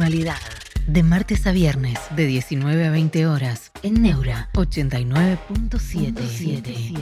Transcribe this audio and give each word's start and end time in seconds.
Posnormalidad. 0.00 0.40
De 0.86 1.02
martes 1.02 1.46
a 1.46 1.52
viernes, 1.52 1.98
de 2.16 2.24
19 2.24 2.86
a 2.86 2.90
20 2.90 3.26
horas, 3.26 3.70
en 3.82 4.00
Neura 4.00 4.48
89.77. 4.54 6.98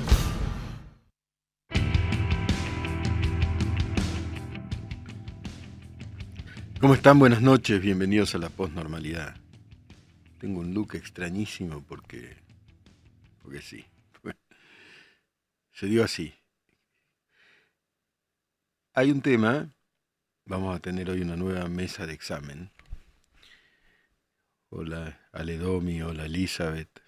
¿Cómo 6.80 6.94
están? 6.94 7.20
Buenas 7.20 7.40
noches, 7.40 7.80
bienvenidos 7.80 8.34
a 8.34 8.38
la 8.38 8.48
posnormalidad. 8.48 9.36
Tengo 10.40 10.58
un 10.58 10.74
look 10.74 10.96
extrañísimo 10.96 11.84
porque. 11.86 12.36
porque 13.40 13.62
sí. 13.62 13.84
Se 15.70 15.86
dio 15.86 16.02
así. 16.02 16.34
Hay 18.92 19.12
un 19.12 19.22
tema, 19.22 19.72
vamos 20.46 20.74
a 20.74 20.80
tener 20.80 21.08
hoy 21.10 21.20
una 21.20 21.36
nueva 21.36 21.68
mesa 21.68 22.04
de 22.04 22.14
examen. 22.14 22.72
Hola 24.70 25.18
Aledomi, 25.32 26.02
hola 26.02 26.26
Elizabeth, 26.26 27.02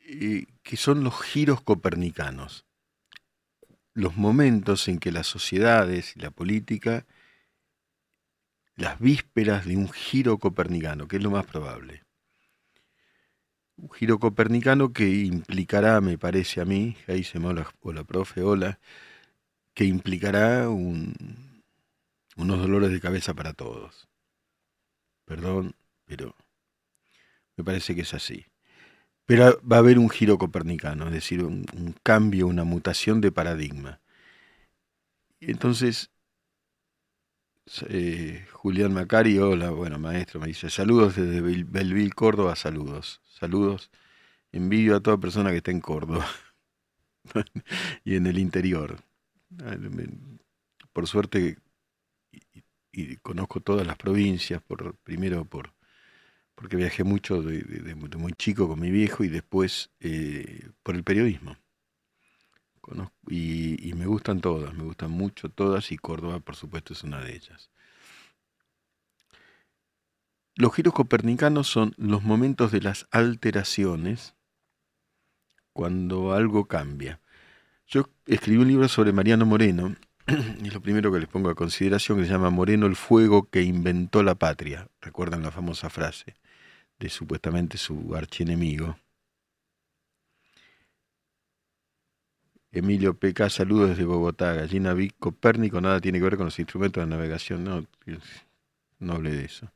y 0.00 0.46
que 0.62 0.76
son 0.76 1.04
los 1.04 1.20
giros 1.22 1.60
copernicanos. 1.60 2.64
Los 3.94 4.16
momentos 4.16 4.88
en 4.88 4.98
que 4.98 5.12
las 5.12 5.28
sociedades 5.28 6.16
y 6.16 6.20
la 6.20 6.32
política 6.32 7.06
las 8.78 8.98
vísperas 8.98 9.66
de 9.66 9.76
un 9.76 9.88
giro 9.88 10.38
copernicano, 10.38 11.08
que 11.08 11.16
es 11.16 11.22
lo 11.22 11.30
más 11.30 11.46
probable. 11.46 12.04
Un 13.76 13.90
giro 13.90 14.18
copernicano 14.18 14.92
que 14.92 15.08
implicará, 15.08 16.00
me 16.00 16.18
parece 16.18 16.60
a 16.60 16.64
mí, 16.64 16.96
ahí 17.06 17.24
se 17.24 17.38
me 17.38 17.48
hola, 17.48 17.72
hola 17.80 18.04
profe, 18.04 18.42
hola, 18.42 18.78
que 19.74 19.84
implicará 19.84 20.68
un, 20.68 21.62
unos 22.36 22.58
dolores 22.58 22.90
de 22.90 23.00
cabeza 23.00 23.34
para 23.34 23.52
todos. 23.52 24.08
Perdón, 25.24 25.74
pero 26.04 26.34
me 27.58 27.64
parece 27.64 27.94
que 27.94 28.02
es 28.02 28.14
así. 28.14 28.46
Pero 29.26 29.60
va 29.62 29.76
a 29.76 29.80
haber 29.80 29.98
un 29.98 30.08
giro 30.08 30.38
copernicano, 30.38 31.06
es 31.08 31.12
decir, 31.12 31.44
un, 31.44 31.66
cambio, 32.02 32.46
una 32.46 32.64
mutación 32.64 33.20
de 33.20 33.32
paradigma. 33.32 34.00
Entonces, 35.40 36.10
eh, 37.88 38.46
Julián 38.52 38.94
Macari, 38.94 39.38
hola, 39.38 39.70
bueno, 39.70 39.98
maestro, 39.98 40.40
me 40.40 40.46
dice, 40.48 40.70
saludos 40.70 41.16
desde 41.16 41.40
Belville, 41.42 42.12
Córdoba, 42.12 42.56
saludos, 42.56 43.20
saludos. 43.28 43.90
Envidio 44.52 44.96
a 44.96 45.00
toda 45.00 45.18
persona 45.18 45.50
que 45.50 45.58
está 45.58 45.70
en 45.72 45.80
Córdoba 45.80 46.26
y 48.04 48.16
en 48.16 48.26
el 48.26 48.38
interior. 48.38 49.02
Por 50.92 51.06
suerte, 51.06 51.58
y, 52.92 53.16
conozco 53.16 53.60
todas 53.60 53.86
las 53.86 53.96
provincias, 53.96 54.62
por, 54.62 54.96
primero 54.98 55.44
por 55.44 55.72
porque 56.58 56.76
viajé 56.76 57.04
mucho 57.04 57.40
de, 57.40 57.94
muy 57.94 58.32
chico 58.32 58.66
con 58.66 58.80
mi 58.80 58.90
viejo 58.90 59.22
y 59.22 59.28
después 59.28 59.90
eh, 60.00 60.68
por 60.82 60.96
el 60.96 61.04
periodismo. 61.04 61.56
y, 63.28 63.92
me 63.94 64.06
gustan 64.06 64.40
todas, 64.40 64.74
me 64.74 64.82
gustan 64.82 65.10
mucho 65.10 65.50
todas 65.50 65.92
y 65.92 65.96
Córdoba, 65.98 66.40
por 66.40 66.56
supuesto, 66.56 66.94
es 66.94 67.04
una 67.04 67.20
de 67.20 67.36
ellas. 67.36 67.70
Los 70.56 70.74
giros 70.74 70.94
copernicanos 70.94 71.68
son 71.68 71.94
los 71.96 72.24
momentos 72.24 72.72
de 72.72 72.80
las 72.80 73.06
alteraciones 73.12 74.34
cuando 75.72 76.32
algo 76.32 76.66
cambia. 76.66 77.20
Yo 77.86 78.10
escribí 78.26 78.58
un 78.58 78.68
libro 78.68 78.88
sobre 78.88 79.12
Mariano 79.12 79.46
Moreno, 79.46 79.94
y 80.26 80.66
es 80.66 80.74
lo 80.74 80.80
primero 80.80 81.12
que 81.12 81.20
les 81.20 81.28
pongo 81.28 81.50
a 81.50 81.54
consideración, 81.54 82.18
que 82.18 82.24
se 82.24 82.32
llama 82.32 82.50
Moreno 82.50 82.86
el 82.86 82.96
fuego 82.96 83.48
que 83.48 83.62
inventó 83.62 84.24
la 84.24 84.34
patria. 84.34 84.88
Recuerdan 85.00 85.44
la 85.44 85.52
famosa 85.52 85.88
frase 85.88 86.34
de 86.98 87.08
supuestamente 87.08 87.78
su 87.78 88.14
archienemigo. 88.14 88.96
Emilio 92.70 93.18
PK, 93.18 93.48
saludos 93.50 93.90
desde 93.90 94.04
Bogotá. 94.04 94.52
Gallina 94.52 94.92
Vic, 94.92 95.14
Copérnico, 95.18 95.80
nada 95.80 96.00
tiene 96.00 96.18
que 96.18 96.24
ver 96.24 96.36
con 96.36 96.46
los 96.46 96.58
instrumentos 96.58 97.02
de 97.02 97.08
navegación. 97.08 97.64
No, 97.64 97.86
no 98.98 99.12
hablé 99.14 99.32
de 99.32 99.44
eso. 99.44 99.72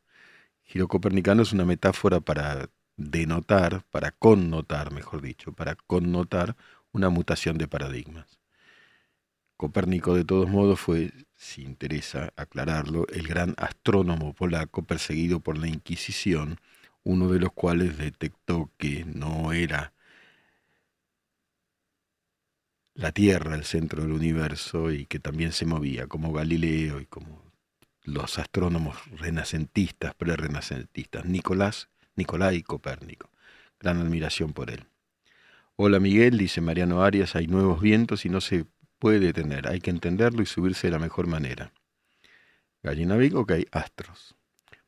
Giro 0.62 0.88
copernicano 0.88 1.42
es 1.42 1.52
una 1.52 1.64
metáfora 1.64 2.20
para 2.20 2.68
denotar, 2.96 3.84
para 3.90 4.10
connotar, 4.10 4.92
mejor 4.92 5.22
dicho, 5.22 5.52
para 5.52 5.74
connotar 5.74 6.56
una 6.92 7.08
mutación 7.08 7.58
de 7.58 7.68
paradigmas. 7.68 8.38
Copérnico, 9.56 10.14
de 10.14 10.24
todos 10.24 10.48
modos, 10.50 10.80
fue, 10.80 11.12
si 11.36 11.62
interesa 11.62 12.32
aclararlo, 12.36 13.06
el 13.08 13.26
gran 13.26 13.54
astrónomo 13.56 14.34
polaco 14.34 14.82
perseguido 14.82 15.40
por 15.40 15.56
la 15.56 15.68
Inquisición, 15.68 16.58
uno 17.04 17.28
de 17.28 17.40
los 17.40 17.52
cuales 17.52 17.98
detectó 17.98 18.70
que 18.78 19.04
no 19.04 19.52
era 19.52 19.92
la 22.94 23.12
Tierra 23.12 23.54
el 23.54 23.64
centro 23.64 24.02
del 24.02 24.12
universo 24.12 24.92
y 24.92 25.06
que 25.06 25.18
también 25.18 25.52
se 25.52 25.66
movía, 25.66 26.06
como 26.06 26.32
Galileo 26.32 27.00
y 27.00 27.06
como 27.06 27.42
los 28.04 28.38
astrónomos 28.38 28.96
renacentistas, 29.18 30.14
pre-renacentistas, 30.14 31.24
Nicolás, 31.24 31.88
Nicolás 32.16 32.54
y 32.54 32.62
Copérnico. 32.62 33.30
Gran 33.80 34.00
admiración 34.00 34.52
por 34.52 34.70
él. 34.70 34.86
Hola 35.76 36.00
Miguel, 36.00 36.36
dice 36.36 36.60
Mariano 36.60 37.02
Arias, 37.02 37.34
hay 37.34 37.46
nuevos 37.46 37.80
vientos 37.80 38.24
y 38.24 38.28
no 38.28 38.40
se 38.40 38.66
puede 38.98 39.18
detener, 39.18 39.68
hay 39.68 39.80
que 39.80 39.90
entenderlo 39.90 40.42
y 40.42 40.46
subirse 40.46 40.86
de 40.86 40.92
la 40.92 40.98
mejor 40.98 41.26
manera. 41.26 41.72
Gallina 42.82 43.16
Vic, 43.16 43.34
ok, 43.34 43.52
astros. 43.72 44.36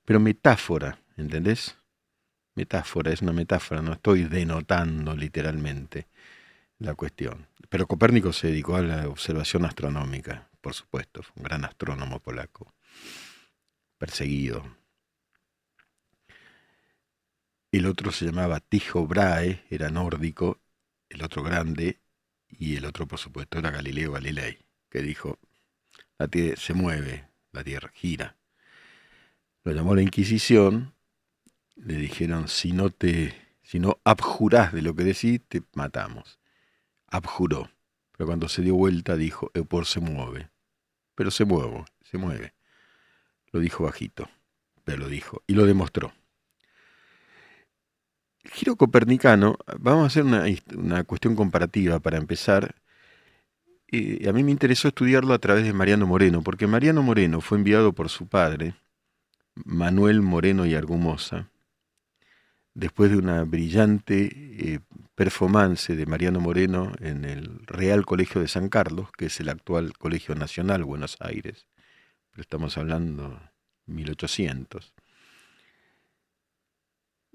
Pero 0.05 0.21
metáfora, 0.21 0.99
¿entendés? 1.17 1.77
Metáfora, 2.55 3.13
es 3.13 3.23
una 3.23 3.33
metáfora, 3.33 3.83
no 3.83 3.93
estoy 3.93 4.25
denotando 4.25 5.17
literalmente 5.17 6.07
la 6.79 6.95
cuestión. 6.95 7.49
Pero 7.69 7.87
Copérnico 7.87 8.33
se 8.33 8.49
dedicó 8.49 8.77
a 8.77 8.83
la 8.83 9.09
observación 9.09 9.65
astronómica, 9.65 10.49
por 10.61 10.75
supuesto, 10.75 11.23
fue 11.23 11.33
un 11.37 11.43
gran 11.45 11.65
astrónomo 11.65 12.21
polaco 12.21 12.75
perseguido. 13.99 14.77
El 17.73 17.87
otro 17.87 18.13
se 18.13 18.27
llamaba 18.27 18.61
Tijo 18.61 19.07
Brahe, 19.07 19.65
era 19.69 19.91
nórdico, 19.91 20.61
el 21.09 21.23
otro 21.23 21.43
grande, 21.43 22.01
y 22.49 22.77
el 22.77 22.85
otro, 22.85 23.09
por 23.09 23.19
supuesto, 23.19 23.59
era 23.59 23.71
Galileo 23.71 24.13
Galilei, 24.13 24.59
que 24.89 25.03
dijo, 25.03 25.39
la 26.19 26.29
tierra 26.29 26.57
se 26.57 26.75
mueve, 26.75 27.29
la 27.53 27.65
tierra 27.65 27.91
gira. 27.93 28.37
Lo 29.65 29.73
llamó 29.73 29.95
la 29.95 30.03
Inquisición, 30.03 30.94
le 31.77 31.97
dijeron, 31.97 32.49
si 32.49 32.73
no 32.73 32.91
te, 32.91 33.35
si 33.63 33.79
no 33.79 33.99
abjurás 34.05 34.73
de 34.73 34.83
lo 34.83 34.95
que 34.95 35.05
decís, 35.05 35.41
te 35.49 35.63
matamos. 35.75 36.39
Abjuró. 37.07 37.71
Pero 38.17 38.27
cuando 38.27 38.49
se 38.49 38.63
dio 38.63 38.75
vuelta 38.75 39.17
dijo, 39.17 39.51
por 39.69 39.87
se 39.87 40.01
mueve. 40.01 40.51
Pero 41.15 41.31
se 41.31 41.45
mueve, 41.45 41.85
se 42.03 42.19
mueve. 42.19 42.55
Lo 43.53 43.61
dijo 43.61 43.85
bajito, 43.85 44.29
pero 44.85 44.99
lo 44.99 45.09
dijo 45.09 45.43
y 45.47 45.55
lo 45.55 45.67
demostró. 45.67 46.13
El 48.43 48.51
giro 48.51 48.77
copernicano, 48.77 49.57
vamos 49.79 50.05
a 50.05 50.07
hacer 50.07 50.25
una, 50.25 51.05
cuestión 51.05 51.35
comparativa 51.35 51.99
para 52.01 52.19
empezar. 52.19 52.75
a 53.93 54.33
mí 54.33 54.45
me 54.45 54.51
interesó 54.51 54.89
estudiarlo 54.89 55.33
a 55.35 55.39
través 55.39 55.65
de 55.65 55.73
Mariano 55.73 56.07
Moreno, 56.07 56.43
porque 56.43 56.67
Mariano 56.67 57.03
Moreno 57.03 57.41
fue 57.41 57.59
enviado 57.59 57.93
por 57.93 58.11
su 58.11 58.29
padre, 58.29 58.75
Manuel 59.55 60.21
Moreno 60.21 60.67
y 60.67 60.75
Argumosa, 60.75 61.49
después 62.75 63.11
de 63.11 63.17
una 63.17 63.45
brillante 63.45 64.31
eh, 64.75 64.81
performance 65.15 65.89
de 65.89 66.07
Mariano 66.07 66.41
Moreno 66.41 66.93
en 67.01 67.25
el 67.25 67.67
Real 67.67 68.05
Colegio 68.05 68.41
de 68.41 68.49
San 68.49 68.69
Carlos, 68.69 69.11
que 69.17 69.27
es 69.27 69.41
el 69.41 69.49
actual 69.49 69.93
Colegio 69.97 70.35
Nacional 70.35 70.85
Buenos 70.85 71.17
Aires 71.21 71.67
pero 72.35 72.43
estamos 72.43 72.77
hablando 72.79 73.41
1800. 73.87 74.93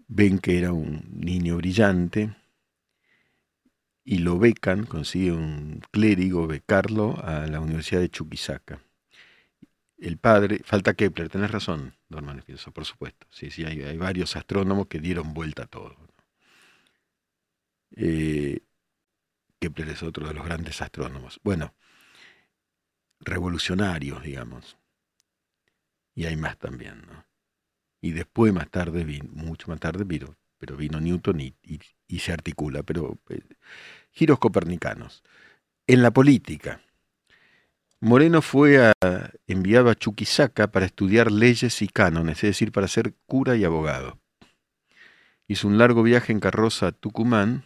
Ven 0.09 0.39
que 0.39 0.57
era 0.57 0.74
un 0.74 1.07
niño 1.09 1.56
brillante 1.56 2.36
y 4.03 4.18
lo 4.18 4.39
becan, 4.39 4.86
consigue 4.86 5.31
un 5.31 5.81
clérigo 5.91 6.47
becarlo 6.47 7.18
a 7.24 7.47
la 7.47 7.62
Universidad 7.62 8.01
de 8.01 8.09
Chuquisaca. 8.09 8.81
El 10.00 10.18
padre, 10.18 10.62
falta 10.63 10.94
Kepler, 10.94 11.30
tenés 11.30 11.51
razón, 11.51 11.94
don 12.07 12.25
Manifiesto, 12.25 12.72
por 12.72 12.86
supuesto. 12.86 13.28
Sí, 13.31 13.51
sí, 13.51 13.66
hay, 13.66 13.98
varios 13.98 14.36
astrónomos 14.36 14.88
que 14.88 15.00
dieron 15.00 15.34
vuelta 15.34 15.63
a 15.63 15.68
todo. 15.68 15.98
Eh, 17.96 18.62
Kepler 19.60 19.90
es 19.90 20.04
otro 20.04 20.28
de 20.28 20.34
los 20.34 20.46
grandes 20.46 20.81
astrónomos. 20.81 21.40
Bueno, 21.44 21.75
revolucionarios, 23.19 24.24
digamos 24.24 24.78
y 26.19 26.25
hay 26.25 26.36
más 26.36 26.57
también, 26.57 27.01
¿no? 27.07 27.25
Y 28.01 28.12
después, 28.12 28.51
más 28.51 28.69
tarde, 28.69 29.06
vino, 29.06 29.30
mucho 29.31 29.69
más 29.69 29.80
tarde, 29.80 30.04
vino, 30.04 30.36
pero 30.57 30.75
vino 30.75 31.00
Newton 31.00 31.40
y, 31.40 32.19
se 32.19 32.34
articula, 32.34 32.84
pero 32.84 33.18
eh, 33.30 33.42
giros 34.12 34.38
copernicanos. 34.38 35.24
En 35.88 36.01
la 36.01 36.12
política, 36.12 36.81
Moreno 38.01 38.42
fue 38.42 38.94
enviado 39.46 39.90
a 39.90 39.96
Chuquisaca 39.96 40.72
para 40.72 40.86
estudiar 40.86 41.31
leyes 41.31 41.81
y 41.81 41.90
cánones, 41.90 42.38
es 42.38 42.51
decir, 42.51 42.72
para 42.72 42.88
ser 42.88 43.13
cura 43.25 43.57
y 43.57 43.66
abogado. 43.66 44.18
Hizo 45.48 45.68
un 45.68 45.78
largo 45.78 46.01
viaje 46.04 46.31
en 46.31 46.40
carroza 46.40 46.88
a 46.88 46.92
Tucumán, 46.94 47.66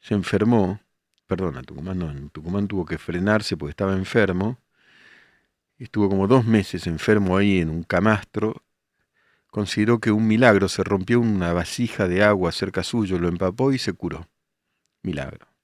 se 0.00 0.14
enfermó, 0.14 0.80
perdón, 1.26 1.56
a 1.56 1.62
Tucumán 1.62 1.98
no, 1.98 2.10
en 2.10 2.30
Tucumán 2.30 2.68
tuvo 2.68 2.86
que 2.86 2.98
frenarse 2.98 3.56
porque 3.56 3.70
estaba 3.70 3.94
enfermo, 3.94 4.58
estuvo 5.78 6.08
como 6.08 6.28
dos 6.28 6.44
meses 6.44 6.86
enfermo 6.86 7.36
ahí 7.36 7.58
en 7.58 7.70
un 7.70 7.82
camastro, 7.82 8.62
consideró 9.48 9.98
que 9.98 10.12
un 10.12 10.28
milagro, 10.28 10.68
se 10.68 10.84
rompió 10.84 11.18
una 11.20 11.52
vasija 11.52 12.06
de 12.06 12.22
agua 12.22 12.52
cerca 12.52 12.84
suyo, 12.84 13.18
lo 13.18 13.28
empapó 13.28 13.72
y 13.72 13.78
se 13.78 13.92
curó. 13.94 14.28
Milagro. 15.02 15.57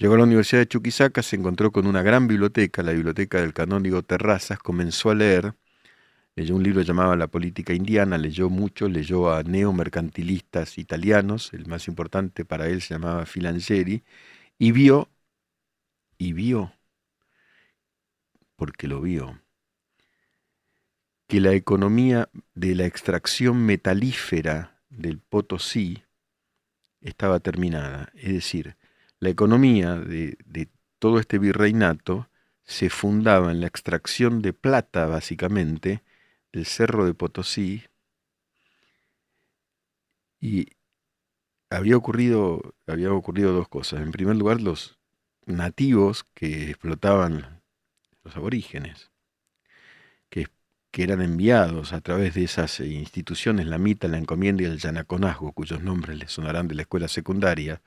Llegó 0.00 0.14
a 0.14 0.16
la 0.16 0.24
Universidad 0.24 0.62
de 0.62 0.66
Chuquisaca, 0.66 1.22
se 1.22 1.36
encontró 1.36 1.72
con 1.72 1.86
una 1.86 2.00
gran 2.00 2.26
biblioteca, 2.26 2.82
la 2.82 2.92
biblioteca 2.92 3.38
del 3.38 3.52
canónigo 3.52 4.02
Terrazas, 4.02 4.58
comenzó 4.58 5.10
a 5.10 5.14
leer, 5.14 5.54
leyó 6.36 6.56
un 6.56 6.62
libro 6.62 6.80
llamado 6.80 7.14
La 7.16 7.26
política 7.26 7.74
indiana, 7.74 8.16
leyó 8.16 8.48
mucho, 8.48 8.88
leyó 8.88 9.30
a 9.30 9.42
neomercantilistas 9.42 10.78
italianos, 10.78 11.52
el 11.52 11.66
más 11.66 11.86
importante 11.86 12.46
para 12.46 12.68
él 12.68 12.80
se 12.80 12.94
llamaba 12.94 13.26
Filancieri, 13.26 14.02
y 14.58 14.72
vio, 14.72 15.10
y 16.16 16.32
vio, 16.32 16.72
porque 18.56 18.88
lo 18.88 19.02
vio, 19.02 19.42
que 21.26 21.40
la 21.40 21.52
economía 21.52 22.30
de 22.54 22.74
la 22.74 22.86
extracción 22.86 23.66
metalífera 23.66 24.80
del 24.88 25.18
Potosí 25.18 26.04
estaba 27.02 27.40
terminada, 27.40 28.10
es 28.14 28.32
decir, 28.32 28.79
la 29.20 29.28
economía 29.28 29.96
de, 29.96 30.36
todo 30.98 31.18
este 31.18 31.38
virreinato 31.38 32.28
se 32.64 32.90
fundaba 32.90 33.52
en 33.52 33.60
la 33.60 33.66
extracción 33.66 34.42
de 34.42 34.52
plata, 34.52 35.06
básicamente, 35.06 36.02
del 36.52 36.66
cerro 36.66 37.04
de 37.06 37.14
Potosí, 37.14 37.84
y 40.40 40.68
había 41.70 41.96
ocurrido, 41.96 42.74
había 42.86 43.12
ocurrido 43.12 43.52
dos 43.52 43.68
cosas. 43.68 44.00
En 44.00 44.12
primer 44.12 44.36
lugar, 44.36 44.60
los 44.60 44.98
nativos 45.46 46.24
que 46.34 46.70
explotaban 46.70 47.62
los 48.24 48.36
aborígenes, 48.36 49.10
que, 50.28 50.48
eran 50.92 51.22
enviados 51.22 51.92
a 51.94 52.00
través 52.00 52.34
de 52.34 52.44
esas 52.44 52.80
instituciones, 52.80 53.66
la 53.66 53.78
MITA, 53.78 54.08
la 54.08 54.18
Encomienda 54.18 54.64
y 54.64 54.66
el 54.66 54.78
Yanaconazgo, 54.78 55.52
cuyos 55.52 55.82
nombres 55.82 56.18
les 56.18 56.32
sonarán 56.32 56.68
de 56.68 56.74
la 56.74 56.82
escuela 56.82 57.08
secundaria, 57.08 57.80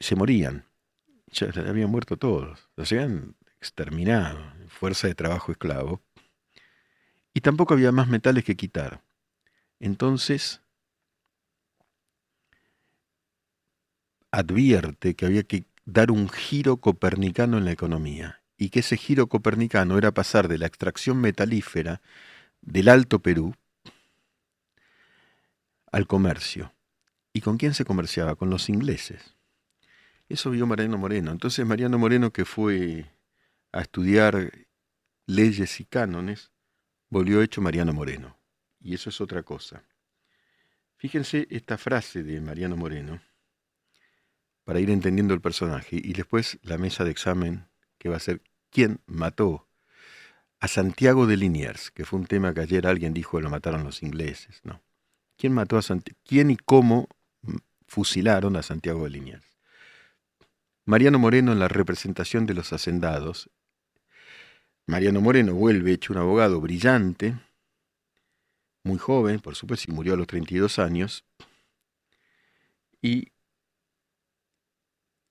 se 0.00 0.16
morían. 0.16 0.66
Ya 1.28 1.48
habían 1.68 1.90
muerto 1.90 2.16
todos. 2.16 2.68
Los 2.76 2.90
habían 2.90 3.36
exterminado, 3.60 4.40
fuerza 4.68 5.06
de 5.06 5.14
trabajo 5.14 5.52
esclavo. 5.52 6.02
Y 7.32 7.42
tampoco 7.42 7.74
había 7.74 7.92
más 7.92 8.08
metales 8.08 8.44
que 8.44 8.56
quitar. 8.56 9.02
Entonces, 9.78 10.60
advierte 14.32 15.14
que 15.14 15.26
había 15.26 15.42
que 15.44 15.64
dar 15.84 16.10
un 16.10 16.28
giro 16.28 16.78
copernicano 16.78 17.58
en 17.58 17.64
la 17.64 17.72
economía 17.72 18.42
y 18.56 18.70
que 18.70 18.80
ese 18.80 18.96
giro 18.96 19.28
copernicano 19.28 19.96
era 19.98 20.12
pasar 20.12 20.48
de 20.48 20.58
la 20.58 20.66
extracción 20.66 21.20
metalífera 21.20 22.00
del 22.60 22.88
Alto 22.88 23.20
Perú 23.20 23.54
al 25.90 26.06
comercio. 26.06 26.74
¿Y 27.32 27.40
con 27.40 27.56
quién 27.56 27.74
se 27.74 27.84
comerciaba? 27.84 28.34
Con 28.34 28.50
los 28.50 28.68
ingleses. 28.68 29.39
Eso 30.30 30.50
vio 30.50 30.64
Mariano 30.64 30.96
Moreno. 30.96 31.32
Entonces 31.32 31.66
Mariano 31.66 31.98
Moreno, 31.98 32.32
que 32.32 32.44
fue 32.44 33.10
a 33.72 33.80
estudiar 33.80 34.52
leyes 35.26 35.80
y 35.80 35.84
cánones, 35.84 36.52
volvió 37.08 37.42
hecho 37.42 37.60
Mariano 37.60 37.92
Moreno. 37.92 38.38
Y 38.80 38.94
eso 38.94 39.10
es 39.10 39.20
otra 39.20 39.42
cosa. 39.42 39.82
Fíjense 40.96 41.48
esta 41.50 41.76
frase 41.78 42.22
de 42.22 42.40
Mariano 42.40 42.76
Moreno 42.76 43.20
para 44.62 44.78
ir 44.78 44.90
entendiendo 44.90 45.34
el 45.34 45.40
personaje 45.40 45.96
y 45.96 46.12
después 46.12 46.60
la 46.62 46.78
mesa 46.78 47.02
de 47.04 47.10
examen 47.10 47.66
que 47.98 48.08
va 48.08 48.16
a 48.16 48.20
ser 48.20 48.40
quién 48.70 49.00
mató 49.06 49.66
a 50.60 50.68
Santiago 50.68 51.26
de 51.26 51.38
Liniers, 51.38 51.90
que 51.90 52.04
fue 52.04 52.20
un 52.20 52.26
tema 52.26 52.54
que 52.54 52.60
ayer 52.60 52.86
alguien 52.86 53.14
dijo 53.14 53.38
que 53.38 53.42
lo 53.42 53.50
mataron 53.50 53.82
los 53.82 54.04
ingleses, 54.04 54.60
¿no? 54.62 54.80
¿Quién 55.36 55.54
mató 55.54 55.76
a? 55.76 55.82
¿Quién 56.22 56.52
y 56.52 56.56
cómo 56.56 57.08
fusilaron 57.88 58.54
a 58.56 58.62
Santiago 58.62 59.02
de 59.04 59.10
Liniers? 59.10 59.49
Mariano 60.90 61.20
Moreno 61.20 61.52
en 61.52 61.60
la 61.60 61.68
representación 61.68 62.46
de 62.46 62.54
los 62.54 62.72
hacendados. 62.72 63.48
Mariano 64.88 65.20
Moreno 65.20 65.54
vuelve 65.54 65.92
hecho 65.92 66.12
un 66.12 66.18
abogado 66.18 66.60
brillante, 66.60 67.38
muy 68.82 68.98
joven, 68.98 69.38
por 69.38 69.54
supuesto, 69.54 69.88
y 69.88 69.94
murió 69.94 70.14
a 70.14 70.16
los 70.16 70.26
32 70.26 70.80
años, 70.80 71.24
y 73.00 73.28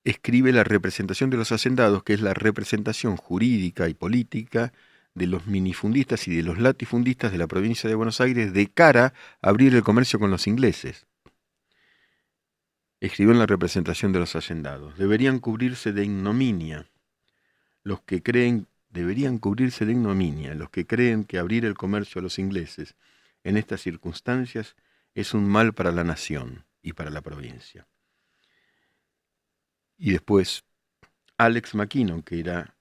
escribe 0.05 0.53
la 0.53 0.63
representación 0.63 1.29
de 1.29 1.35
los 1.35 1.51
hacendados, 1.51 2.03
que 2.03 2.13
es 2.13 2.21
la 2.21 2.33
representación 2.33 3.17
jurídica 3.17 3.89
y 3.89 3.93
política 3.95 4.71
de 5.13 5.27
los 5.27 5.45
minifundistas 5.45 6.25
y 6.29 6.37
de 6.37 6.43
los 6.43 6.57
latifundistas 6.57 7.33
de 7.33 7.37
la 7.37 7.47
provincia 7.47 7.89
de 7.89 7.95
Buenos 7.95 8.21
Aires 8.21 8.53
de 8.53 8.67
cara 8.67 9.13
a 9.41 9.49
abrir 9.49 9.75
el 9.75 9.83
comercio 9.83 10.19
con 10.19 10.31
los 10.31 10.47
ingleses 10.47 11.08
escribió 12.99 13.33
en 13.33 13.39
la 13.39 13.45
representación 13.45 14.11
de 14.11 14.19
los 14.19 14.35
hacendados, 14.35 14.97
deberían 14.97 15.39
cubrirse 15.39 15.93
de 15.93 16.03
ignominia 16.03 16.89
los 17.83 18.01
que 18.01 18.21
creen, 18.21 18.67
deberían 18.89 19.37
cubrirse 19.37 19.85
de 19.85 19.93
ignominia 19.93 20.53
los 20.53 20.69
que 20.69 20.85
creen 20.85 21.23
que 21.23 21.39
abrir 21.39 21.65
el 21.65 21.75
comercio 21.75 22.19
a 22.19 22.21
los 22.21 22.39
ingleses 22.39 22.95
en 23.43 23.57
estas 23.57 23.81
circunstancias 23.81 24.75
es 25.15 25.33
un 25.33 25.47
mal 25.47 25.73
para 25.73 25.91
la 25.91 26.03
nación 26.03 26.65
y 26.81 26.93
para 26.93 27.09
la 27.09 27.21
provincia. 27.21 27.87
Y 29.97 30.11
después, 30.11 30.63
Alex 31.37 31.75
McKinnon, 31.75 32.21
que 32.21 32.39
era 32.39 32.75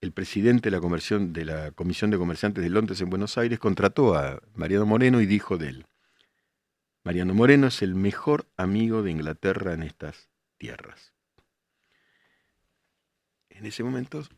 el 0.00 0.12
presidente 0.12 0.70
de 0.70 0.78
la, 0.78 0.80
de 0.80 1.44
la 1.44 1.70
Comisión 1.72 2.10
de 2.10 2.18
Comerciantes 2.18 2.62
de 2.62 2.70
Londres 2.70 3.00
en 3.00 3.10
Buenos 3.10 3.36
Aires, 3.38 3.58
contrató 3.58 4.14
a 4.14 4.40
Mariano 4.54 4.86
Moreno 4.86 5.20
y 5.20 5.26
dijo 5.26 5.56
de 5.56 5.68
él, 5.68 5.86
Mariano 7.08 7.32
Moreno 7.32 7.68
es 7.68 7.80
el 7.80 7.94
mejor 7.94 8.50
amigo 8.58 9.02
de 9.02 9.10
Inglaterra 9.10 9.72
en 9.72 9.82
estas 9.82 10.28
tierras. 10.58 11.14
En 13.48 13.64
ese 13.64 13.82
momento, 13.82 14.28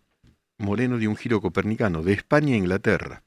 Moreno 0.57 0.97
dio 0.97 1.11
un 1.11 1.17
giro 1.17 1.41
copernicano 1.41 2.05
de 2.05 2.13
España 2.13 2.55
a 2.55 2.59
Inglaterra. 2.59 3.25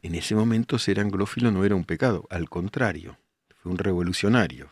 En 0.00 0.14
ese 0.14 0.34
momento 0.34 0.78
ser 0.78 1.00
anglófilo 1.00 1.50
no 1.50 1.66
era 1.66 1.74
un 1.74 1.84
pecado, 1.84 2.26
al 2.30 2.48
contrario, 2.48 3.18
fue 3.56 3.72
un 3.72 3.76
revolucionario. 3.76 4.70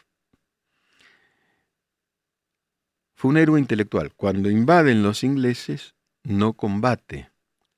Fue 3.17 3.33
un 3.33 3.37
héroe 3.37 3.61
intelectual. 3.61 4.15
Cuando 4.15 4.49
invaden 4.49 5.03
los 5.03 5.25
ingleses, 5.25 5.95
no 6.23 6.55
combate, 6.55 7.31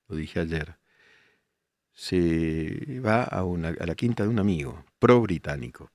lo 0.07 0.15
dije 0.15 0.39
ayer 0.39 0.77
se 1.97 3.01
va 3.01 3.23
a, 3.25 3.41
a 3.41 3.87
la 3.87 3.95
quinta 3.95 4.23
de 4.23 4.29
un 4.29 4.39
amigo, 4.39 4.85
pro-británico. 5.07 5.93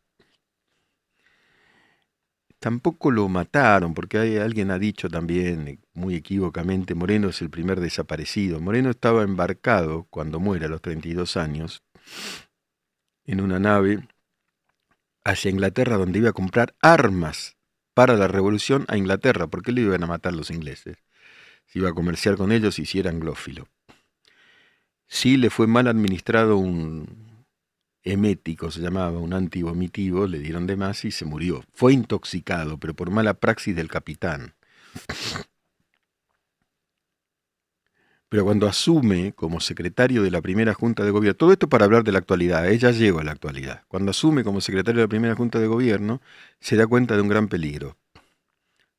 Tampoco 2.59 3.11
lo 3.11 3.27
mataron, 3.27 3.93
porque 3.93 4.39
alguien 4.39 4.71
ha 4.71 4.79
dicho 4.79 5.09
también, 5.09 5.81
muy 5.93 6.15
equivocamente, 6.15 6.95
Moreno 6.95 7.27
es 7.27 7.41
el 7.41 7.49
primer 7.49 7.81
desaparecido. 7.81 8.61
Moreno 8.61 8.89
estaba 8.89 9.23
embarcado, 9.23 10.07
cuando 10.09 10.39
muere 10.39 10.67
a 10.67 10.69
los 10.69 10.81
32 10.81 11.35
años, 11.35 11.83
en 13.25 13.41
una 13.41 13.59
nave 13.59 14.07
hacia 15.25 15.51
Inglaterra, 15.51 15.97
donde 15.97 16.19
iba 16.19 16.29
a 16.29 16.33
comprar 16.33 16.73
armas 16.81 17.57
para 17.93 18.15
la 18.15 18.29
revolución 18.29 18.85
a 18.87 18.95
Inglaterra, 18.95 19.47
porque 19.47 19.73
le 19.73 19.81
iban 19.81 20.03
a 20.03 20.07
matar 20.07 20.33
los 20.33 20.51
ingleses. 20.51 20.95
Se 21.65 21.79
iba 21.79 21.89
a 21.89 21.93
comerciar 21.93 22.37
con 22.37 22.53
ellos 22.53 22.79
y 22.79 22.85
si 22.85 22.99
era 22.99 23.09
anglófilo. 23.09 23.67
Si 25.07 25.35
le 25.35 25.49
fue 25.49 25.67
mal 25.67 25.87
administrado 25.87 26.55
un 26.55 27.30
emético, 28.03 28.71
se 28.71 28.81
llamaba, 28.81 29.19
un 29.19 29.33
antivomitivo, 29.33 30.27
le 30.27 30.39
dieron 30.39 30.67
de 30.67 30.75
más 30.75 31.05
y 31.05 31.11
se 31.11 31.25
murió. 31.25 31.63
Fue 31.73 31.93
intoxicado, 31.93 32.77
pero 32.77 32.95
por 32.95 33.11
mala 33.11 33.35
praxis 33.35 33.75
del 33.75 33.87
capitán. 33.89 34.53
Pero 38.31 38.45
cuando 38.45 38.65
asume 38.65 39.33
como 39.33 39.59
secretario 39.59 40.23
de 40.23 40.31
la 40.31 40.41
primera 40.41 40.73
Junta 40.73 41.03
de 41.03 41.11
Gobierno, 41.11 41.35
todo 41.35 41.51
esto 41.51 41.67
para 41.67 41.83
hablar 41.83 42.05
de 42.05 42.13
la 42.13 42.19
actualidad, 42.19 42.65
ella 42.65 42.91
llegó 42.91 43.19
a 43.19 43.25
la 43.25 43.33
actualidad. 43.33 43.83
Cuando 43.89 44.11
asume 44.11 44.45
como 44.45 44.61
secretario 44.61 44.99
de 44.99 45.03
la 45.03 45.09
primera 45.09 45.35
Junta 45.35 45.59
de 45.59 45.67
Gobierno, 45.67 46.21
se 46.61 46.77
da 46.77 46.87
cuenta 46.87 47.15
de 47.15 47.21
un 47.21 47.27
gran 47.27 47.49
peligro. 47.49 47.97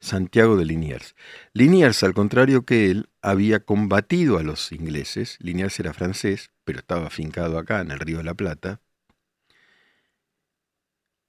Santiago 0.00 0.56
de 0.56 0.66
Liniers. 0.66 1.14
Liniers, 1.54 2.02
al 2.02 2.12
contrario 2.12 2.66
que 2.66 2.90
él, 2.90 3.08
había 3.22 3.60
combatido 3.60 4.36
a 4.36 4.42
los 4.42 4.70
ingleses. 4.70 5.38
Liniers 5.40 5.80
era 5.80 5.94
francés, 5.94 6.50
pero 6.64 6.80
estaba 6.80 7.06
afincado 7.06 7.56
acá, 7.56 7.80
en 7.80 7.90
el 7.90 8.00
Río 8.00 8.18
de 8.18 8.24
la 8.24 8.34
Plata. 8.34 8.80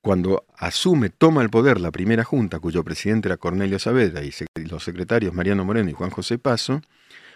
Cuando 0.04 0.46
asume, 0.58 1.10
toma 1.10 1.44
el 1.44 1.50
poder 1.50 1.80
la 1.80 1.90
primera 1.90 2.26
junta, 2.26 2.60
cuyo 2.60 2.84
presidente 2.84 3.30
era 3.30 3.38
Cornelio 3.38 3.80
Saavedra 3.80 4.22
y 4.22 4.34
los 4.68 4.84
secretarios 4.84 5.34
Mariano 5.34 5.64
Moreno 5.64 5.90
y 5.90 5.94
Juan 5.94 6.10
José 6.10 6.38
Paso, 6.38 6.82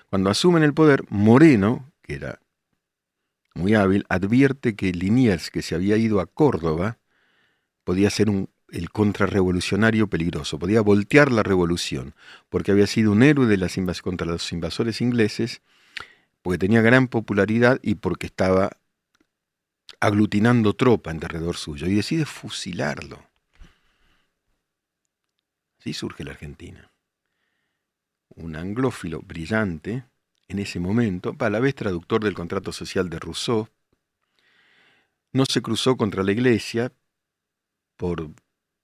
cuando 0.09 0.29
asumen 0.29 0.63
el 0.63 0.73
poder, 0.73 1.05
Moreno, 1.07 1.89
que 2.01 2.15
era 2.15 2.41
muy 3.55 3.73
hábil, 3.73 4.05
advierte 4.09 4.75
que 4.75 4.91
Liniers, 4.91 5.49
que 5.49 5.61
se 5.61 5.75
había 5.75 5.95
ido 5.95 6.19
a 6.19 6.25
Córdoba, 6.25 6.97
podía 7.85 8.09
ser 8.09 8.29
un, 8.29 8.49
el 8.67 8.89
contrarrevolucionario 8.89 10.09
peligroso, 10.09 10.59
podía 10.59 10.81
voltear 10.81 11.31
la 11.31 11.43
revolución, 11.43 12.15
porque 12.49 12.73
había 12.73 12.87
sido 12.87 13.13
un 13.13 13.23
héroe 13.23 13.47
de 13.47 13.55
las 13.55 13.77
contra 14.01 14.27
los 14.27 14.51
invasores 14.51 14.99
ingleses, 14.99 15.61
porque 16.41 16.57
tenía 16.57 16.81
gran 16.81 17.07
popularidad 17.07 17.79
y 17.81 17.95
porque 17.95 18.27
estaba 18.27 18.71
aglutinando 19.99 20.75
tropa 20.75 21.11
en 21.11 21.19
derredor 21.19 21.57
suyo 21.57 21.87
y 21.87 21.95
decide 21.95 22.25
fusilarlo. 22.25 23.23
Así 25.79 25.93
surge 25.93 26.23
la 26.23 26.31
Argentina. 26.31 26.91
Un 28.29 28.55
anglófilo 28.55 29.21
brillante, 29.21 30.05
en 30.47 30.59
ese 30.59 30.79
momento, 30.79 31.35
a 31.39 31.49
la 31.49 31.59
vez 31.59 31.75
traductor 31.75 32.23
del 32.23 32.33
contrato 32.33 32.71
social 32.71 33.09
de 33.09 33.19
Rousseau, 33.19 33.67
no 35.33 35.45
se 35.45 35.61
cruzó 35.61 35.97
contra 35.97 36.23
la 36.23 36.31
iglesia 36.31 36.91
por 37.95 38.29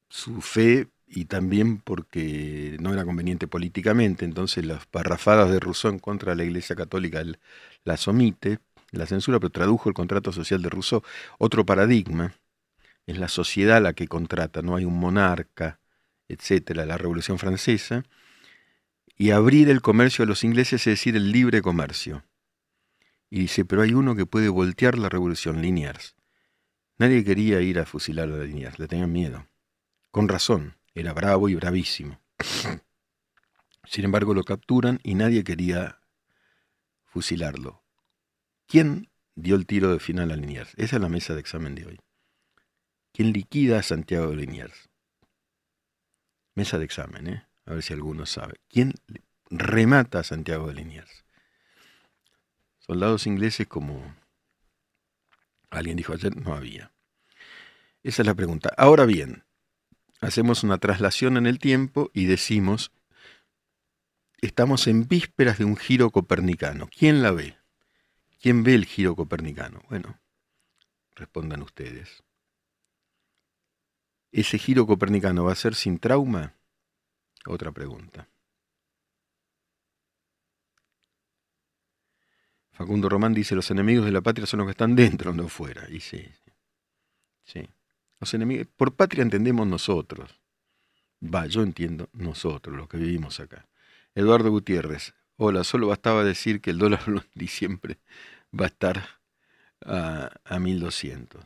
su 0.09 0.41
fe 0.41 0.87
y 1.07 1.25
también 1.25 1.77
porque 1.79 2.77
no 2.79 2.93
era 2.93 3.05
conveniente 3.05 3.47
políticamente, 3.47 4.25
entonces 4.25 4.65
las 4.65 4.85
parrafadas 4.87 5.51
de 5.51 5.59
Rousseau 5.59 5.91
en 5.91 5.99
contra 5.99 6.31
de 6.31 6.37
la 6.37 6.43
iglesia 6.43 6.75
católica 6.75 7.23
las 7.83 8.07
omite, 8.07 8.59
la 8.97 9.05
censura, 9.05 9.39
pero 9.39 9.51
tradujo 9.51 9.89
el 9.89 9.95
contrato 9.95 10.31
social 10.31 10.61
de 10.61 10.69
Rousseau. 10.69 11.03
Otro 11.37 11.65
paradigma 11.65 12.33
es 13.05 13.17
la 13.17 13.27
sociedad 13.27 13.81
la 13.81 13.93
que 13.93 14.07
contrata, 14.07 14.61
no 14.61 14.75
hay 14.75 14.85
un 14.85 14.99
monarca, 14.99 15.79
etcétera, 16.27 16.85
la 16.85 16.97
Revolución 16.97 17.39
Francesa. 17.39 18.03
Y 19.15 19.31
abrir 19.31 19.69
el 19.69 19.81
comercio 19.81 20.23
a 20.23 20.27
los 20.27 20.43
ingleses 20.43 20.81
es 20.81 20.93
decir 20.93 21.15
el 21.15 21.31
libre 21.31 21.61
comercio. 21.61 22.23
Y 23.29 23.41
dice, 23.41 23.65
pero 23.65 23.81
hay 23.81 23.93
uno 23.93 24.15
que 24.15 24.25
puede 24.25 24.49
voltear 24.49 24.97
la 24.97 25.09
revolución, 25.09 25.61
Liniers. 25.61 26.15
Nadie 26.97 27.23
quería 27.23 27.61
ir 27.61 27.79
a 27.79 27.85
fusilar 27.85 28.29
a 28.29 28.43
Liniers, 28.43 28.79
le 28.79 28.87
tenían 28.87 29.11
miedo. 29.11 29.47
Con 30.11 30.27
razón, 30.27 30.77
era 30.93 31.13
bravo 31.13 31.49
y 31.49 31.55
bravísimo. 31.55 32.21
Sin 33.85 34.05
embargo, 34.05 34.33
lo 34.33 34.43
capturan 34.43 34.99
y 35.03 35.15
nadie 35.15 35.43
quería 35.43 35.99
fusilarlo. 37.05 37.82
¿Quién 38.73 39.11
dio 39.35 39.55
el 39.55 39.67
tiro 39.67 39.93
de 39.93 39.99
final 39.99 40.31
a 40.31 40.35
Liniers? 40.35 40.73
Esa 40.77 40.95
es 40.95 41.01
la 41.03 41.07
mesa 41.07 41.35
de 41.35 41.39
examen 41.39 41.75
de 41.75 41.85
hoy. 41.85 41.99
¿Quién 43.13 43.31
liquida 43.31 43.77
a 43.77 43.83
Santiago 43.83 44.31
de 44.31 44.37
Liniers? 44.37 44.89
Mesa 46.55 46.79
de 46.79 46.85
examen, 46.85 47.27
¿eh? 47.27 47.45
A 47.67 47.73
ver 47.75 47.83
si 47.83 47.93
alguno 47.93 48.25
sabe. 48.25 48.55
¿Quién 48.69 48.95
remata 49.51 50.17
a 50.17 50.23
Santiago 50.23 50.69
de 50.69 50.73
Liniers? 50.73 51.23
Soldados 52.79 53.27
ingleses 53.27 53.67
como 53.67 54.15
alguien 55.69 55.95
dijo 55.95 56.13
ayer, 56.13 56.35
no 56.35 56.55
había. 56.55 56.91
Esa 58.01 58.23
es 58.23 58.25
la 58.25 58.33
pregunta. 58.33 58.73
Ahora 58.75 59.05
bien, 59.05 59.43
hacemos 60.19 60.63
una 60.63 60.79
traslación 60.79 61.37
en 61.37 61.45
el 61.45 61.59
tiempo 61.59 62.09
y 62.11 62.25
decimos, 62.25 62.91
estamos 64.41 64.87
en 64.87 65.07
vísperas 65.07 65.59
de 65.59 65.65
un 65.65 65.77
giro 65.77 66.09
copernicano. 66.09 66.89
¿Quién 66.91 67.21
la 67.21 67.29
ve? 67.29 67.55
¿Quién 68.43 68.61
ve 68.61 68.75
el 68.75 68.83
giro 68.83 69.15
copernicano? 69.15 69.81
Bueno, 69.87 70.19
respondan 71.15 71.61
ustedes. 71.61 72.23
¿Ese 74.33 74.57
giro 74.57 74.85
copernicano 74.85 75.45
va 75.45 75.53
a 75.53 75.55
ser 75.55 75.75
sin 75.75 75.97
trauma? 75.97 76.53
Otra 77.45 77.71
pregunta. 77.71 78.27
Facundo 82.73 83.07
Román 83.07 83.33
dice, 83.33 83.55
los 83.55 83.71
enemigos 83.71 84.03
de 84.03 84.11
la 84.11 84.19
patria 84.19 84.45
son 84.45 84.57
los 84.57 84.67
que 84.67 84.71
están 84.71 84.93
dentro, 84.93 85.31
no 85.31 85.47
fuera. 85.47 85.89
Y 85.89 86.01
sí, 86.01 86.29
sí. 87.45 87.65
Los 88.19 88.33
enemigos, 88.33 88.67
por 88.75 88.93
patria 88.93 89.21
entendemos 89.21 89.65
nosotros. 89.67 90.41
Va, 91.23 91.45
yo 91.45 91.61
entiendo 91.61 92.09
nosotros, 92.11 92.75
los 92.75 92.89
que 92.89 92.97
vivimos 92.97 93.39
acá. 93.39 93.69
Eduardo 94.13 94.51
Gutiérrez, 94.51 95.13
hola, 95.37 95.63
solo 95.63 95.87
bastaba 95.87 96.23
decir 96.23 96.61
que 96.61 96.71
el 96.71 96.77
dólar 96.77 97.01
en 97.07 97.21
diciembre 97.35 97.99
va 98.57 98.65
a 98.65 98.67
estar 98.67 99.19
a, 99.85 100.59
1200. 100.59 101.45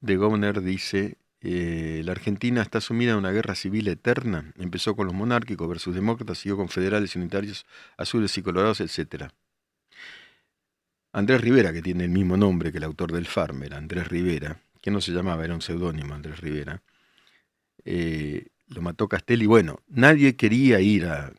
De 0.00 0.16
Govner 0.16 0.62
dice, 0.62 1.18
eh, 1.40 2.02
la 2.04 2.12
Argentina 2.12 2.62
está 2.62 2.80
sumida 2.80 3.12
en 3.12 3.18
una 3.18 3.32
guerra 3.32 3.54
civil 3.54 3.88
eterna. 3.88 4.52
Empezó 4.58 4.96
con 4.96 5.06
los 5.06 5.14
monárquicos 5.14 5.68
versus 5.68 5.94
demócratas, 5.94 6.38
siguió 6.38 6.56
con 6.56 6.68
federales, 6.68 7.16
unitarios, 7.16 7.66
azules 7.96 8.36
y 8.38 8.42
colorados, 8.42 8.80
etc. 8.80 9.30
Andrés 11.12 11.40
Rivera, 11.40 11.72
que 11.72 11.82
tiene 11.82 12.04
el 12.04 12.10
mismo 12.10 12.36
nombre 12.36 12.72
que 12.72 12.78
el 12.78 12.84
autor 12.84 13.12
del 13.12 13.26
Farmer, 13.26 13.74
Andrés 13.74 14.08
Rivera, 14.08 14.60
que 14.80 14.90
no 14.90 15.00
se 15.00 15.12
llamaba, 15.12 15.44
era 15.44 15.54
un 15.54 15.62
seudónimo, 15.62 16.14
Andrés 16.14 16.40
Rivera, 16.40 16.82
eh, 17.84 18.46
lo 18.70 18.82
mató 18.82 19.08
Castelli. 19.08 19.46
Bueno, 19.46 19.80
nadie 19.88 20.36
quería 20.36 20.80
ir 20.80 21.06
a, 21.06 21.32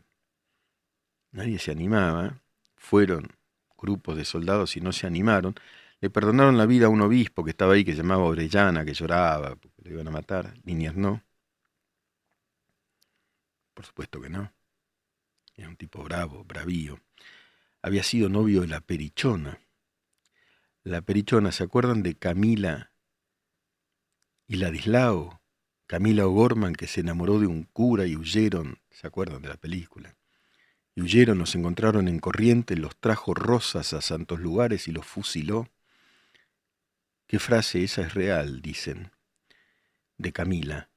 nadie 1.31 1.59
se 1.59 1.71
animaba, 1.71 2.41
fueron 2.75 3.31
grupos 3.77 4.17
de 4.17 4.25
soldados 4.25 4.77
y 4.77 4.81
no 4.81 4.91
se 4.91 5.07
animaron, 5.07 5.55
le 6.01 6.09
perdonaron 6.09 6.57
la 6.57 6.65
vida 6.65 6.87
a 6.87 6.89
un 6.89 7.01
obispo 7.01 7.43
que 7.43 7.51
estaba 7.51 7.73
ahí, 7.73 7.83
que 7.83 7.91
se 7.91 7.99
llamaba 7.99 8.23
Orellana, 8.23 8.85
que 8.85 8.93
lloraba 8.93 9.55
porque 9.55 9.81
le 9.83 9.91
iban 9.91 10.07
a 10.07 10.11
matar, 10.11 10.53
Niñas 10.63 10.95
no. 10.95 11.23
Por 13.73 13.85
supuesto 13.85 14.21
que 14.21 14.29
no. 14.29 14.51
Era 15.55 15.69
un 15.69 15.77
tipo 15.77 16.03
bravo, 16.03 16.43
bravío. 16.43 16.99
Había 17.81 18.03
sido 18.03 18.29
novio 18.29 18.61
de 18.61 18.67
la 18.67 18.81
Perichona. 18.81 19.59
La 20.83 21.01
Perichona, 21.01 21.51
¿se 21.51 21.63
acuerdan 21.63 22.03
de 22.03 22.15
Camila 22.15 22.91
y 24.47 24.57
Ladislao? 24.57 25.40
Camila 25.91 26.25
O'Gorman 26.25 26.73
que 26.73 26.87
se 26.87 27.01
enamoró 27.01 27.37
de 27.37 27.47
un 27.47 27.63
cura 27.63 28.05
y 28.05 28.15
huyeron, 28.15 28.79
¿se 28.91 29.07
acuerdan 29.07 29.41
de 29.41 29.49
la 29.49 29.57
película? 29.57 30.15
y 30.95 31.01
huyeron, 31.01 31.37
los 31.37 31.53
encontraron 31.53 32.07
en 32.07 32.19
corriente, 32.19 32.77
los 32.77 32.95
trajo 32.95 33.33
rosas 33.33 33.91
a 33.91 33.99
santos 33.99 34.39
lugares 34.39 34.87
y 34.87 34.93
los 34.93 35.05
fusiló. 35.05 35.67
¿Qué 37.27 37.39
frase 37.39 37.83
esa 37.83 38.03
es 38.03 38.13
real? 38.13 38.61
dicen. 38.61 39.11
De 40.17 40.31
Camila. 40.31 40.89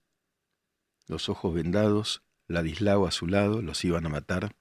Los 1.09 1.29
ojos 1.29 1.53
vendados, 1.53 2.23
Ladislao 2.47 3.09
a 3.09 3.11
su 3.11 3.27
lado, 3.27 3.63
los 3.63 3.85
iban 3.85 4.07
a 4.07 4.11
matar. 4.11 4.55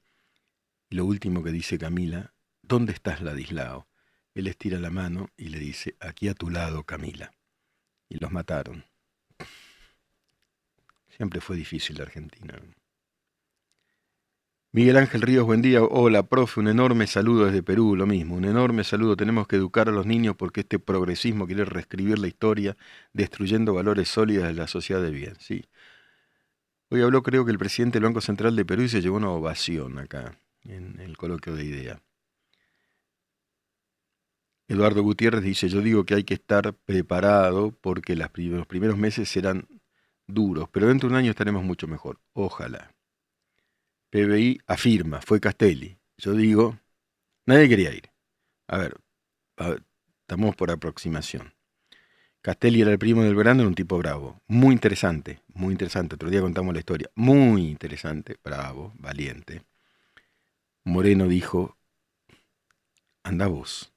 Y 0.89 0.95
lo 0.95 1.05
último 1.05 1.43
que 1.43 1.51
dice 1.51 1.77
Camila, 1.77 2.33
¿dónde 2.63 2.93
estás, 2.93 3.21
Ladislao? 3.21 3.87
Él 4.33 4.47
estira 4.47 4.79
la 4.79 4.89
mano 4.89 5.29
y 5.37 5.49
le 5.49 5.59
dice, 5.59 5.95
aquí 5.99 6.27
a 6.27 6.33
tu 6.33 6.49
lado, 6.49 6.85
Camila. 6.85 7.35
Y 8.09 8.17
los 8.17 8.31
mataron. 8.31 8.83
Siempre 11.15 11.41
fue 11.41 11.55
difícil 11.55 11.97
la 11.97 12.03
Argentina. 12.03 12.59
Miguel 14.71 14.97
Ángel 14.97 15.21
Ríos, 15.21 15.45
buen 15.45 15.61
día. 15.61 15.83
Hola, 15.83 16.23
profe, 16.23 16.59
un 16.59 16.67
enorme 16.67 17.05
saludo 17.05 17.45
desde 17.45 17.61
Perú, 17.61 17.95
lo 17.95 18.07
mismo, 18.07 18.35
un 18.35 18.45
enorme 18.45 18.83
saludo. 18.83 19.15
Tenemos 19.15 19.47
que 19.47 19.57
educar 19.57 19.87
a 19.87 19.91
los 19.91 20.07
niños 20.07 20.35
porque 20.35 20.61
este 20.61 20.79
progresismo 20.79 21.45
quiere 21.45 21.65
reescribir 21.65 22.17
la 22.17 22.27
historia, 22.27 22.75
destruyendo 23.13 23.75
valores 23.75 24.09
sólidos 24.09 24.47
de 24.47 24.55
la 24.55 24.65
sociedad 24.65 25.03
de 25.03 25.11
bien. 25.11 25.35
Sí. 25.39 25.63
Hoy 26.89 27.01
habló, 27.01 27.21
creo 27.21 27.45
que 27.45 27.51
el 27.51 27.59
presidente 27.59 27.99
del 27.99 28.05
Banco 28.05 28.21
Central 28.21 28.55
de 28.55 28.65
Perú 28.65 28.81
y 28.81 28.89
se 28.89 29.01
llevó 29.01 29.17
una 29.17 29.29
ovación 29.29 29.99
acá, 29.99 30.39
en 30.63 30.99
el 30.99 31.15
coloquio 31.15 31.55
de 31.55 31.65
idea. 31.65 32.01
Eduardo 34.67 35.03
Gutiérrez 35.03 35.43
dice, 35.43 35.69
yo 35.69 35.81
digo 35.81 36.05
que 36.05 36.15
hay 36.15 36.23
que 36.23 36.33
estar 36.33 36.73
preparado 36.73 37.71
porque 37.81 38.15
los 38.15 38.31
primeros 38.65 38.97
meses 38.97 39.29
serán 39.29 39.67
duros, 40.27 40.69
pero 40.69 40.87
dentro 40.87 41.09
de 41.09 41.13
un 41.13 41.19
año 41.19 41.31
estaremos 41.31 41.63
mucho 41.63 41.87
mejor. 41.87 42.19
Ojalá. 42.33 42.93
PBI 44.09 44.61
afirma, 44.67 45.21
fue 45.21 45.39
Castelli. 45.39 45.97
Yo 46.17 46.33
digo, 46.33 46.79
nadie 47.45 47.67
quería 47.67 47.93
ir. 47.93 48.11
A 48.67 48.77
ver, 48.77 48.97
estamos 50.21 50.55
por 50.55 50.71
aproximación. 50.71 51.53
Castelli 52.41 52.81
era 52.81 52.91
el 52.91 52.99
primo 52.99 53.23
del 53.23 53.35
verano, 53.35 53.61
era 53.61 53.69
un 53.69 53.75
tipo 53.75 53.97
bravo. 53.97 54.41
Muy 54.47 54.73
interesante, 54.73 55.41
muy 55.47 55.71
interesante. 55.71 56.15
Otro 56.15 56.29
día 56.29 56.41
contamos 56.41 56.73
la 56.73 56.79
historia. 56.79 57.09
Muy 57.15 57.69
interesante, 57.69 58.37
bravo, 58.43 58.93
valiente. 58.95 59.63
Moreno 60.83 61.27
dijo, 61.27 61.77
anda 63.23 63.47
vos. 63.47 63.93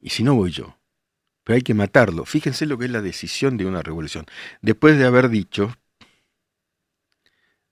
Y 0.00 0.10
si 0.10 0.22
no 0.22 0.34
voy 0.34 0.50
yo, 0.50 0.76
pero 1.44 1.56
hay 1.56 1.62
que 1.62 1.74
matarlo. 1.74 2.24
Fíjense 2.24 2.66
lo 2.66 2.78
que 2.78 2.86
es 2.86 2.90
la 2.90 3.02
decisión 3.02 3.56
de 3.56 3.66
una 3.66 3.82
revolución. 3.82 4.26
Después 4.62 4.98
de 4.98 5.04
haber 5.04 5.28
dicho, 5.28 5.76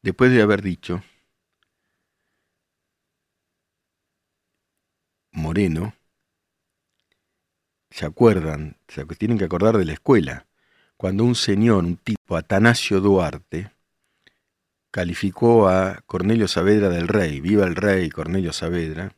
después 0.02 0.30
de 0.30 0.42
haber 0.42 0.62
dicho, 0.62 1.02
Moreno, 5.32 5.94
se 7.90 8.06
acuerdan, 8.06 8.76
se 8.88 9.04
tienen 9.06 9.38
que 9.38 9.44
acordar 9.44 9.76
de 9.78 9.84
la 9.84 9.92
escuela, 9.94 10.46
cuando 10.96 11.24
un 11.24 11.34
señor, 11.34 11.84
un 11.84 11.96
tipo, 11.96 12.36
Atanasio 12.36 13.00
Duarte, 13.00 13.72
calificó 14.90 15.68
a 15.68 16.02
Cornelio 16.06 16.48
Saavedra 16.48 16.90
del 16.90 17.08
rey, 17.08 17.40
viva 17.40 17.66
el 17.66 17.76
rey 17.76 18.10
Cornelio 18.10 18.52
Saavedra, 18.52 19.16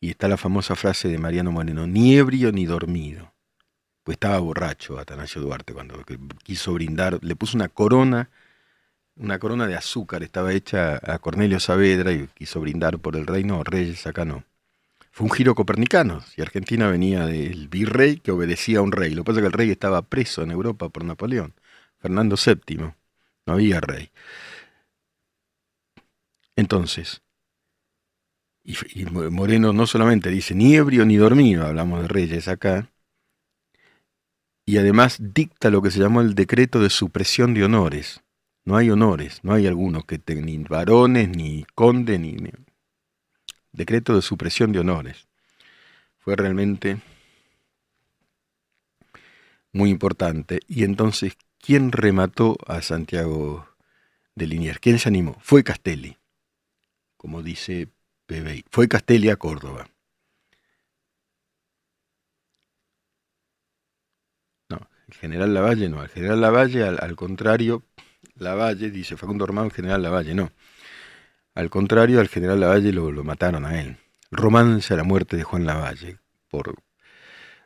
y 0.00 0.10
está 0.10 0.26
la 0.28 0.36
famosa 0.36 0.74
frase 0.74 1.08
de 1.08 1.18
Mariano 1.18 1.52
Moreno, 1.52 1.86
ni 1.86 2.16
ebrio 2.16 2.50
ni 2.50 2.64
dormido. 2.66 3.31
Pues 4.02 4.16
estaba 4.16 4.38
borracho 4.40 4.98
Atanasio 4.98 5.40
Duarte 5.40 5.72
cuando 5.72 6.02
quiso 6.42 6.74
brindar, 6.74 7.18
le 7.22 7.36
puso 7.36 7.56
una 7.56 7.68
corona, 7.68 8.30
una 9.16 9.38
corona 9.38 9.66
de 9.66 9.76
azúcar, 9.76 10.22
estaba 10.22 10.52
hecha 10.52 11.00
a 11.02 11.18
Cornelio 11.20 11.60
Saavedra 11.60 12.12
y 12.12 12.26
quiso 12.28 12.60
brindar 12.60 12.98
por 12.98 13.16
el 13.16 13.26
reino, 13.26 13.62
reyes 13.64 14.06
acá 14.06 14.24
no. 14.24 14.44
Fue 15.12 15.26
un 15.26 15.32
giro 15.32 15.54
copernicano, 15.54 16.22
si 16.22 16.42
Argentina 16.42 16.88
venía 16.90 17.26
del 17.26 17.68
virrey 17.68 18.16
que 18.18 18.32
obedecía 18.32 18.78
a 18.78 18.82
un 18.82 18.92
rey. 18.92 19.14
Lo 19.14 19.22
que 19.22 19.26
pasa 19.26 19.40
es 19.40 19.42
que 19.42 19.46
el 19.48 19.52
rey 19.52 19.70
estaba 19.70 20.02
preso 20.02 20.42
en 20.42 20.50
Europa 20.50 20.88
por 20.88 21.04
Napoleón, 21.04 21.54
Fernando 21.98 22.36
VII, 22.36 22.76
no 23.46 23.52
había 23.52 23.80
rey. 23.80 24.10
Entonces, 26.56 27.22
y, 28.64 29.04
Moreno 29.06 29.72
no 29.72 29.86
solamente 29.86 30.30
dice 30.30 30.54
ni 30.54 30.74
ebrio 30.76 31.04
ni 31.04 31.16
dormido, 31.16 31.66
hablamos 31.66 32.02
de 32.02 32.08
reyes 32.08 32.48
acá, 32.48 32.91
y 34.72 34.78
además 34.78 35.18
dicta 35.20 35.70
lo 35.70 35.82
que 35.82 35.90
se 35.90 35.98
llamó 35.98 36.20
el 36.20 36.34
decreto 36.34 36.80
de 36.80 36.90
supresión 36.90 37.54
de 37.54 37.64
honores. 37.64 38.22
No 38.64 38.76
hay 38.76 38.90
honores, 38.90 39.40
no 39.42 39.52
hay 39.52 39.66
algunos 39.66 40.04
que 40.04 40.18
tengan 40.18 40.46
ni 40.46 40.58
varones, 40.58 41.28
ni 41.28 41.64
conde, 41.74 42.18
ni, 42.18 42.36
Decreto 43.72 44.14
de 44.14 44.22
supresión 44.22 44.72
de 44.72 44.80
honores. 44.80 45.26
Fue 46.18 46.36
realmente 46.36 47.00
muy 49.72 49.90
importante. 49.90 50.60
Y 50.68 50.84
entonces, 50.84 51.34
¿quién 51.58 51.90
remató 51.90 52.56
a 52.66 52.82
Santiago 52.82 53.66
de 54.34 54.46
Liniers? 54.46 54.78
¿Quién 54.78 54.98
se 54.98 55.08
animó? 55.08 55.36
Fue 55.40 55.64
Castelli 55.64 56.16
como 57.22 57.40
dice 57.40 57.88
PBI. 58.26 58.64
Fue 58.68 58.88
Castelli 58.88 59.30
a 59.30 59.36
Córdoba. 59.36 59.88
No, 64.68 64.80
el 65.01 65.01
general 65.14 65.54
Lavalle 65.54 65.88
no. 65.88 66.02
El 66.02 66.08
general 66.08 66.40
Lavalle, 66.40 66.84
al, 66.84 67.16
contrario, 67.16 67.82
Lavalle, 68.36 68.90
dice 68.90 69.16
Facundo 69.16 69.46
Román, 69.46 69.70
general 69.70 70.02
Lavalle, 70.02 70.34
no. 70.34 70.50
Al 71.54 71.70
contrario, 71.70 72.20
al 72.20 72.28
general 72.28 72.60
Lavalle 72.60 72.92
lo, 72.92 73.12
lo 73.12 73.24
mataron 73.24 73.64
a 73.64 73.80
él. 73.80 73.96
Romance 74.30 74.94
a 74.94 74.96
la 74.96 75.04
muerte 75.04 75.36
de 75.36 75.44
Juan 75.44 75.66
Lavalle, 75.66 76.18
por, 76.50 76.74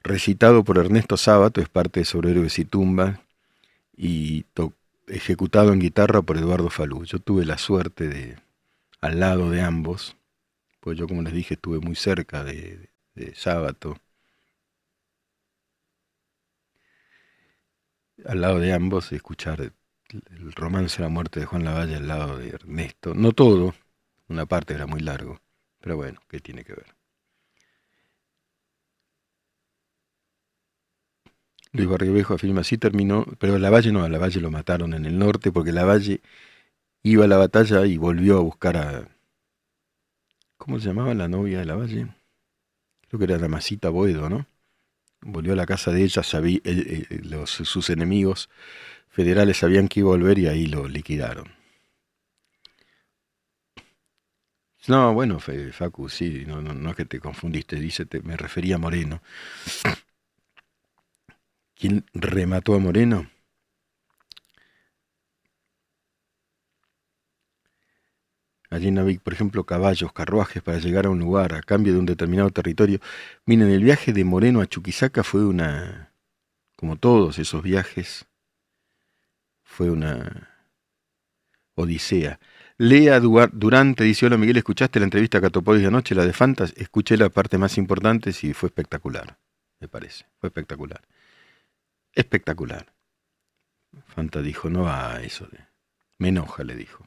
recitado 0.02 0.64
por 0.64 0.78
Ernesto 0.78 1.16
Sábato, 1.16 1.60
es 1.60 1.68
parte 1.68 2.00
de 2.00 2.04
Sobre 2.04 2.32
y 2.32 2.64
Tumba, 2.64 3.20
y 3.96 4.44
ejecutado 5.08 5.72
en 5.72 5.80
guitarra 5.80 6.22
por 6.22 6.36
Eduardo 6.36 6.70
Falú. 6.70 7.04
Yo 7.04 7.18
tuve 7.18 7.44
la 7.44 7.58
suerte 7.58 8.08
de, 8.08 8.36
al 9.00 9.20
lado 9.20 9.50
de 9.50 9.62
ambos, 9.62 10.16
pues 10.80 10.98
yo 10.98 11.06
como 11.06 11.22
les 11.22 11.32
dije 11.32 11.54
estuve 11.54 11.78
muy 11.78 11.94
cerca 11.94 12.44
de, 12.44 12.90
de 13.14 13.34
Sábato, 13.34 13.98
al 18.24 18.40
lado 18.40 18.58
de 18.58 18.72
ambos, 18.72 19.12
escuchar 19.12 19.60
el 19.60 20.52
romance 20.52 20.98
de 20.98 21.04
la 21.04 21.08
muerte 21.08 21.40
de 21.40 21.46
Juan 21.46 21.64
Lavalle 21.64 21.96
al 21.96 22.08
lado 22.08 22.38
de 22.38 22.48
Ernesto. 22.50 23.14
No 23.14 23.32
todo, 23.32 23.74
una 24.28 24.46
parte 24.46 24.74
era 24.74 24.86
muy 24.86 25.00
largo, 25.00 25.40
pero 25.80 25.96
bueno, 25.96 26.20
¿qué 26.28 26.40
tiene 26.40 26.64
que 26.64 26.74
ver? 26.74 26.96
Luis 31.72 31.88
Barrio 31.88 32.26
afirma, 32.34 32.64
sí 32.64 32.78
terminó, 32.78 33.26
pero 33.38 33.54
a 33.54 33.58
Lavalle 33.58 33.92
no, 33.92 34.02
a 34.02 34.08
Lavalle 34.08 34.40
lo 34.40 34.50
mataron 34.50 34.94
en 34.94 35.04
el 35.04 35.18
norte 35.18 35.52
porque 35.52 35.72
Lavalle 35.72 36.22
iba 37.02 37.24
a 37.24 37.28
la 37.28 37.36
batalla 37.38 37.86
y 37.86 37.96
volvió 37.98 38.38
a 38.38 38.42
buscar 38.42 38.76
a... 38.76 39.08
¿Cómo 40.58 40.78
se 40.78 40.88
llamaba 40.88 41.14
la 41.14 41.28
novia 41.28 41.60
de 41.60 41.64
la 41.66 41.76
Valle? 41.76 42.08
Creo 43.08 43.18
que 43.18 43.24
era 43.24 43.38
la 43.38 43.48
Masita 43.48 43.90
Boedo, 43.90 44.28
¿no? 44.30 44.46
Volvió 45.22 45.52
a 45.52 45.56
la 45.56 45.66
casa 45.66 45.90
de 45.90 46.02
ella, 46.04 46.22
sabía, 46.22 46.60
los, 47.22 47.50
sus 47.50 47.90
enemigos 47.90 48.48
federales 49.08 49.58
sabían 49.58 49.88
que 49.88 50.00
iba 50.00 50.10
a 50.10 50.16
volver 50.16 50.38
y 50.38 50.46
ahí 50.46 50.66
lo 50.66 50.86
liquidaron. 50.88 51.56
No, 54.88 55.12
bueno, 55.14 55.40
Facu, 55.40 56.08
sí, 56.08 56.44
no, 56.46 56.62
no, 56.62 56.72
no 56.72 56.90
es 56.90 56.96
que 56.96 57.04
te 57.04 57.18
confundiste, 57.18 57.76
dice, 57.76 58.06
me 58.22 58.36
refería 58.36 58.76
a 58.76 58.78
Moreno. 58.78 59.20
¿Quién 61.74 62.04
remató 62.14 62.74
a 62.74 62.78
Moreno? 62.78 63.28
Allí 68.76 68.88
en 68.88 69.20
por 69.20 69.32
ejemplo, 69.32 69.64
caballos, 69.64 70.12
carruajes 70.12 70.62
para 70.62 70.78
llegar 70.78 71.06
a 71.06 71.10
un 71.10 71.18
lugar 71.18 71.54
a 71.54 71.62
cambio 71.62 71.94
de 71.94 71.98
un 71.98 72.04
determinado 72.04 72.50
territorio. 72.50 73.00
Miren, 73.46 73.70
el 73.70 73.82
viaje 73.82 74.12
de 74.12 74.22
Moreno 74.22 74.60
a 74.60 74.66
Chuquisaca 74.66 75.24
fue 75.24 75.46
una, 75.46 76.12
como 76.76 76.96
todos 76.96 77.38
esos 77.38 77.62
viajes, 77.62 78.26
fue 79.64 79.88
una 79.90 80.50
odisea. 81.74 82.38
Lea 82.76 83.18
Durante, 83.18 84.04
dice, 84.04 84.26
hola 84.26 84.36
Miguel, 84.36 84.58
¿escuchaste 84.58 84.98
la 85.00 85.04
entrevista 85.04 85.38
a 85.38 85.40
Catopolis 85.40 85.80
de 85.80 85.88
anoche, 85.88 86.14
la 86.14 86.26
de 86.26 86.34
Fantas? 86.34 86.74
Escuché 86.76 87.16
la 87.16 87.30
parte 87.30 87.56
más 87.56 87.78
importante 87.78 88.30
y 88.42 88.52
fue 88.52 88.66
espectacular, 88.68 89.38
me 89.80 89.88
parece, 89.88 90.26
fue 90.38 90.48
espectacular. 90.48 91.00
Espectacular. 92.12 92.92
Fanta 94.04 94.42
dijo, 94.42 94.68
no 94.68 94.82
va 94.82 95.22
eso, 95.22 95.48
me 96.18 96.28
enoja, 96.28 96.62
le 96.62 96.76
dijo. 96.76 97.06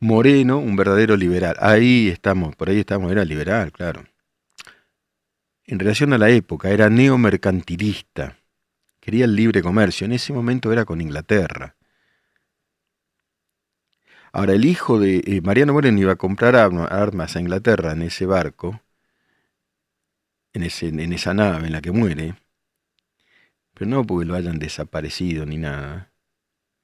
Moreno, 0.00 0.58
un 0.58 0.76
verdadero 0.76 1.16
liberal. 1.16 1.56
Ahí 1.60 2.08
estamos, 2.08 2.56
por 2.56 2.68
ahí 2.68 2.80
estamos, 2.80 3.10
era 3.10 3.24
liberal, 3.24 3.72
claro. 3.72 4.04
En 5.64 5.78
relación 5.78 6.12
a 6.12 6.18
la 6.18 6.30
época, 6.30 6.70
era 6.70 6.90
neomercantilista. 6.90 8.36
Quería 9.00 9.24
el 9.24 9.34
libre 9.34 9.62
comercio. 9.62 10.04
En 10.04 10.12
ese 10.12 10.32
momento 10.32 10.72
era 10.72 10.84
con 10.84 11.00
Inglaterra. 11.00 11.76
Ahora, 14.32 14.52
el 14.52 14.64
hijo 14.64 14.98
de 14.98 15.22
eh, 15.24 15.40
Mariano 15.42 15.72
Moreno 15.72 16.00
iba 16.00 16.12
a 16.12 16.16
comprar 16.16 16.56
armas 16.56 17.36
a 17.36 17.40
Inglaterra 17.40 17.92
en 17.92 18.02
ese 18.02 18.26
barco, 18.26 18.82
en, 20.52 20.64
en 21.00 21.12
esa 21.12 21.34
nave 21.34 21.66
en 21.66 21.72
la 21.72 21.80
que 21.80 21.92
muere, 21.92 22.34
pero 23.74 23.90
no 23.90 24.04
porque 24.04 24.26
lo 24.26 24.34
hayan 24.34 24.58
desaparecido 24.58 25.46
ni 25.46 25.56
nada 25.56 26.13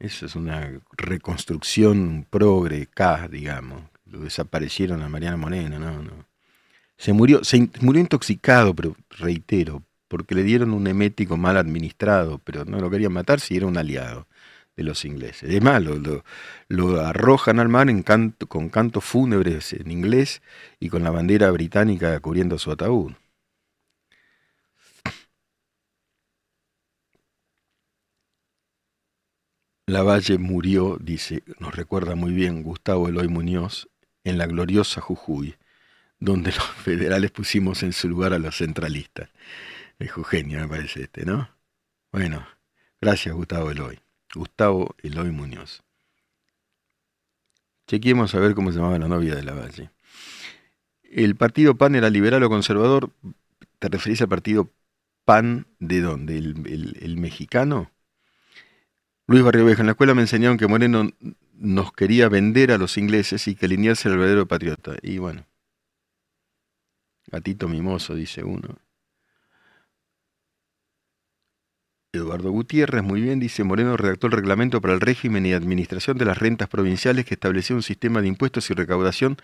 eso 0.01 0.27
es 0.27 0.35
una 0.35 0.81
reconstrucción 0.97 2.27
progre 2.29 2.87
K, 2.87 3.29
digamos. 3.29 3.83
Lo 4.07 4.21
desaparecieron 4.21 5.03
a 5.03 5.09
Mariana 5.09 5.37
Moreno, 5.37 5.79
no, 5.79 6.03
no. 6.03 6.27
Se 6.97 7.13
murió, 7.13 7.45
se 7.45 7.69
murió 7.81 8.01
intoxicado, 8.01 8.75
pero 8.75 8.97
reitero, 9.11 9.83
porque 10.09 10.35
le 10.35 10.43
dieron 10.43 10.73
un 10.73 10.87
emético 10.87 11.37
mal 11.37 11.57
administrado, 11.57 12.39
pero 12.45 12.65
no 12.65 12.81
lo 12.81 12.91
querían 12.91 13.13
matar 13.13 13.41
si 13.41 13.57
era 13.57 13.67
un 13.67 13.77
aliado 13.77 14.27
de 14.77 14.85
los 14.85 15.05
ingleses. 15.05 15.51
Es 15.51 15.63
más, 15.63 15.83
lo, 15.83 16.23
lo, 16.69 17.01
arrojan 17.01 17.61
al 17.61 17.69
mar 17.69 17.91
en 17.91 18.03
canto, 18.03 18.47
con 18.47 18.71
cantos 18.71 19.05
fúnebres 19.05 19.75
en 19.75 19.91
inglés 19.91 20.43
y 20.79 20.89
con 20.89 21.05
la 21.05 21.11
bandera 21.11 21.51
británica 21.51 22.19
cubriendo 22.21 22.59
su 22.59 22.71
ataúd. 22.71 23.13
Lavalle 29.91 30.39
murió, 30.39 30.99
dice, 31.01 31.43
nos 31.59 31.75
recuerda 31.75 32.15
muy 32.15 32.33
bien 32.33 32.63
Gustavo 32.63 33.09
Eloy 33.09 33.29
Muñoz, 33.29 33.89
en 34.25 34.39
la 34.39 34.47
gloriosa 34.47 35.01
Jujuy, 35.01 35.57
donde 36.19 36.53
los 36.55 36.65
federales 36.65 37.31
pusimos 37.31 37.83
en 37.83 37.93
su 37.93 38.09
lugar 38.09 38.33
a 38.33 38.39
los 38.39 38.57
centralistas. 38.57 39.31
Es 39.99 40.11
Eugenio, 40.17 40.61
me 40.61 40.69
parece 40.69 41.03
este, 41.03 41.25
¿no? 41.27 41.51
Bueno, 42.13 42.47
gracias 43.01 43.35
Gustavo 43.35 43.71
Eloy. 43.71 43.99
Gustavo 44.35 44.95
Eloy 45.03 45.31
Muñoz. 45.31 45.83
Chequemos 47.87 48.35
a 48.35 48.39
ver 48.39 48.55
cómo 48.55 48.71
se 48.71 48.79
llamaba 48.79 48.99
la 48.99 49.09
novia 49.09 49.35
de 49.35 49.43
Lavalle. 49.43 49.91
El 51.03 51.35
partido 51.35 51.75
PAN 51.75 51.97
era 51.97 52.09
liberal 52.09 52.43
o 52.45 52.49
conservador. 52.49 53.11
¿Te 53.81 53.89
referís 53.89 54.23
al 54.23 54.29
partido 54.29 54.71
PAN 55.25 55.67
de 55.81 56.01
dónde? 56.01 56.39
¿El, 56.39 56.97
el 57.01 57.17
mexicano? 57.17 57.91
Luis 59.31 59.45
Barrio 59.45 59.69
en 59.69 59.87
la 59.87 59.93
escuela 59.93 60.13
me 60.13 60.23
enseñaron 60.23 60.59
que 60.59 60.67
Moreno 60.67 61.09
nos 61.55 61.93
quería 61.93 62.29
vender 62.29 62.73
a 62.73 62.79
los 62.79 62.99
ingleses 62.99 63.47
y 63.47 63.55
que 63.55 63.69
Liniers 63.69 64.05
era 64.05 64.15
el 64.15 64.19
verdadero 64.19 64.49
patriota. 64.49 64.97
Y 65.03 65.19
bueno, 65.19 65.47
gatito 67.29 67.69
mimoso, 67.69 68.17
dice 68.17 68.43
uno. 68.43 68.79
Eduardo 72.13 72.51
Gutiérrez, 72.51 73.05
muy 73.05 73.21
bien, 73.21 73.39
dice 73.39 73.63
Moreno 73.63 73.97
redactó 73.97 74.27
el 74.27 74.33
reglamento 74.33 74.81
para 74.81 74.95
el 74.95 75.01
régimen 75.01 75.47
y 75.47 75.53
administración 75.53 76.19
de 76.19 76.25
las 76.25 76.39
rentas 76.39 76.69
provinciales 76.69 77.25
que 77.25 77.35
establecía 77.35 77.77
un 77.77 77.85
sistema 77.85 78.21
de 78.23 78.27
impuestos 78.27 78.69
y 78.71 78.75
recaudación 78.75 79.37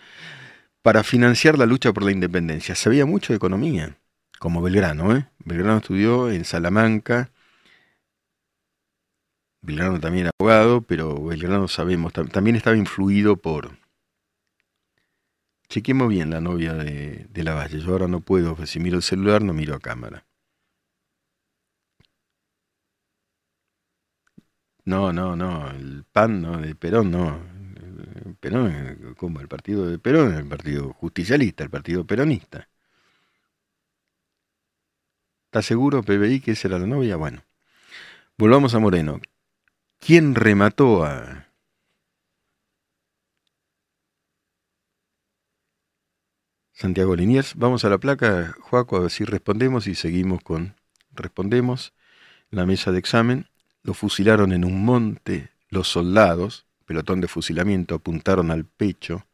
para 0.81 1.01
financiar 1.05 1.57
la 1.57 1.65
lucha 1.65 1.93
por 1.93 2.03
la 2.03 2.11
independencia. 2.11 2.75
Sabía 2.75 3.05
mucho 3.05 3.31
de 3.31 3.37
economía. 3.37 3.97
como 4.37 4.61
Belgrano. 4.61 5.15
¿eh? 5.15 5.29
Belgrano 5.45 5.77
estudió 5.77 6.29
en 6.29 6.43
Salamanca. 6.43 7.31
Belgrano 9.61 9.99
también 9.99 10.25
era 10.25 10.31
abogado, 10.39 10.81
pero 10.81 11.23
Belgrano 11.23 11.67
sabemos, 11.67 12.13
también 12.13 12.55
estaba 12.55 12.77
influido 12.77 13.37
por... 13.37 13.77
Chequemos 15.69 16.09
bien 16.09 16.29
la 16.29 16.39
novia 16.41 16.73
de, 16.73 17.27
la 17.43 17.53
Valle. 17.53 17.79
Yo 17.79 17.91
ahora 17.91 18.07
no 18.07 18.21
puedo, 18.21 18.65
si 18.65 18.79
miro 18.79 18.97
el 18.97 19.03
celular 19.03 19.41
no 19.41 19.53
miro 19.53 19.75
a 19.75 19.79
cámara. 19.79 20.25
No, 24.85 25.11
no, 25.11 25.35
no, 25.35 25.69
el 25.71 26.05
PAN, 26.11 26.41
no, 26.41 26.57
de 26.59 26.73
Perón, 26.73 27.11
no. 27.11 27.39
Perón, 28.39 29.15
como 29.17 29.41
el 29.41 29.47
partido 29.47 29.85
de 29.85 29.99
Perón, 29.99 30.33
el 30.33 30.47
partido 30.47 30.93
justicialista, 30.93 31.63
el 31.63 31.69
partido 31.69 32.05
peronista. 32.05 32.69
¿Está 35.47 35.61
seguro, 35.61 36.03
PBI, 36.03 36.39
que 36.41 36.51
esa 36.51 36.67
era 36.67 36.79
la 36.79 36.87
novia? 36.87 37.15
Bueno, 37.17 37.43
volvamos 38.37 38.73
a 38.75 38.79
Moreno. 38.79 39.19
¿Quién 39.99 40.35
remató 40.35 41.03
a... 41.03 41.47
Santiago 46.71 47.15
Liniers? 47.15 47.55
Vamos 47.55 47.83
a 47.85 47.89
la 47.89 47.97
placa, 47.97 48.55
Juaco, 48.59 48.97
a 48.97 49.01
ver 49.01 49.11
si 49.11 49.25
respondemos 49.25 49.87
y 49.87 49.95
seguimos 49.95 50.43
con... 50.43 50.75
Respondemos. 51.11 51.93
La 52.49 52.65
mesa 52.65 52.91
de 52.91 52.99
examen. 52.99 53.49
Lo 53.83 53.93
fusilaron 53.93 54.51
en 54.53 54.63
un 54.63 54.85
monte 54.85 55.49
los 55.69 55.87
soldados, 55.87 56.65
pelotón 56.85 57.21
de 57.21 57.27
fusilamiento, 57.27 57.95
apuntaron 57.95 58.51
al 58.51 58.65
pecho, 58.65 59.27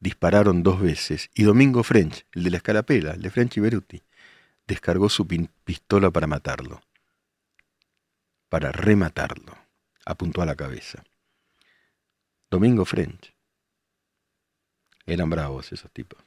dispararon 0.00 0.62
dos 0.62 0.80
veces, 0.80 1.30
y 1.34 1.44
Domingo 1.44 1.82
French, 1.82 2.26
el 2.32 2.44
de 2.44 2.50
la 2.50 2.56
escarapela, 2.58 3.12
el 3.12 3.22
de 3.22 3.30
French 3.30 3.56
y 3.56 3.60
Beruti, 3.60 4.02
descargó 4.66 5.08
su 5.08 5.26
pistola 5.26 6.10
para 6.10 6.26
matarlo, 6.26 6.82
para 8.48 8.72
rematarlo, 8.72 9.56
apuntó 10.06 10.40
a 10.40 10.46
la 10.46 10.56
cabeza. 10.56 11.04
Domingo 12.50 12.86
French. 12.86 13.34
Eran 15.04 15.28
bravos 15.28 15.72
esos 15.72 15.90
tipos. 15.92 16.24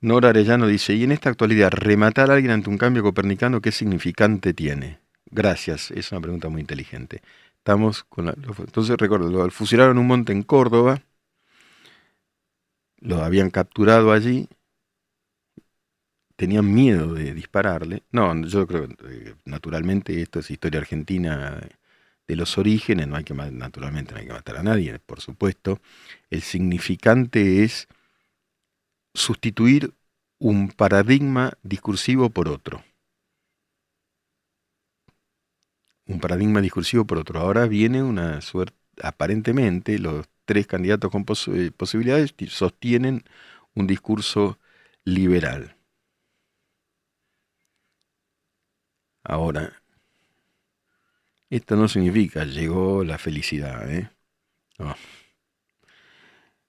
Nora 0.00 0.30
Arellano 0.30 0.66
dice, 0.66 0.94
y 0.94 1.04
en 1.04 1.12
esta 1.12 1.30
actualidad, 1.30 1.70
rematar 1.70 2.30
a 2.30 2.34
alguien 2.34 2.50
ante 2.50 2.68
un 2.68 2.76
cambio 2.76 3.04
copernicano, 3.04 3.60
¿qué 3.60 3.70
significante 3.70 4.52
tiene? 4.52 4.98
Gracias, 5.26 5.92
es 5.92 6.10
una 6.10 6.20
pregunta 6.20 6.48
muy 6.48 6.60
inteligente. 6.60 7.22
Estamos 7.58 8.02
con 8.02 8.26
la, 8.26 8.34
entonces 8.58 8.96
recuerdo, 8.96 9.30
lo 9.30 9.48
fusilaron 9.50 9.98
un 9.98 10.08
monte 10.08 10.32
en 10.32 10.42
Córdoba, 10.42 11.02
lo 12.98 13.22
habían 13.22 13.50
capturado 13.50 14.10
allí, 14.12 14.48
tenían 16.36 16.72
miedo 16.72 17.14
de 17.14 17.34
dispararle. 17.34 18.02
No, 18.10 18.34
yo 18.44 18.66
creo 18.66 18.88
que 18.88 18.94
eh, 19.08 19.34
naturalmente 19.44 20.20
esto 20.22 20.40
es 20.40 20.50
historia 20.50 20.80
argentina 20.80 21.60
de 22.28 22.36
los 22.36 22.56
orígenes, 22.58 23.08
no 23.08 23.16
hay 23.16 23.24
que 23.24 23.34
naturalmente 23.34 24.12
no 24.14 24.20
hay 24.20 24.26
que 24.26 24.32
matar 24.32 24.56
a 24.56 24.62
nadie, 24.62 24.98
por 24.98 25.20
supuesto. 25.20 25.80
El 26.30 26.42
significante 26.42 27.64
es 27.64 27.88
sustituir 29.14 29.94
un 30.38 30.68
paradigma 30.68 31.52
discursivo 31.62 32.30
por 32.30 32.48
otro. 32.48 32.82
Un 36.06 36.20
paradigma 36.20 36.60
discursivo 36.60 37.06
por 37.06 37.18
otro. 37.18 37.38
Ahora 37.40 37.66
viene 37.66 38.02
una 38.02 38.40
suerte, 38.40 38.76
aparentemente 39.02 39.98
los 39.98 40.26
tres 40.44 40.66
candidatos 40.66 41.10
con 41.10 41.24
eh, 41.54 41.70
posibilidades 41.76 42.34
sostienen 42.48 43.24
un 43.74 43.86
discurso 43.86 44.58
liberal. 45.04 45.76
Ahora, 49.24 49.82
esto 51.50 51.76
no 51.76 51.86
significa 51.86 52.44
llegó 52.44 53.04
la 53.04 53.18
felicidad, 53.18 53.88
¿eh? 53.90 54.10
No. 54.78 54.96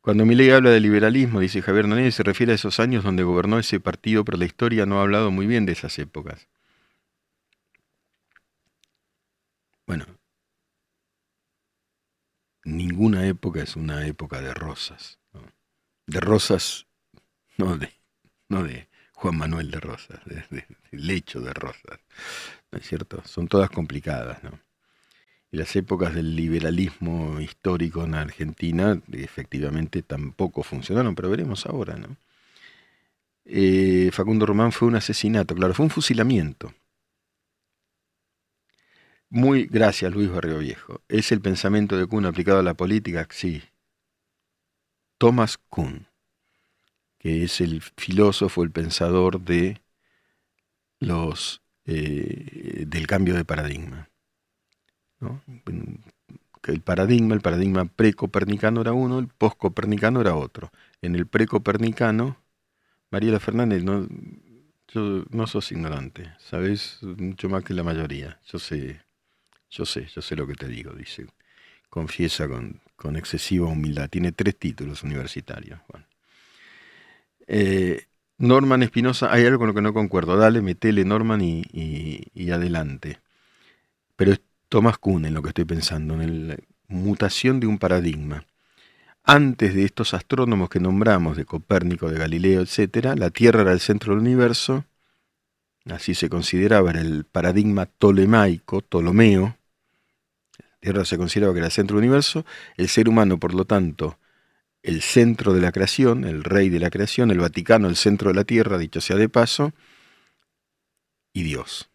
Cuando 0.02 0.26
Milei 0.26 0.52
habla 0.52 0.70
de 0.70 0.80
liberalismo, 0.80 1.39
dice 1.39 1.63
Javier 1.63 1.88
Nanelli, 1.88 2.12
se 2.12 2.22
refiere 2.24 2.52
a 2.52 2.56
esos 2.56 2.80
años 2.80 3.04
donde 3.04 3.24
gobernó 3.24 3.58
ese 3.58 3.80
partido, 3.80 4.24
pero 4.24 4.38
la 4.38 4.46
historia 4.46 4.86
no 4.86 5.00
ha 5.00 5.02
hablado 5.02 5.32
muy 5.32 5.48
bien 5.48 5.66
de 5.66 5.72
esas 5.72 5.98
épocas. 5.98 6.48
Bueno, 9.88 10.06
ninguna 12.66 13.26
época 13.28 13.62
es 13.62 13.76
una 13.76 14.06
época 14.06 14.42
de 14.42 14.54
rosas. 14.54 15.20
De 16.06 16.20
rosas, 16.20 16.88
no 17.58 17.78
de, 17.78 17.94
no 18.50 18.63
de 18.63 18.89
Juan 19.24 19.38
Manuel 19.38 19.72
de 19.72 19.80
Rosas, 19.80 20.20
de, 20.26 20.44
de, 20.50 20.66
lecho 20.92 21.40
de 21.40 21.54
rosas. 21.54 22.00
¿No 22.72 22.78
es 22.78 22.86
cierto? 22.86 23.22
Son 23.26 23.48
todas 23.48 23.70
complicadas, 23.70 24.44
¿no? 24.44 24.60
y 25.54 25.58
las 25.58 25.76
épocas 25.76 26.16
del 26.16 26.36
liberalismo 26.36 27.40
histórico 27.40 28.04
en 28.04 28.16
Argentina 28.16 29.00
efectivamente 29.12 30.02
tampoco 30.02 30.64
funcionaron, 30.64 31.14
pero 31.14 31.30
veremos 31.30 31.68
ahora, 31.68 31.96
¿no? 31.96 32.18
Eh, 33.46 34.10
Facundo 34.12 34.48
Román 34.48 34.72
fue 34.72 34.88
un 34.88 34.96
asesinato, 34.96 35.54
claro, 35.54 35.76
fue 35.76 35.86
un 35.86 35.92
fusilamiento. 35.92 36.74
Muy, 39.30 39.66
gracias 39.66 40.12
Luis 40.12 40.32
Barrio 40.32 40.58
Viejo. 40.58 41.02
¿Es 41.08 41.32
el 41.32 41.40
pensamiento 41.40 41.98
de 41.98 42.08
Kuhn 42.08 42.26
aplicado 42.26 42.60
a 42.60 42.64
la 42.64 42.74
política? 42.74 43.28
Sí. 43.30 43.62
Thomas 45.20 45.60
Kuhn, 45.70 46.08
que 47.24 47.44
es 47.44 47.62
el 47.62 47.82
filósofo, 47.82 48.64
el 48.64 48.72
pensador 48.72 49.42
de 49.42 49.82
los 51.00 51.62
eh, 51.86 52.86
del 52.88 53.08
cambio 53.08 53.34
de 53.34 53.46
paradigma 53.46 54.10
el 56.68 56.82
paradigma, 56.82 57.36
el 57.36 57.42
paradigma 57.42 57.86
precopernicano 57.86 58.82
era 58.82 58.94
uno, 58.94 59.20
el 59.20 59.28
poscopernicano 59.28 60.22
era 60.22 60.36
otro. 60.36 60.72
En 61.02 61.16
el 61.16 61.28
precopernicano, 61.28 62.38
Mariela 63.12 63.40
Fernández, 63.40 63.84
no, 63.84 64.08
no 65.30 65.48
sos 65.48 65.72
ignorante, 65.72 66.34
sabes 66.40 67.00
mucho 67.04 67.50
más 67.50 67.64
que 67.64 67.74
la 67.74 67.84
mayoría. 67.84 68.40
Yo 68.46 68.60
sé, 68.60 69.02
yo 69.70 69.86
sé, 69.86 70.08
yo 70.14 70.22
sé 70.22 70.36
lo 70.36 70.48
que 70.48 70.56
te 70.56 70.68
digo, 70.68 70.94
dice. 70.94 71.28
Confiesa 71.90 72.48
con, 72.48 72.82
con 72.96 73.18
excesiva 73.18 73.68
humildad. 73.68 74.10
Tiene 74.10 74.32
tres 74.32 74.58
títulos 74.58 75.04
universitarios. 75.04 75.80
Eh, 77.47 78.06
Norman 78.38 78.84
Espinosa, 78.84 79.32
hay 79.32 79.45
algo 79.45 79.60
con 79.60 79.67
lo 79.67 79.73
que 79.73 79.82
no 79.82 79.93
concuerdo. 79.93 80.36
Dale, 80.36 80.62
metele 80.62 81.06
Norman 81.06 81.41
y, 81.41 82.51
adelante. 82.51 83.19
Pero 84.15 84.34
Thomas 84.69 84.97
Kuhn 84.97 85.25
en 85.25 85.34
lo 85.34 85.41
que 85.41 85.49
estoy 85.49 85.65
pensando, 85.65 86.21
en 86.21 86.49
la 86.49 86.58
mutación 86.88 87.60
de 87.60 87.67
un 87.67 87.77
paradigma. 87.77 88.45
Antes 89.23 89.73
de 89.73 89.86
estos 89.86 90.13
astrónomos 90.13 90.69
que 90.69 90.79
nombramos, 90.79 91.38
de 91.38 91.45
Copérnico, 91.45 92.10
de 92.12 92.19
Galileo, 92.19 92.62
etc., 92.62 93.15
la 93.15 93.29
Tierra 93.29 93.62
era 93.62 93.71
el 93.71 93.79
centro 93.79 94.13
del 94.13 94.21
universo, 94.21 94.84
así 95.86 96.13
se 96.13 96.29
consideraba, 96.29 96.89
era 96.89 97.01
el 97.01 97.23
paradigma 97.23 97.86
tolemaico, 97.86 98.82
Ptolomeo, 98.82 99.56
la 100.60 100.77
Tierra 100.82 101.06
se 101.06 101.17
consideraba 101.17 101.53
que 101.53 101.60
era 101.60 101.67
el 101.67 101.71
centro 101.71 101.95
del 101.95 102.06
universo, 102.06 102.45
el 102.75 102.89
ser 102.89 103.08
humano, 103.08 103.39
por 103.39 103.53
lo 103.53 103.63
tanto, 103.63 104.17
el 104.84 105.02
centro 105.02 105.54
de 105.54 105.62
la 105.62 105.72
creación, 105.72 106.26
el 106.26 106.43
rey 106.43 106.69
de 106.69 106.80
la 106.80 106.89
creación, 106.89 107.32
el 107.32 107.39
Vaticano, 107.39 107.88
el 107.88 107.96
centro 107.96 108.30
de 108.30 108.36
la 108.36 108.43
Tierra, 108.43 108.78
dicho 108.78 109.02
sea 109.02 109.15
de 109.15 109.30
paso, 109.30 109.74
y 111.32 111.43
Dios. 111.43 111.89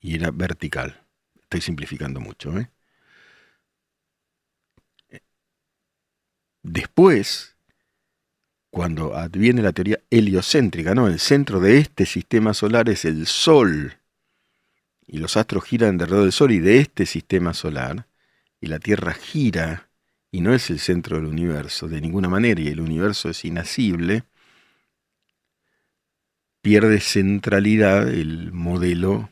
Y 0.00 0.14
era 0.14 0.30
vertical. 0.30 1.04
Estoy 1.42 1.60
simplificando 1.60 2.20
mucho. 2.20 2.56
¿eh? 2.58 2.70
Después, 6.62 7.56
cuando 8.70 9.16
adviene 9.16 9.60
la 9.60 9.72
teoría 9.72 9.98
heliocéntrica, 10.10 10.94
¿no? 10.94 11.08
El 11.08 11.18
centro 11.18 11.60
de 11.60 11.78
este 11.78 12.06
sistema 12.06 12.54
solar 12.54 12.88
es 12.88 13.04
el 13.04 13.26
Sol. 13.26 13.98
Y 15.06 15.18
los 15.18 15.36
astros 15.36 15.64
giran 15.64 16.00
alrededor 16.00 16.22
del 16.22 16.32
Sol 16.32 16.52
y 16.52 16.60
de 16.60 16.78
este 16.78 17.04
sistema 17.04 17.52
solar. 17.52 18.06
Y 18.60 18.68
la 18.68 18.78
Tierra 18.78 19.12
gira 19.12 19.90
y 20.34 20.40
no 20.40 20.52
es 20.52 20.68
el 20.68 20.80
centro 20.80 21.16
del 21.16 21.26
universo 21.26 21.86
de 21.86 22.00
ninguna 22.00 22.28
manera. 22.28 22.60
Y 22.60 22.66
el 22.66 22.80
universo 22.80 23.30
es 23.30 23.44
inacible. 23.44 24.24
Pierde 26.60 26.98
centralidad 26.98 28.08
el 28.08 28.50
modelo 28.50 29.30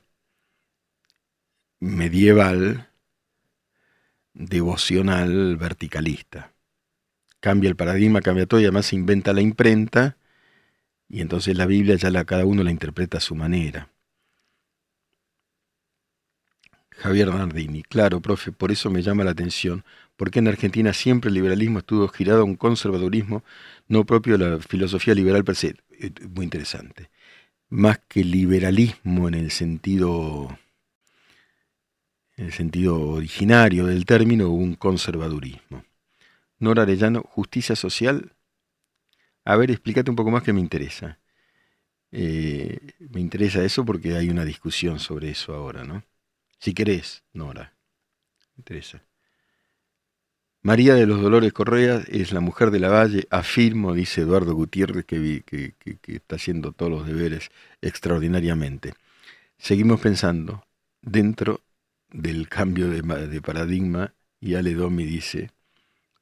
medieval, 1.81 2.89
devocional, 4.33 5.57
verticalista. 5.57 6.53
Cambia 7.41 7.69
el 7.69 7.75
paradigma, 7.75 8.21
cambia 8.21 8.47
todo 8.47 8.61
y 8.61 8.65
además 8.65 8.87
se 8.87 8.95
inventa 8.95 9.33
la 9.33 9.41
imprenta 9.41 10.17
y 11.09 11.21
entonces 11.21 11.57
la 11.57 11.67
Biblia 11.67 11.97
ya 11.97 12.11
la, 12.11 12.25
cada 12.25 12.47
uno 12.47 12.63
la 12.63 12.71
interpreta 12.71 13.19
a 13.19 13.21
su 13.21 13.35
manera. 13.35 13.91
Javier 16.91 17.35
Nardini, 17.35 17.83
claro, 17.83 18.21
profe, 18.21 18.53
por 18.53 18.71
eso 18.71 18.89
me 18.89 19.03
llama 19.03 19.25
la 19.25 19.33
atención, 19.33 19.85
porque 20.23 20.39
en 20.39 20.47
Argentina 20.47 20.93
siempre 20.93 21.31
el 21.31 21.35
liberalismo 21.35 21.81
estuvo 21.81 22.07
girado 22.07 22.43
a 22.43 22.45
un 22.45 22.55
conservadurismo 22.55 23.43
no 23.89 24.07
propio 24.07 24.39
de 24.39 24.51
la 24.51 24.59
filosofía 24.61 25.17
liberal 25.17 25.43
per. 25.43 25.57
Eh, 25.65 26.13
muy 26.29 26.45
interesante. 26.45 27.11
Más 27.71 27.99
que 28.07 28.23
liberalismo 28.23 29.27
en 29.27 29.35
el 29.35 29.51
sentido 29.51 30.57
en 32.37 32.45
el 32.45 32.53
sentido 32.53 33.01
originario 33.01 33.87
del 33.87 34.07
término, 34.07 34.51
un 34.51 34.77
conservadurismo. 34.77 35.85
Nora 36.61 36.83
Arellano, 36.83 37.23
justicia 37.23 37.75
social. 37.75 38.31
A 39.45 39.57
ver, 39.57 39.73
explícate 39.73 40.09
un 40.09 40.15
poco 40.15 40.31
más 40.31 40.45
que 40.45 40.53
me 40.53 40.61
interesa. 40.61 41.19
Eh, 42.13 42.79
me 43.01 43.21
interesa 43.21 43.65
eso 43.65 43.85
porque 43.85 44.15
hay 44.15 44.31
una 44.31 44.45
discusión 44.45 45.01
sobre 45.01 45.31
eso 45.31 45.53
ahora, 45.53 45.83
¿no? 45.83 46.05
Si 46.61 46.75
querés, 46.75 47.25
Nora. 47.33 47.75
Me 48.55 48.61
interesa. 48.61 49.03
María 50.65 50.95
de 50.95 51.07
los 51.07 51.21
Dolores 51.21 51.53
Correa 51.53 52.05
es 52.07 52.31
la 52.31 52.39
mujer 52.39 52.71
de 52.71 52.79
la 52.79 52.89
Valle, 52.89 53.27
afirmo, 53.31 53.95
dice 53.95 54.21
Eduardo 54.21 54.55
Gutiérrez, 54.55 55.05
que, 55.05 55.75
está 56.07 56.37
haciendo 56.37 56.71
todos 56.71 56.93
los 56.93 57.05
deberes 57.05 57.51
extraordinariamente. 57.81 58.95
Seguimos 59.59 60.01
pensando 60.01 60.65
dentro 61.01 61.63
del 62.13 62.49
cambio 62.49 62.89
de, 62.89 63.41
paradigma 63.41 64.15
y 64.41 64.55
Ale 64.55 64.75
Domi 64.75 65.05
dice, 65.05 65.51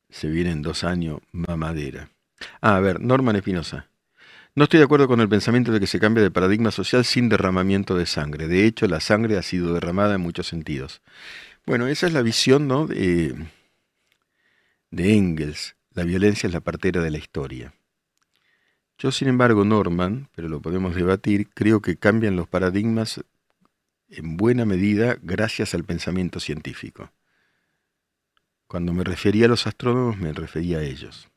se 0.09 0.29
vienen 0.29 0.63
dos 0.63 0.85
años 0.85 1.21
mamadera. 1.33 2.09
Ah, 2.63 2.77
a 2.77 2.81
ver, 2.81 2.99
Norman 2.99 3.37
Espinosa. 3.37 3.89
No 4.55 4.65
estoy 4.65 4.79
de 4.79 4.85
acuerdo 4.85 5.07
con 5.07 5.21
el 5.21 5.29
pensamiento 5.29 5.71
de 5.71 5.81
que 5.81 5.87
se 5.87 6.01
cambie 6.01 6.23
de 6.23 6.31
paradigma 6.31 6.71
social 6.71 7.05
sin 7.05 7.29
derramamiento 7.29 7.95
de 7.95 8.07
sangre. 8.07 8.49
De 8.49 8.65
hecho, 8.65 8.87
la 8.87 9.01
sangre 9.01 9.37
ha 9.37 9.43
sido 9.43 9.75
derramada 9.75 10.15
en 10.15 10.23
muchos 10.23 10.47
sentidos. 10.47 11.03
Bueno, 11.67 11.89
esa 11.89 12.07
es 12.07 12.15
la 12.15 12.23
visión 12.23 12.67
¿no? 12.67 12.89
De 14.91 15.15
Engels. 15.15 15.77
La 15.93 16.05
violencia 16.05 16.47
es 16.47 16.53
la 16.53 16.61
partera 16.61 17.03
de 17.03 17.11
la 17.11 17.19
historia. 17.19 17.75
Yo, 18.99 19.11
sin 19.13 19.29
embargo, 19.29 19.65
Norman, 19.65 20.29
pero 20.35 20.49
lo 20.49 20.61
podemos 20.61 20.95
debatir, 20.95 21.49
creo 21.55 21.81
que 21.81 21.97
cambian 21.97 22.37
los 22.37 22.49
paradigmas 22.49 23.25
en 24.09 24.37
buena 24.37 24.65
medida 24.65 25.17
gracias 25.23 25.75
al 25.75 25.85
pensamiento 25.85 26.41
científico. 26.41 27.11
Cuando 28.67 28.93
me 28.93 29.05
refería 29.05 29.47
a 29.47 29.49
los 29.49 29.67
astrónomos, 29.67 30.19
me 30.19 30.33
refería 30.33 30.79
a 30.79 30.83
ellos. 30.83 31.29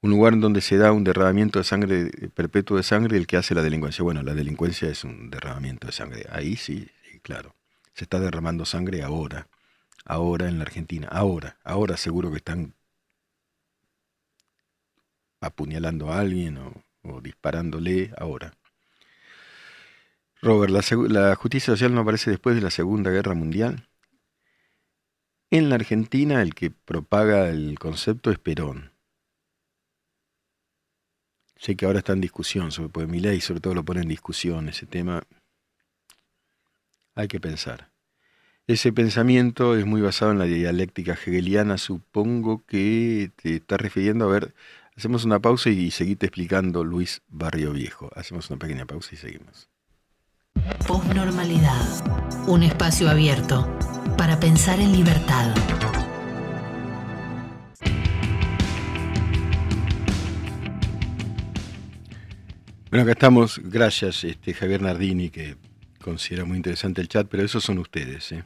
Un 0.00 0.10
lugar 0.10 0.38
donde 0.38 0.60
se 0.60 0.76
da 0.76 0.92
un 0.92 1.04
derramamiento 1.04 1.60
de 1.60 1.64
sangre 1.64 2.10
perpetuo 2.34 2.76
de 2.76 2.82
sangre 2.82 3.16
el 3.16 3.26
que 3.26 3.36
hace 3.36 3.54
la 3.54 3.62
delincuencia. 3.62 4.02
Bueno, 4.02 4.22
la 4.22 4.34
delincuencia 4.34 4.88
es 4.88 5.04
un 5.04 5.30
derramamiento 5.30 5.86
de 5.86 5.92
sangre. 5.92 6.26
Ahí 6.30 6.56
sí, 6.56 6.88
sí, 7.10 7.20
claro. 7.20 7.54
Se 7.94 8.04
está 8.04 8.18
derramando 8.18 8.64
sangre 8.64 9.02
ahora. 9.02 9.48
Ahora 10.04 10.48
en 10.48 10.58
la 10.58 10.64
Argentina. 10.64 11.08
Ahora. 11.10 11.58
Ahora 11.64 11.96
seguro 11.96 12.30
que 12.30 12.38
están 12.38 12.74
apuñalando 15.40 16.12
a 16.12 16.20
alguien 16.20 16.58
o 17.02 17.20
disparándole 17.20 18.12
ahora. 18.16 18.54
Robert, 20.42 20.72
la, 20.72 21.36
justicia 21.36 21.72
social 21.72 21.94
no 21.94 22.00
aparece 22.00 22.28
después 22.28 22.56
de 22.56 22.62
la 22.62 22.72
Segunda 22.72 23.12
Guerra 23.12 23.32
Mundial. 23.32 23.88
En 25.50 25.68
la 25.68 25.76
Argentina 25.76 26.42
el 26.42 26.56
que 26.56 26.70
propaga 26.72 27.48
el 27.48 27.78
concepto 27.78 28.32
es 28.32 28.40
Perón. 28.40 28.90
Sé 31.56 31.76
que 31.76 31.86
ahora 31.86 32.00
está 32.00 32.12
en 32.12 32.20
discusión 32.20 32.72
sobre 32.72 33.06
mi 33.06 33.20
ley, 33.20 33.40
sobre 33.40 33.60
todo 33.60 33.72
lo 33.72 33.84
pone 33.84 34.00
en 34.00 34.08
discusión 34.08 34.68
ese 34.68 34.84
tema. 34.84 35.22
Hay 37.14 37.28
que 37.28 37.38
pensar. 37.38 37.91
Ese 38.68 38.92
pensamiento 38.92 39.76
es 39.76 39.84
muy 39.86 40.00
basado 40.00 40.30
en 40.30 40.38
la 40.38 40.44
dialéctica 40.44 41.14
hegeliana. 41.14 41.78
Supongo 41.78 42.64
que 42.64 43.32
te 43.42 43.56
estás 43.56 43.80
refiriendo 43.80 44.24
a 44.26 44.28
ver. 44.28 44.54
Hacemos 44.96 45.24
una 45.24 45.40
pausa 45.40 45.68
y 45.70 45.90
seguite 45.90 46.26
explicando 46.26 46.84
Luis 46.84 47.22
Barrio 47.28 47.72
Viejo. 47.72 48.08
Hacemos 48.14 48.48
una 48.50 48.60
pequeña 48.60 48.86
pausa 48.86 49.10
y 49.14 49.16
seguimos. 49.16 49.68
Postnormalidad. 50.86 52.46
Un 52.46 52.62
espacio 52.62 53.10
abierto 53.10 53.68
para 54.16 54.38
pensar 54.38 54.78
en 54.78 54.92
libertad. 54.92 55.52
Bueno, 62.90 63.02
acá 63.02 63.12
estamos. 63.12 63.60
Gracias, 63.64 64.22
este, 64.22 64.54
Javier 64.54 64.82
Nardini, 64.82 65.30
que 65.30 65.56
considera 66.00 66.44
muy 66.44 66.58
interesante 66.58 67.00
el 67.00 67.08
chat, 67.08 67.26
pero 67.28 67.42
esos 67.42 67.64
son 67.64 67.78
ustedes. 67.78 68.30
¿eh? 68.30 68.44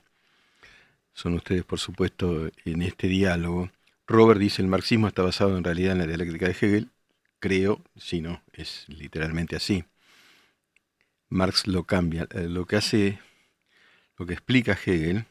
Son 1.17 1.33
ustedes, 1.33 1.65
por 1.65 1.81
supuesto, 1.81 2.51
en 2.67 2.83
este 2.83 3.09
diálogo. 3.09 3.71
Robert 4.07 4.39
dice, 4.39 4.61
el 4.61 4.69
marxismo 4.69 5.09
está 5.09 5.23
basado 5.23 5.57
en 5.57 5.65
realidad 5.65 5.93
en 5.93 5.99
la 6.01 6.07
dialéctica 6.07 6.45
de 6.47 6.53
Hegel. 6.53 6.91
Creo, 7.39 7.83
si 7.97 8.21
no, 8.21 8.43
es 8.53 8.85
literalmente 8.89 9.57
así. 9.57 9.87
Marx 11.31 11.69
lo 11.69 11.85
cambia. 11.85 12.29
Eh, 12.33 12.49
lo 12.51 12.67
que 12.67 12.77
hace, 12.77 13.19
lo 14.19 14.27
que 14.27 14.35
explica 14.35 14.75
Hegel 14.75 15.25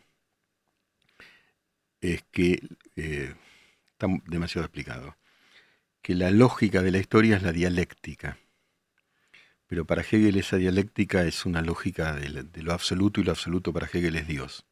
es 2.01 2.23
que, 2.31 2.67
eh, 2.95 3.35
está 3.91 4.07
demasiado 4.25 4.65
explicado, 4.65 5.17
que 6.01 6.15
la 6.15 6.31
lógica 6.31 6.81
de 6.81 6.91
la 6.91 6.97
historia 6.97 7.37
es 7.37 7.43
la 7.43 7.51
dialéctica. 7.51 8.39
Pero 9.67 9.85
para 9.85 10.01
Hegel 10.01 10.37
esa 10.37 10.57
dialéctica 10.57 11.25
es 11.25 11.45
una 11.45 11.61
lógica 11.61 12.13
de, 12.15 12.41
de 12.41 12.63
lo 12.63 12.73
absoluto 12.73 13.21
y 13.21 13.23
lo 13.23 13.31
absoluto 13.31 13.71
para 13.71 13.85
Hegel 13.85 14.15
es 14.15 14.27
Dios. 14.27 14.65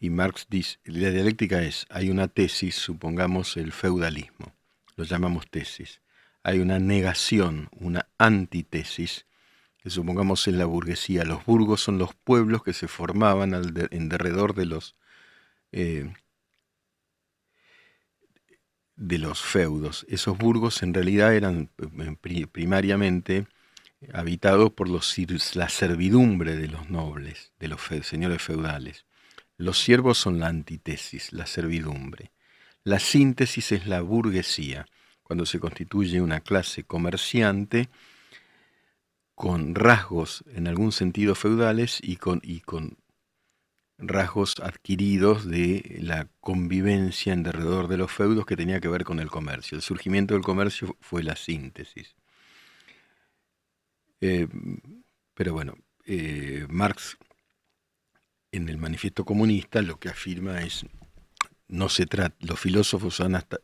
Y 0.00 0.10
Marx 0.10 0.46
dice, 0.48 0.78
la 0.84 1.10
dialéctica 1.10 1.62
es, 1.62 1.86
hay 1.90 2.10
una 2.10 2.28
tesis, 2.28 2.74
supongamos 2.76 3.56
el 3.56 3.72
feudalismo, 3.72 4.54
lo 4.96 5.04
llamamos 5.04 5.48
tesis. 5.50 6.00
Hay 6.42 6.60
una 6.60 6.78
negación, 6.78 7.68
una 7.72 8.08
antítesis, 8.18 9.26
que 9.78 9.90
supongamos 9.90 10.46
en 10.48 10.58
la 10.58 10.64
burguesía. 10.64 11.24
Los 11.24 11.44
burgos 11.44 11.80
son 11.80 11.98
los 11.98 12.14
pueblos 12.14 12.62
que 12.62 12.72
se 12.72 12.88
formaban 12.88 13.54
en 13.54 14.08
derredor 14.08 14.54
de 14.54 14.66
los, 14.66 14.96
eh, 15.72 16.12
de 18.96 19.18
los 19.18 19.42
feudos. 19.42 20.06
Esos 20.08 20.38
burgos 20.38 20.82
en 20.82 20.94
realidad 20.94 21.34
eran 21.34 21.70
eh, 21.78 22.46
primariamente 22.46 23.46
habitados 24.12 24.72
por 24.72 24.88
los, 24.88 25.16
la 25.54 25.68
servidumbre 25.68 26.56
de 26.56 26.68
los 26.68 26.90
nobles, 26.90 27.52
de 27.58 27.68
los 27.68 27.80
señores 28.02 28.42
feudales. 28.42 29.04
Los 29.58 29.78
siervos 29.78 30.18
son 30.18 30.38
la 30.38 30.48
antítesis, 30.48 31.32
la 31.32 31.46
servidumbre. 31.46 32.32
La 32.84 32.98
síntesis 32.98 33.72
es 33.72 33.86
la 33.86 34.00
burguesía, 34.00 34.86
cuando 35.22 35.44
se 35.44 35.58
constituye 35.58 36.20
una 36.20 36.40
clase 36.40 36.84
comerciante 36.84 37.88
con 39.34 39.74
rasgos 39.74 40.44
en 40.54 40.68
algún 40.68 40.92
sentido 40.92 41.34
feudales 41.34 41.98
y 42.02 42.16
con, 42.16 42.40
rasgos 43.98 44.54
adquiridos 44.60 45.46
de 45.46 45.98
la 46.00 46.28
convivencia 46.40 47.32
en 47.32 47.42
derredor 47.42 47.88
de 47.88 47.96
los 47.96 48.12
feudos 48.12 48.46
que 48.46 48.56
tenía 48.56 48.80
que 48.80 48.88
ver 48.88 49.04
con 49.04 49.20
el 49.20 49.30
comercio. 49.30 49.76
El 49.76 49.82
surgimiento 49.82 50.34
del 50.34 50.42
comercio 50.42 50.96
fue 51.00 51.22
la 51.22 51.34
síntesis. 51.34 52.14
Eh, 54.20 54.48
pero 55.34 55.52
bueno, 55.52 55.76
eh, 56.04 56.66
Marx 56.70 57.18
en 58.56 58.68
el 58.68 58.78
manifiesto 58.78 59.24
comunista 59.24 59.82
lo 59.82 59.98
que 59.98 60.08
afirma 60.08 60.62
es, 60.62 60.86
no 61.68 61.88
se 61.88 62.06
trata, 62.06 62.36
los 62.40 62.58
filósofos 62.58 63.20
han 63.20 63.34
hasta, 63.34 63.58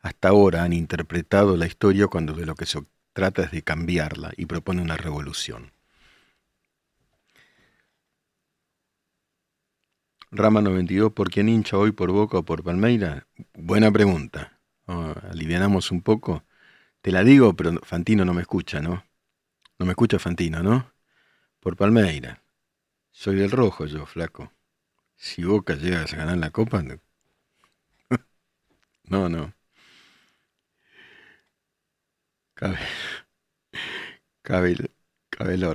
hasta 0.00 0.28
ahora 0.28 0.64
han 0.64 0.72
interpretado 0.72 1.56
la 1.56 1.66
historia 1.66 2.06
cuando 2.08 2.34
de 2.34 2.46
lo 2.46 2.54
que 2.54 2.66
se 2.66 2.80
trata 3.12 3.46
de 3.46 3.62
cambiarla 3.62 4.32
y 4.36 4.46
propone 4.46 4.82
una 4.82 4.96
revolución. 4.96 5.72
Rama 10.30 10.62
92, 10.62 11.12
¿por 11.12 11.30
quién 11.30 11.50
hincha 11.50 11.76
hoy 11.76 11.92
por 11.92 12.10
Boca 12.10 12.38
o 12.38 12.42
por 12.42 12.64
Palmeira? 12.64 13.26
Buena 13.52 13.92
pregunta. 13.92 14.58
Oh, 14.86 15.14
alivianamos 15.30 15.90
un 15.90 16.00
poco. 16.00 16.44
Te 17.02 17.12
la 17.12 17.22
digo, 17.22 17.54
pero 17.54 17.78
Fantino 17.82 18.24
no 18.24 18.32
me 18.32 18.40
escucha, 18.40 18.80
¿no? 18.80 19.04
No 19.78 19.84
me 19.84 19.92
escucha 19.92 20.18
Fantino, 20.18 20.62
¿no? 20.62 20.90
Por 21.60 21.76
Palmeira. 21.76 22.42
Soy 23.12 23.36
del 23.36 23.50
rojo 23.50 23.86
yo, 23.86 24.06
flaco. 24.06 24.52
Si 25.16 25.44
Boca 25.44 25.74
llega 25.74 26.02
a 26.02 26.06
ganar 26.06 26.38
la 26.38 26.50
copa... 26.50 26.82
No, 29.04 29.28
no. 29.28 29.54
Cabe, 34.40 34.76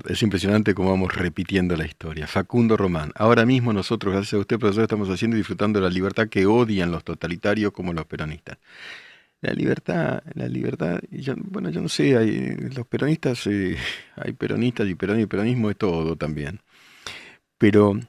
Es 0.10 0.24
impresionante 0.24 0.74
cómo 0.74 0.92
vamos 0.92 1.14
repitiendo 1.16 1.76
la 1.76 1.86
historia. 1.86 2.28
Facundo 2.28 2.78
Román. 2.78 3.12
Ahora 3.16 3.46
mismo 3.46 3.74
nosotros, 3.74 4.14
gracias 4.14 4.34
a 4.34 4.40
usted, 4.40 4.58
profesor, 4.60 4.84
estamos 4.84 5.10
haciendo 5.10 5.36
y 5.36 5.40
disfrutando 5.40 5.80
de 5.80 5.86
la 5.86 5.94
libertad 5.94 6.30
que 6.30 6.46
odian 6.46 6.92
los 6.92 7.04
totalitarios 7.04 7.72
como 7.74 7.94
los 7.94 8.06
peronistas. 8.06 8.58
La 9.42 9.54
libertad, 9.54 10.24
la 10.36 10.48
libertad, 10.48 11.00
bueno, 11.38 11.70
yo 11.70 11.82
no 11.82 11.90
sé, 11.90 12.18
hay, 12.18 12.56
los 12.56 12.88
peronistas, 12.88 13.46
eh, 13.48 13.78
hay 14.16 14.34
peronistas 14.34 14.88
y 14.90 14.96
peronismo 14.96 15.70
es 15.70 15.78
todo 15.78 16.16
también. 16.16 16.62
Pero 17.58 18.00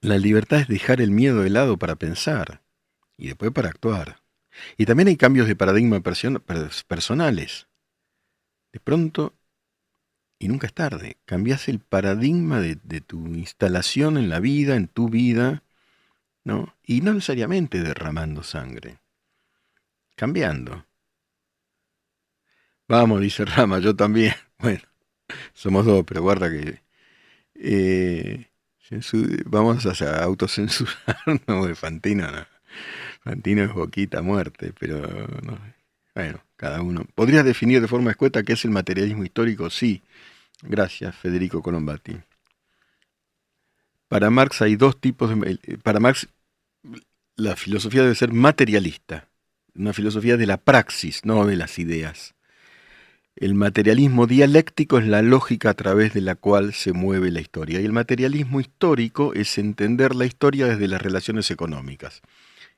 la 0.00 0.18
libertad 0.18 0.60
es 0.60 0.68
dejar 0.68 1.00
el 1.00 1.10
miedo 1.10 1.42
de 1.42 1.50
lado 1.50 1.76
para 1.76 1.96
pensar 1.96 2.62
y 3.16 3.28
después 3.28 3.52
para 3.52 3.68
actuar. 3.68 4.20
Y 4.76 4.86
también 4.86 5.08
hay 5.08 5.16
cambios 5.16 5.46
de 5.46 5.56
paradigma 5.56 6.00
personales. 6.00 7.68
De 8.72 8.80
pronto, 8.80 9.34
y 10.38 10.48
nunca 10.48 10.66
es 10.66 10.74
tarde, 10.74 11.18
cambias 11.24 11.68
el 11.68 11.78
paradigma 11.78 12.60
de, 12.60 12.78
de, 12.82 13.00
tu 13.00 13.26
instalación 13.28 14.18
en 14.18 14.28
la 14.28 14.40
vida, 14.40 14.74
en 14.74 14.88
tu 14.88 15.08
vida, 15.08 15.62
¿no? 16.44 16.74
Y 16.82 17.00
no 17.00 17.14
necesariamente 17.14 17.80
derramando 17.80 18.42
sangre, 18.42 18.98
cambiando. 20.16 20.84
Vamos, 22.88 23.20
dice 23.20 23.44
Rama, 23.44 23.78
yo 23.78 23.94
también. 23.96 24.34
Bueno, 24.58 24.82
somos 25.54 25.84
dos, 25.84 26.04
pero 26.06 26.22
guarda 26.22 26.48
que 26.48 26.82
eh, 27.62 28.48
vamos 29.46 29.86
a 29.86 30.24
autocensurarnos 30.24 31.68
de 31.68 31.74
Fantino, 31.74 32.30
no. 32.30 32.46
Fantino 33.22 33.62
es 33.62 33.72
boquita 33.72 34.20
muerte, 34.22 34.72
pero 34.78 35.00
no, 35.42 35.58
bueno, 36.14 36.42
cada 36.56 36.82
uno. 36.82 37.06
¿Podrías 37.14 37.44
definir 37.44 37.80
de 37.80 37.88
forma 37.88 38.10
escueta 38.10 38.42
qué 38.42 38.54
es 38.54 38.64
el 38.64 38.70
materialismo 38.70 39.24
histórico? 39.24 39.70
Sí. 39.70 40.02
Gracias, 40.62 41.14
Federico 41.16 41.62
Colombati. 41.62 42.20
Para 44.08 44.30
Marx 44.30 44.62
hay 44.62 44.76
dos 44.76 45.00
tipos 45.00 45.30
de... 45.30 45.78
Para 45.82 46.00
Marx 46.00 46.28
la 47.36 47.56
filosofía 47.56 48.02
debe 48.02 48.14
ser 48.14 48.32
materialista, 48.32 49.28
una 49.74 49.92
filosofía 49.92 50.36
de 50.36 50.46
la 50.46 50.58
praxis, 50.58 51.24
no 51.24 51.46
de 51.46 51.56
las 51.56 51.78
ideas. 51.78 52.34
El 53.36 53.54
materialismo 53.54 54.26
dialéctico 54.26 54.98
es 54.98 55.06
la 55.06 55.22
lógica 55.22 55.70
a 55.70 55.74
través 55.74 56.12
de 56.12 56.20
la 56.20 56.34
cual 56.34 56.74
se 56.74 56.92
mueve 56.92 57.30
la 57.30 57.40
historia. 57.40 57.80
Y 57.80 57.84
el 57.84 57.92
materialismo 57.92 58.60
histórico 58.60 59.32
es 59.32 59.56
entender 59.56 60.14
la 60.14 60.26
historia 60.26 60.66
desde 60.66 60.86
las 60.86 61.00
relaciones 61.00 61.50
económicas, 61.50 62.20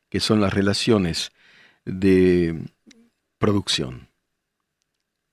que 0.09 0.21
son 0.21 0.41
las 0.41 0.55
relaciones 0.55 1.33
de 1.85 2.67
producción. 3.39 4.09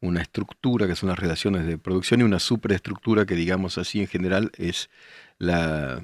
Una 0.02 0.24
estructura, 0.24 0.88
que 0.88 0.96
son 0.96 1.10
las 1.10 1.20
relaciones 1.20 1.68
de 1.68 1.78
producción, 1.78 2.22
y 2.22 2.24
una 2.24 2.40
superestructura, 2.40 3.28
que 3.28 3.36
digamos 3.36 3.78
así 3.78 4.02
en 4.02 4.08
general 4.08 4.52
es 4.58 4.90
la... 5.38 6.04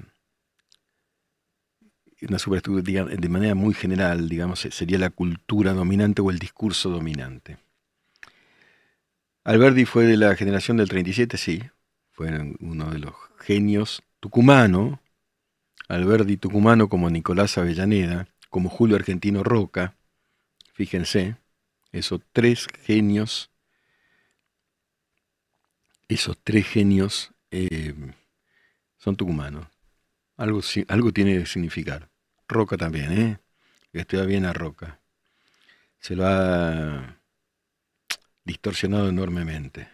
Una 2.21 2.39
superestructura, 2.39 3.05
de 3.05 3.29
manera 3.29 3.55
muy 3.55 3.73
general, 3.73 4.29
digamos, 4.29 4.59
sería 4.59 4.99
la 4.99 5.09
cultura 5.09 5.73
dominante 5.73 6.21
o 6.21 6.29
el 6.29 6.39
discurso 6.39 6.89
dominante. 6.89 7.57
Alberdi 9.47 9.85
fue 9.85 10.03
de 10.03 10.17
la 10.17 10.35
generación 10.35 10.75
del 10.75 10.89
37, 10.89 11.37
sí, 11.37 11.63
fue 12.11 12.27
uno 12.59 12.91
de 12.91 12.99
los 12.99 13.13
genios 13.39 14.03
tucumano, 14.19 15.01
Alberdi 15.87 16.35
tucumano 16.35 16.89
como 16.89 17.09
Nicolás 17.09 17.57
Avellaneda, 17.57 18.27
como 18.49 18.67
Julio 18.67 18.97
Argentino 18.97 19.43
Roca, 19.43 19.95
fíjense, 20.73 21.37
esos 21.93 22.19
tres 22.33 22.67
genios, 22.83 23.49
esos 26.09 26.37
tres 26.43 26.67
genios 26.67 27.31
eh, 27.49 27.95
son 28.97 29.15
tucumanos. 29.15 29.65
Algo, 30.35 30.59
algo 30.89 31.13
tiene 31.13 31.39
que 31.39 31.45
significar. 31.45 32.09
Roca 32.49 32.75
también, 32.75 33.17
¿eh? 33.17 33.39
Estudia 33.93 34.25
bien 34.25 34.43
a 34.43 34.51
Roca. 34.51 34.99
Se 36.01 36.17
lo 36.17 36.27
ha 36.27 37.16
distorsionado 38.47 39.09
enormemente. 39.09 39.89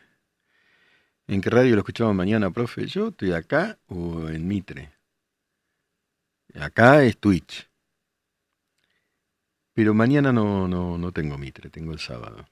¿En 1.27 1.41
qué 1.41 1.49
radio 1.49 1.73
lo 1.73 1.79
escuchamos 1.79 2.15
mañana, 2.15 2.51
profe? 2.51 2.85
Yo 2.85 3.09
estoy 3.09 3.33
acá 3.33 3.77
o 3.87 4.29
en 4.29 4.47
Mitre. 4.47 4.91
Acá 6.53 7.03
es 7.03 7.17
Twitch. 7.17 7.67
Pero 9.73 9.93
mañana 9.95 10.31
no, 10.31 10.67
no, 10.67 10.97
no 10.99 11.11
tengo 11.11 11.37
Mitre, 11.37 11.69
tengo 11.71 11.93
el 11.93 11.99
sábado. 11.99 12.45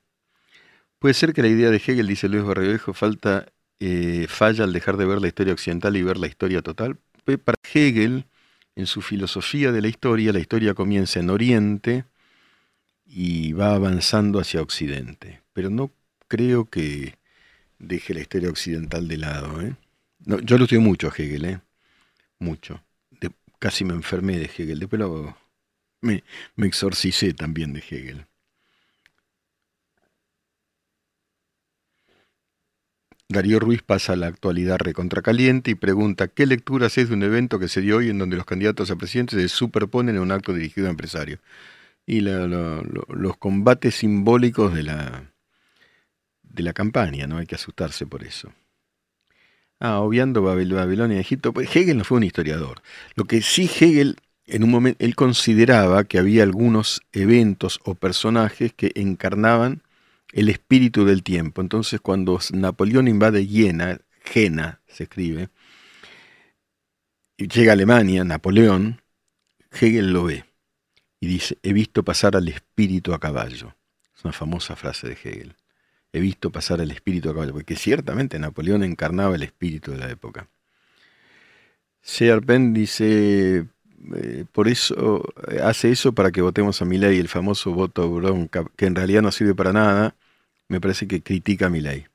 Puede 0.98 1.14
ser 1.14 1.34
que 1.34 1.44
la 1.44 1.50
idea 1.50 1.70
de 1.70 1.78
Hegel, 1.78 2.08
dice 2.08 2.28
Luis 2.28 2.44
Barriovejo, 2.44 2.94
falta, 2.94 3.46
eh, 3.80 4.26
falla 4.28 4.64
al 4.64 4.74
dejar 4.74 4.98
de 4.98 5.06
ver 5.06 5.22
la 5.22 5.28
historia 5.28 5.54
occidental 5.54 5.96
y 5.96 6.02
ver 6.02 6.18
la 6.18 6.28
historia 6.28 6.64
total. 6.64 6.98
Para 7.44 7.58
Hegel, 7.74 8.26
en 8.76 8.88
su 8.88 9.02
filosofía 9.04 9.72
de 9.72 9.82
la 9.82 9.88
historia, 9.88 10.34
la 10.34 10.40
historia 10.40 10.74
comienza 10.74 11.20
en 11.20 11.30
Oriente 11.30 12.06
y 13.14 13.54
va 13.54 13.76
avanzando 13.76 14.40
hacia 14.40 14.62
Occidente 14.62 15.42
pero 15.54 15.70
no 15.70 15.92
creo 16.28 16.70
que 16.70 17.18
deje 17.80 18.14
la 18.14 18.22
historia 18.22 18.50
occidental 18.50 19.08
de 19.08 19.18
lado. 19.18 19.62
¿eh? 19.62 19.76
No, 20.26 20.40
yo 20.40 20.58
lo 20.58 20.66
estudié 20.66 20.82
mucho 20.82 21.08
a 21.08 21.14
Hegel, 21.16 21.46
¿eh? 21.46 21.62
mucho. 22.40 22.84
casi 23.60 23.86
me 23.86 23.94
enfermé 23.94 24.38
de 24.38 24.46
Hegel, 24.46 24.80
después 24.80 25.00
lo, 25.00 25.38
me, 26.02 26.24
me 26.56 26.68
exorcicé 26.68 27.34
también 27.34 27.74
de 27.74 27.80
Hegel. 27.80 28.26
Darío 33.30 33.60
Ruiz 33.60 33.82
pasa 33.82 34.14
a 34.14 34.16
la 34.18 34.28
actualidad 34.28 34.78
recontracaliente 34.80 35.72
y 35.72 35.76
pregunta 35.76 36.28
qué 36.28 36.46
lecturas 36.46 36.98
es 36.98 37.08
de 37.08 37.16
un 37.16 37.24
evento 37.24 37.60
que 37.60 37.70
se 37.70 37.80
dio 37.80 37.98
hoy 37.98 38.10
en 38.10 38.18
donde 38.18 38.36
los 38.36 38.46
candidatos 38.46 38.92
a 38.92 38.98
presidente 38.98 39.40
se 39.40 39.48
superponen 39.48 40.16
en 40.16 40.22
un 40.22 40.32
acto 40.32 40.54
dirigido 40.54 40.88
a 40.88 40.90
empresarios. 40.90 41.40
Y 42.12 42.20
los 42.20 43.38
combates 43.38 43.96
simbólicos 43.96 44.74
de 44.74 44.84
la, 44.84 45.32
de 46.44 46.62
la 46.62 46.74
campaña, 46.74 47.26
no 47.26 47.38
hay 47.38 47.46
que 47.46 47.56
asustarse 47.56 48.06
por 48.06 48.26
eso. 48.26 48.52
Ah, 49.80 50.02
obviando 50.02 50.42
Babilonia 50.42 51.16
y 51.16 51.22
Egipto, 51.22 51.54
pues 51.54 51.74
Hegel 51.74 51.98
no 51.98 52.04
fue 52.04 52.18
un 52.18 52.26
historiador. 52.26 52.82
Lo 53.16 53.24
que 53.24 53.42
sí 53.42 53.64
Hegel, 53.64 54.18
en 54.46 54.66
un 54.66 54.72
momento, 54.72 55.06
él 55.06 55.16
consideraba 55.16 56.04
que 56.04 56.20
había 56.20 56.44
algunos 56.44 57.02
eventos 57.14 57.80
o 57.86 57.96
personajes 57.96 58.74
que 58.74 58.92
encarnaban 58.96 59.82
el 60.34 60.50
espíritu 60.50 61.06
del 61.06 61.24
tiempo. 61.24 61.62
Entonces, 61.62 62.02
cuando 62.02 62.42
Napoleón 62.52 63.08
invade 63.08 63.46
Jena, 63.46 64.02
Jena 64.26 64.82
se 64.86 65.04
escribe, 65.04 65.48
y 67.38 67.48
llega 67.48 67.72
a 67.72 67.74
Alemania, 67.76 68.26
Napoleón, 68.26 69.02
Hegel 69.72 70.12
lo 70.12 70.26
ve 70.26 70.51
y 71.22 71.28
dice, 71.28 71.58
he 71.64 71.72
visto 71.72 72.04
pasar 72.04 72.36
al 72.36 72.50
espíritu 72.50 73.14
a 73.14 73.20
caballo. 73.20 73.74
Es 74.14 74.26
una 74.26 74.34
famosa 74.34 74.76
frase 74.76 75.08
de 75.08 75.14
Hegel 75.14 75.56
he 76.14 76.20
visto 76.20 76.52
pasar 76.52 76.82
el 76.82 76.92
espíritu 76.92 77.30
a 77.30 77.34
caballo, 77.34 77.54
porque 77.54 77.76
ciertamente 77.76 78.40
Napoleón 78.40 78.84
encarnaba 78.84 79.36
el 79.36 79.44
espíritu 79.44 79.92
de 79.92 79.98
la 79.98 80.10
época. 80.10 80.48
Searpen 82.02 82.74
dice, 82.74 83.66
eh, 84.16 84.46
por 84.52 84.68
eso 84.68 85.24
eh, 85.50 85.62
hace 85.64 85.92
eso 85.92 86.14
para 86.14 86.32
que 86.32 86.42
votemos 86.42 86.82
a 86.82 86.86
ley, 86.86 87.20
el 87.20 87.28
famoso 87.30 87.72
voto 87.72 88.10
bronca, 88.12 88.66
que 88.76 88.88
en 88.88 88.96
realidad 88.96 89.22
no 89.22 89.32
sirve 89.32 89.56
para 89.56 89.72
nada, 89.72 90.16
me 90.68 90.82
parece 90.82 91.08
que 91.08 91.22
critica 91.22 91.68
a 91.68 91.70
Milei. 91.70 92.08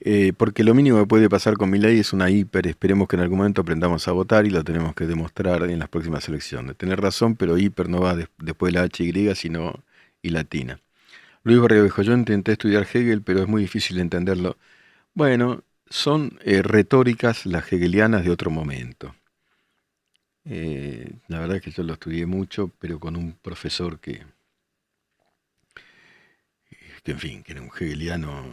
Eh, 0.00 0.32
porque 0.36 0.62
lo 0.62 0.74
mínimo 0.74 1.00
que 1.00 1.06
puede 1.06 1.28
pasar 1.28 1.56
con 1.56 1.72
ley 1.72 1.98
es 1.98 2.12
una 2.12 2.30
hiper, 2.30 2.68
esperemos 2.68 3.08
que 3.08 3.16
en 3.16 3.22
algún 3.22 3.38
momento 3.38 3.62
aprendamos 3.62 4.06
a 4.06 4.12
votar 4.12 4.46
y 4.46 4.50
lo 4.50 4.62
tenemos 4.62 4.94
que 4.94 5.06
demostrar 5.06 5.64
en 5.64 5.78
las 5.78 5.88
próximas 5.88 6.28
elecciones. 6.28 6.76
Tener 6.76 7.00
razón, 7.00 7.34
pero 7.36 7.58
hiper 7.58 7.88
no 7.88 8.00
va 8.00 8.16
después 8.38 8.72
de 8.72 8.80
la 8.80 8.86
HY, 8.86 9.34
sino 9.34 9.82
y 10.22 10.30
latina. 10.30 10.80
Luis 11.42 11.60
Barrio 11.60 11.88
yo 12.02 12.12
intenté 12.14 12.52
estudiar 12.52 12.86
Hegel, 12.92 13.22
pero 13.22 13.40
es 13.42 13.48
muy 13.48 13.62
difícil 13.62 13.98
entenderlo. 13.98 14.56
Bueno, 15.14 15.62
son 15.90 16.38
eh, 16.44 16.62
retóricas 16.62 17.46
las 17.46 17.72
hegelianas 17.72 18.24
de 18.24 18.30
otro 18.30 18.50
momento. 18.50 19.14
Eh, 20.44 21.10
la 21.28 21.40
verdad 21.40 21.56
es 21.58 21.62
que 21.62 21.70
yo 21.70 21.82
lo 21.82 21.94
estudié 21.94 22.26
mucho, 22.26 22.70
pero 22.78 22.98
con 23.00 23.16
un 23.16 23.32
profesor 23.34 23.98
que, 24.00 24.22
que 27.02 27.12
en 27.12 27.18
fin, 27.18 27.42
que 27.42 27.52
era 27.52 27.62
un 27.62 27.68
hegeliano 27.68 28.46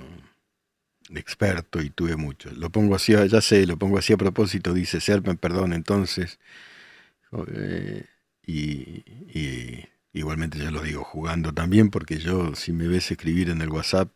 experto 1.14 1.82
y 1.82 1.90
tuve 1.90 2.16
mucho. 2.16 2.52
Lo 2.52 2.70
pongo 2.70 2.96
así, 2.96 3.14
ya 3.14 3.42
sé, 3.42 3.66
lo 3.68 3.78
pongo 3.78 3.98
así 3.98 4.14
a 4.14 4.18
propósito, 4.18 4.74
dice 4.74 5.00
Serpen, 5.00 5.38
perdón, 5.38 5.74
entonces. 5.74 6.40
Eh, 7.48 8.06
y 8.48 9.04
Igualmente 10.16 10.58
ya 10.58 10.72
lo 10.72 10.82
digo 10.82 11.04
jugando 11.04 11.54
también, 11.54 11.90
porque 11.90 12.20
yo 12.20 12.56
si 12.56 12.72
me 12.72 12.88
ves 12.88 13.12
escribir 13.12 13.50
en 13.50 13.62
el 13.62 13.68
WhatsApp 13.68 14.10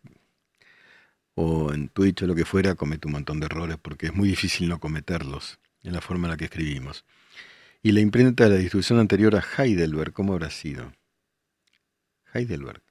o 1.35 1.73
en 1.73 1.89
Twitch 1.89 2.23
o 2.23 2.27
lo 2.27 2.35
que 2.35 2.45
fuera, 2.45 2.75
cometo 2.75 3.09
un 3.09 3.13
montón 3.15 3.41
de 3.41 3.47
errores 3.47 3.77
porque 3.81 4.05
es 4.05 4.13
muy 4.13 4.29
difícil 4.29 4.69
no 4.69 4.79
cometerlos 4.79 5.59
en 5.83 5.91
la 5.91 5.99
forma 5.99 6.27
en 6.27 6.31
la 6.31 6.37
que 6.37 6.45
escribimos. 6.45 7.03
Y 7.83 7.91
la 7.91 7.99
imprenta 7.99 8.45
de 8.45 8.51
la 8.51 8.55
distribución 8.55 8.99
anterior 8.99 9.35
a 9.35 9.43
Heidelberg, 9.57 10.13
¿cómo 10.13 10.31
habrá 10.31 10.49
sido? 10.51 10.93
Heidelberg. 12.33 12.81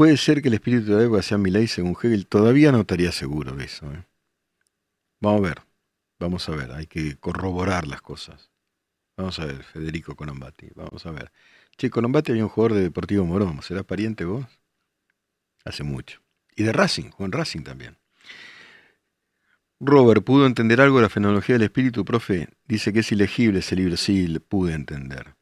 Puede 0.00 0.16
ser 0.16 0.40
que 0.40 0.48
el 0.48 0.54
espíritu 0.54 0.96
de 0.96 1.04
Eva 1.04 1.20
sea 1.20 1.36
mi 1.36 1.50
ley 1.50 1.66
según 1.66 1.94
Hegel, 1.94 2.26
todavía 2.26 2.72
no 2.72 2.80
estaría 2.80 3.12
seguro 3.12 3.54
de 3.54 3.66
eso. 3.66 3.84
¿eh? 3.92 4.02
Vamos 5.20 5.40
a 5.40 5.42
ver, 5.42 5.62
vamos 6.18 6.48
a 6.48 6.52
ver, 6.52 6.72
hay 6.72 6.86
que 6.86 7.18
corroborar 7.18 7.86
las 7.86 8.00
cosas. 8.00 8.50
Vamos 9.18 9.38
a 9.40 9.44
ver, 9.44 9.62
Federico 9.62 10.16
Colombati, 10.16 10.68
vamos 10.74 11.04
a 11.04 11.10
ver. 11.10 11.30
Che, 11.76 11.90
Colombati 11.90 12.32
había 12.32 12.44
un 12.44 12.48
jugador 12.48 12.78
de 12.78 12.84
Deportivo 12.84 13.26
Morón, 13.26 13.60
¿será 13.60 13.82
pariente 13.82 14.24
vos? 14.24 14.46
Hace 15.66 15.82
mucho. 15.82 16.22
Y 16.56 16.62
de 16.62 16.72
Racing, 16.72 17.10
Juan 17.10 17.32
Racing 17.32 17.60
también. 17.60 17.98
Robert, 19.80 20.24
¿pudo 20.24 20.46
entender 20.46 20.80
algo 20.80 20.96
de 20.96 21.02
la 21.02 21.08
fenomenología 21.10 21.56
del 21.56 21.64
espíritu, 21.64 22.06
profe? 22.06 22.48
Dice 22.64 22.94
que 22.94 23.00
es 23.00 23.12
ilegible 23.12 23.58
ese 23.58 23.76
libro. 23.76 23.98
Sí, 23.98 24.38
pude 24.48 24.72
entender. 24.72 25.34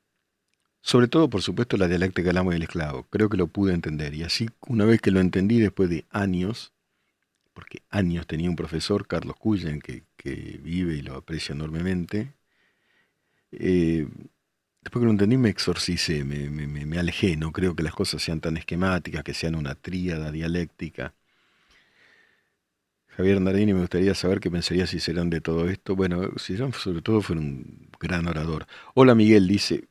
Sobre 0.88 1.06
todo, 1.06 1.28
por 1.28 1.42
supuesto, 1.42 1.76
la 1.76 1.86
dialéctica 1.86 2.28
del 2.28 2.38
amo 2.38 2.50
y 2.50 2.56
el 2.56 2.62
esclavo. 2.62 3.02
Creo 3.10 3.28
que 3.28 3.36
lo 3.36 3.48
pude 3.48 3.74
entender. 3.74 4.14
Y 4.14 4.22
así, 4.22 4.48
una 4.68 4.86
vez 4.86 5.02
que 5.02 5.10
lo 5.10 5.20
entendí, 5.20 5.60
después 5.60 5.90
de 5.90 6.06
años, 6.08 6.72
porque 7.52 7.82
años 7.90 8.26
tenía 8.26 8.48
un 8.48 8.56
profesor, 8.56 9.06
Carlos 9.06 9.36
Cullen, 9.36 9.80
que, 9.82 10.04
vive 10.62 10.94
y 10.94 11.02
lo 11.02 11.16
aprecio 11.16 11.54
enormemente, 11.54 12.32
eh, 13.52 14.08
después 14.80 15.02
que 15.02 15.04
lo 15.04 15.10
entendí 15.10 15.36
me 15.36 15.50
exorcicé, 15.50 16.24
me, 16.24 16.48
me, 16.48 16.98
alejé. 16.98 17.36
No 17.36 17.52
creo 17.52 17.76
que 17.76 17.82
las 17.82 17.94
cosas 17.94 18.22
sean 18.22 18.40
tan 18.40 18.56
esquemáticas, 18.56 19.22
que 19.22 19.34
sean 19.34 19.56
una 19.56 19.74
tríada 19.74 20.32
dialéctica. 20.32 21.12
Javier 23.08 23.42
Nardini, 23.42 23.74
me 23.74 23.80
gustaría 23.80 24.14
saber 24.14 24.40
qué 24.40 24.50
pensaría 24.50 24.86
si 24.86 25.00
serán 25.00 25.28
de 25.28 25.42
todo 25.42 25.68
esto. 25.68 25.94
Bueno, 25.96 26.30
si 26.38 26.56
sobre 26.56 27.02
todo 27.02 27.20
fue 27.20 27.36
un 27.36 27.90
gran 28.00 28.26
orador. 28.26 28.66
Hola 28.94 29.14
Miguel, 29.14 29.48
dice, 29.48 29.87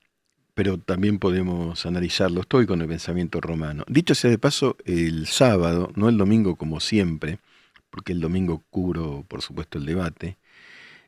pero 0.58 0.78
también 0.80 1.20
podemos 1.20 1.86
analizarlo. 1.86 2.42
Estoy 2.42 2.66
con 2.66 2.82
el 2.82 2.88
pensamiento 2.88 3.40
romano. 3.40 3.84
Dicho 3.88 4.16
sea 4.16 4.32
de 4.32 4.40
paso, 4.40 4.76
el 4.86 5.28
sábado, 5.28 5.92
no 5.96 6.10
el 6.10 6.18
domingo 6.18 6.56
como 6.56 6.80
siempre, 6.80 7.38
porque 7.92 8.14
el 8.14 8.22
domingo 8.22 8.64
cubro, 8.72 9.24
por 9.28 9.44
supuesto, 9.44 9.78
el 9.78 9.86
debate. 9.86 10.40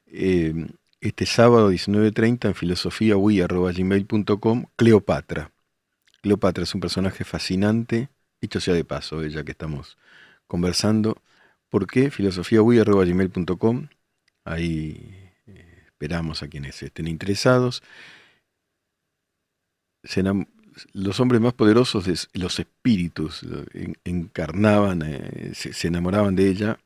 Eh, 0.05 0.53
este 1.01 1.25
sábado 1.25 1.71
19.30 1.71 2.49
en 2.49 2.53
filosofiawi.gmail.com, 2.53 4.65
Cleopatra. 4.75 5.51
Cleopatra 6.21 6.63
es 6.63 6.75
un 6.75 6.81
personaje 6.81 7.23
fascinante, 7.23 8.09
dicho 8.39 8.59
sea 8.59 8.75
de 8.75 8.85
paso, 8.85 9.25
ya 9.25 9.43
que 9.43 9.53
estamos 9.53 9.97
conversando. 10.45 11.23
¿Por 11.69 11.87
qué? 11.87 12.11
filosofiawi.gmail.com. 12.11 13.87
Ahí 14.45 15.31
eh, 15.47 15.85
esperamos 15.87 16.43
a 16.43 16.49
quienes 16.49 16.83
estén 16.83 17.07
interesados 17.07 17.81
los 20.93 21.19
hombres 21.19 21.41
más 21.41 21.53
poderosos, 21.53 22.05
de, 22.05 22.17
los 22.39 22.59
espíritus, 22.59 23.45
encarnaban, 24.03 25.01
eh, 25.03 25.51
se, 25.53 25.87
enamoraban 25.87 26.35
de 26.35 26.49
ella, 26.49 26.79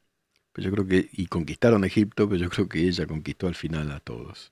pues 0.51 0.65
yo 0.65 0.71
creo 0.71 0.87
que, 0.87 1.09
y 1.13 1.27
conquistaron 1.27 1.83
Egipto, 1.83 2.27
pero 2.27 2.41
yo 2.41 2.49
creo 2.49 2.69
que 2.69 2.87
ella 2.87 3.07
conquistó 3.07 3.47
al 3.47 3.55
final 3.55 3.91
a 3.91 3.99
todos. 3.99 4.51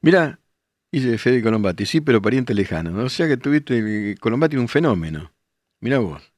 Mira, 0.00 0.38
dice 0.92 1.18
Fede 1.18 1.42
Colombati, 1.42 1.84
sí, 1.86 2.00
pero 2.00 2.22
pariente 2.22 2.54
lejano, 2.54 2.90
¿no? 2.90 3.04
o 3.04 3.08
sea 3.08 3.26
que 3.28 3.36
tuviste, 3.36 4.16
Colombati 4.20 4.56
un 4.56 4.68
fenómeno. 4.68 5.32
Mira 5.80 5.98
vos, 5.98 6.32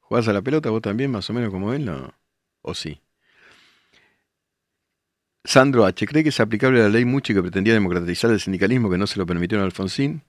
¿jugás 0.00 0.28
a 0.28 0.32
la 0.32 0.42
pelota 0.42 0.70
vos 0.70 0.82
también 0.82 1.10
más 1.10 1.28
o 1.30 1.32
menos 1.32 1.50
como 1.50 1.72
él? 1.72 1.84
No, 1.84 2.14
o 2.62 2.74
sí. 2.74 3.00
Sandro 5.46 5.86
H. 5.86 6.06
¿Cree 6.06 6.24
que 6.24 6.30
es 6.30 6.40
aplicable 6.40 6.80
la 6.80 6.88
ley 6.88 7.04
Muchi 7.04 7.32
que 7.32 7.40
pretendía 7.40 7.72
democratizar 7.72 8.32
el 8.32 8.40
sindicalismo 8.40 8.90
que 8.90 8.98
no 8.98 9.06
se 9.06 9.16
lo 9.18 9.26
permitió 9.26 9.60
a 9.60 9.64
Alfonsín? 9.64 10.22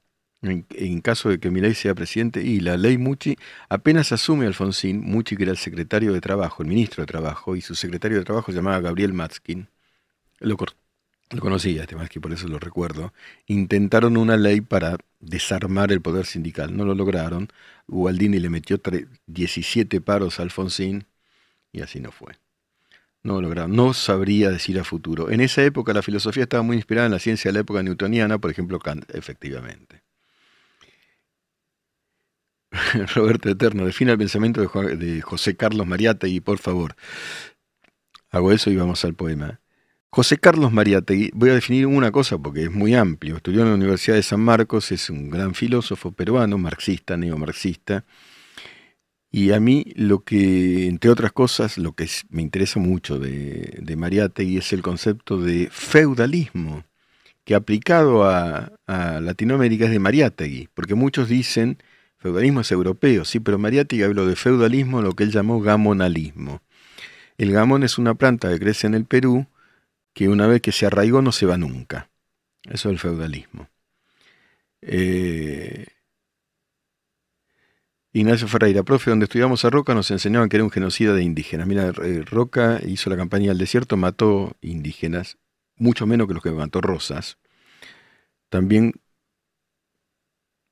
En, 0.43 1.01
caso 1.01 1.29
de 1.29 1.39
que 1.39 1.49
Milei 1.49 1.73
sea 1.73 1.95
presidente, 1.95 2.43
y 2.43 2.59
la 2.59 2.77
ley 2.77 2.99
Muchi 2.99 3.35
apenas 3.69 4.11
asume 4.11 4.45
Alfonsín, 4.45 5.01
Muchi 5.01 5.35
que 5.35 5.43
era 5.43 5.51
el 5.51 5.57
secretario 5.57 6.13
de 6.13 6.21
Trabajo, 6.21 6.61
el 6.61 6.69
ministro 6.69 7.01
de 7.01 7.07
Trabajo, 7.07 7.55
y 7.55 7.61
su 7.61 7.73
secretario 7.73 8.19
de 8.19 8.23
Trabajo 8.23 8.51
se 8.51 8.57
llamaba 8.57 8.79
Gabriel 8.79 9.13
Matskin, 9.13 9.67
lo, 10.39 10.55
conocía 11.39 11.81
este 11.81 11.95
Matskin, 11.95 12.21
por 12.21 12.33
eso 12.33 12.47
lo 12.47 12.59
recuerdo, 12.59 13.13
intentaron 13.47 14.15
una 14.15 14.37
ley 14.37 14.61
para 14.61 14.97
desarmar 15.19 15.91
el 15.91 16.01
poder 16.01 16.27
sindical, 16.27 16.77
no 16.77 16.85
lo 16.85 16.93
lograron, 16.93 17.49
Gualdini 17.87 18.39
le 18.39 18.49
metió 18.49 18.79
17 19.25 20.01
paros 20.01 20.39
a 20.39 20.43
Alfonsín, 20.43 21.07
y 21.71 21.81
así 21.81 21.99
no 21.99 22.11
fue. 22.11 22.35
No 23.27 23.41
lograron, 23.41 23.75
no 23.75 23.93
sabría 23.93 24.49
decir 24.49 24.79
a 24.79 24.85
futuro. 24.85 25.29
En 25.29 25.41
esa 25.41 25.61
época 25.61 25.91
la 25.91 26.01
filosofía 26.01 26.43
estaba 26.43 26.63
muy 26.63 26.77
inspirada 26.77 27.07
en 27.07 27.11
la 27.11 27.19
ciencia 27.19 27.49
de 27.49 27.55
la 27.55 27.59
época 27.59 27.83
newtoniana, 27.83 28.37
por 28.37 28.51
ejemplo 28.51 28.79
Kant, 28.79 29.03
efectivamente. 29.13 30.01
Roberto 33.15 33.49
Eterno, 33.49 33.85
define 33.85 34.13
el 34.13 34.17
pensamiento 34.17 34.61
de, 34.61 35.21
José 35.21 35.57
Carlos 35.57 35.85
Mariátegui, 35.85 36.39
por 36.39 36.57
favor. 36.57 36.95
Hago 38.29 38.53
eso 38.53 38.71
y 38.71 38.77
vamos 38.77 39.03
al 39.03 39.13
poema. 39.13 39.59
José 40.09 40.37
Carlos 40.37 40.71
Mariátegui, 40.71 41.31
voy 41.33 41.49
a 41.49 41.55
definir 41.55 41.85
una 41.85 42.13
cosa 42.13 42.37
porque 42.37 42.63
es 42.63 42.71
muy 42.71 42.95
amplio. 42.95 43.35
Estudió 43.35 43.63
en 43.63 43.67
la 43.67 43.75
Universidad 43.75 44.15
de 44.15 44.23
San 44.23 44.39
Marcos, 44.39 44.93
es 44.93 45.09
un 45.09 45.29
gran 45.29 45.53
filósofo 45.53 46.13
peruano, 46.13 46.57
marxista, 46.57 47.17
neomarxista 47.17 48.05
y 49.31 49.51
a 49.51 49.59
mí 49.59 49.85
lo 49.95 50.23
que, 50.23 50.87
entre 50.87 51.11
otras 51.11 51.31
cosas, 51.33 51.77
lo 51.77 51.93
que 51.93 52.09
me 52.29 52.41
interesa 52.41 52.79
mucho 52.79 53.19
de, 53.19 53.77
de 53.81 53.95
Mariátegui 53.95 54.57
es 54.57 54.71
el 54.73 54.81
concepto 54.81 55.41
de 55.41 55.69
feudalismo, 55.71 56.85
que 57.43 57.55
aplicado 57.55 58.25
a, 58.25 58.71
Latinoamérica 58.87 59.85
es 59.85 59.91
de 59.91 59.99
Mariátegui, 59.99 60.69
porque 60.73 60.95
muchos 60.95 61.29
dicen 61.29 61.77
feudalismo 62.17 62.61
es 62.61 62.71
europeo, 62.71 63.25
sí, 63.25 63.39
pero 63.39 63.57
Mariátegui 63.57 64.03
habló 64.03 64.25
de 64.25 64.35
feudalismo, 64.35 65.01
lo 65.01 65.13
que 65.13 65.23
él 65.23 65.31
llamó 65.31 65.61
gamonalismo. 65.61 66.61
El 67.37 67.51
gamón 67.51 67.83
es 67.83 67.97
una 67.97 68.15
planta 68.15 68.49
que 68.49 68.59
crece 68.59 68.87
en 68.87 68.95
el 68.95 69.05
Perú, 69.05 69.47
que 70.13 70.29
una 70.29 70.47
vez 70.47 70.61
que 70.61 70.71
se 70.71 70.87
arraigó 70.87 71.21
no 71.21 71.31
se 71.31 71.45
va 71.45 71.57
nunca. 71.57 72.09
Eso 72.63 72.89
es 72.89 72.93
el 72.93 72.99
feudalismo. 72.99 73.69
Eh, 74.81 75.85
Ignacio 78.17 78.47
Ferreira, 78.47 78.81
profe, 78.81 79.11
donde 79.11 79.25
estudiamos 79.25 79.63
a 79.63 79.69
Roca 79.69 79.93
nos 79.93 80.09
enseñaban 80.09 80.49
que 80.49 80.57
era 80.57 80.63
un 80.63 80.71
genocida 80.71 81.13
de 81.13 81.21
indígenas. 81.21 81.67
Mira, 81.67 81.93
eh, 82.03 82.23
Roca 82.25 82.79
hizo 82.83 83.11
la 83.11 83.15
campaña 83.15 83.49
del 83.49 83.59
desierto, 83.59 83.95
mató 83.95 84.55
indígenas, 84.59 85.37
mucho 85.75 86.07
menos 86.07 86.27
que 86.27 86.33
los 86.33 86.41
que 86.41 86.49
mató 86.49 86.81
Rosas. 86.81 87.37
También, 88.49 88.93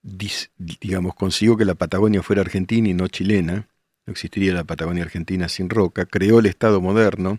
digamos, 0.01 1.13
consiguió 1.13 1.55
que 1.55 1.65
la 1.65 1.75
Patagonia 1.75 2.23
fuera 2.23 2.41
argentina 2.41 2.89
y 2.89 2.95
no 2.95 3.07
chilena. 3.09 3.69
No 4.07 4.11
existiría 4.11 4.51
la 4.53 4.63
Patagonia 4.63 5.03
argentina 5.03 5.47
sin 5.47 5.69
Roca. 5.69 6.07
Creó 6.07 6.39
el 6.39 6.47
Estado 6.47 6.81
moderno. 6.81 7.37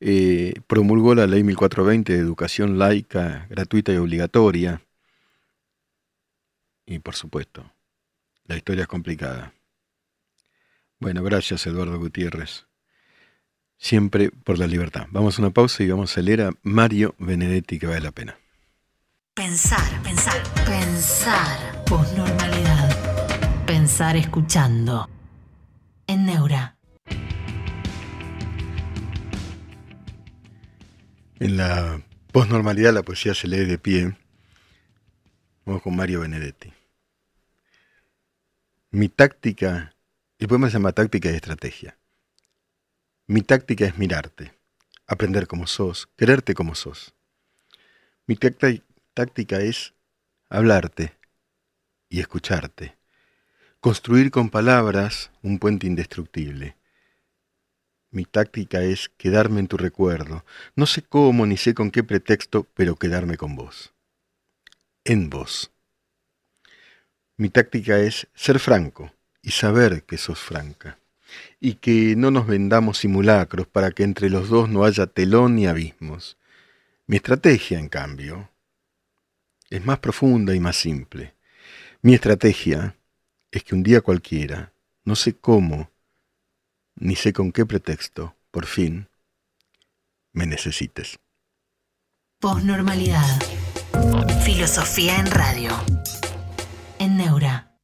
Eh, 0.00 0.54
promulgó 0.66 1.14
la 1.14 1.26
ley 1.26 1.42
1420 1.42 2.12
de 2.12 2.18
educación 2.18 2.78
laica, 2.78 3.46
gratuita 3.48 3.94
y 3.94 3.96
obligatoria. 3.96 4.82
Y 6.84 6.98
por 6.98 7.14
supuesto, 7.14 7.71
la 8.44 8.56
historia 8.56 8.82
es 8.82 8.88
complicada. 8.88 9.54
Bueno, 10.98 11.22
gracias 11.22 11.66
Eduardo 11.66 11.98
Gutiérrez. 11.98 12.66
Siempre 13.76 14.30
por 14.30 14.58
la 14.58 14.66
libertad. 14.66 15.06
Vamos 15.10 15.38
a 15.38 15.42
una 15.42 15.50
pausa 15.50 15.82
y 15.82 15.90
vamos 15.90 16.16
a 16.16 16.22
leer 16.22 16.42
a 16.42 16.52
Mario 16.62 17.16
Benedetti, 17.18 17.78
que 17.80 17.88
vale 17.88 18.00
la 18.00 18.12
pena. 18.12 18.38
Pensar, 19.34 20.02
pensar, 20.02 20.40
pensar. 20.64 21.84
Posnormalidad. 21.86 23.66
Pensar 23.66 24.16
escuchando. 24.16 25.08
En 26.06 26.26
Neura. 26.26 26.76
En 31.40 31.56
la 31.56 32.00
posnormalidad 32.30 32.92
la 32.92 33.02
poesía 33.02 33.34
se 33.34 33.48
lee 33.48 33.64
de 33.64 33.78
pie. 33.78 34.16
Vamos 35.64 35.82
con 35.82 35.96
Mario 35.96 36.20
Benedetti. 36.20 36.72
Mi 38.94 39.08
táctica, 39.08 39.94
el 40.38 40.48
poema 40.48 40.66
se 40.66 40.74
llama 40.74 40.92
táctica 40.92 41.30
y 41.30 41.34
estrategia. 41.34 41.96
Mi 43.26 43.40
táctica 43.40 43.86
es 43.86 43.96
mirarte, 43.96 44.52
aprender 45.06 45.46
como 45.46 45.66
sos, 45.66 46.10
quererte 46.14 46.52
como 46.52 46.74
sos. 46.74 47.14
Mi 48.26 48.36
táctica 48.36 49.62
es 49.62 49.94
hablarte 50.50 51.16
y 52.10 52.20
escucharte, 52.20 52.98
construir 53.80 54.30
con 54.30 54.50
palabras 54.50 55.30
un 55.40 55.58
puente 55.58 55.86
indestructible. 55.86 56.76
Mi 58.10 58.26
táctica 58.26 58.82
es 58.82 59.08
quedarme 59.16 59.60
en 59.60 59.68
tu 59.68 59.78
recuerdo, 59.78 60.44
no 60.76 60.84
sé 60.84 61.00
cómo 61.00 61.46
ni 61.46 61.56
sé 61.56 61.72
con 61.72 61.90
qué 61.90 62.04
pretexto, 62.04 62.64
pero 62.74 62.96
quedarme 62.96 63.38
con 63.38 63.56
vos, 63.56 63.94
en 65.04 65.30
vos. 65.30 65.72
Mi 67.42 67.50
táctica 67.50 67.98
es 67.98 68.28
ser 68.36 68.60
franco 68.60 69.12
y 69.42 69.50
saber 69.50 70.04
que 70.04 70.16
sos 70.16 70.38
franca. 70.38 71.00
Y 71.58 71.74
que 71.74 72.14
no 72.14 72.30
nos 72.30 72.46
vendamos 72.46 72.98
simulacros 72.98 73.66
para 73.66 73.90
que 73.90 74.04
entre 74.04 74.30
los 74.30 74.48
dos 74.48 74.68
no 74.68 74.84
haya 74.84 75.08
telón 75.08 75.56
ni 75.56 75.66
abismos. 75.66 76.38
Mi 77.08 77.16
estrategia, 77.16 77.80
en 77.80 77.88
cambio, 77.88 78.48
es 79.70 79.84
más 79.84 79.98
profunda 79.98 80.54
y 80.54 80.60
más 80.60 80.76
simple. 80.76 81.34
Mi 82.00 82.14
estrategia 82.14 82.94
es 83.50 83.64
que 83.64 83.74
un 83.74 83.82
día 83.82 84.02
cualquiera, 84.02 84.72
no 85.02 85.16
sé 85.16 85.34
cómo, 85.34 85.90
ni 86.94 87.16
sé 87.16 87.32
con 87.32 87.50
qué 87.50 87.66
pretexto, 87.66 88.36
por 88.52 88.66
fin, 88.66 89.08
me 90.32 90.46
necesites. 90.46 91.18
Posnormalidad. 92.38 93.40
Filosofía 94.44 95.16
en 95.16 95.26
radio 95.26 95.72
en 97.02 97.16
Neura. 97.16 97.74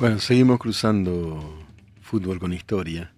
Bueno, 0.00 0.18
seguimos 0.18 0.58
cruzando 0.58 1.64
fútbol 2.00 2.40
con 2.40 2.52
historia. 2.52 3.14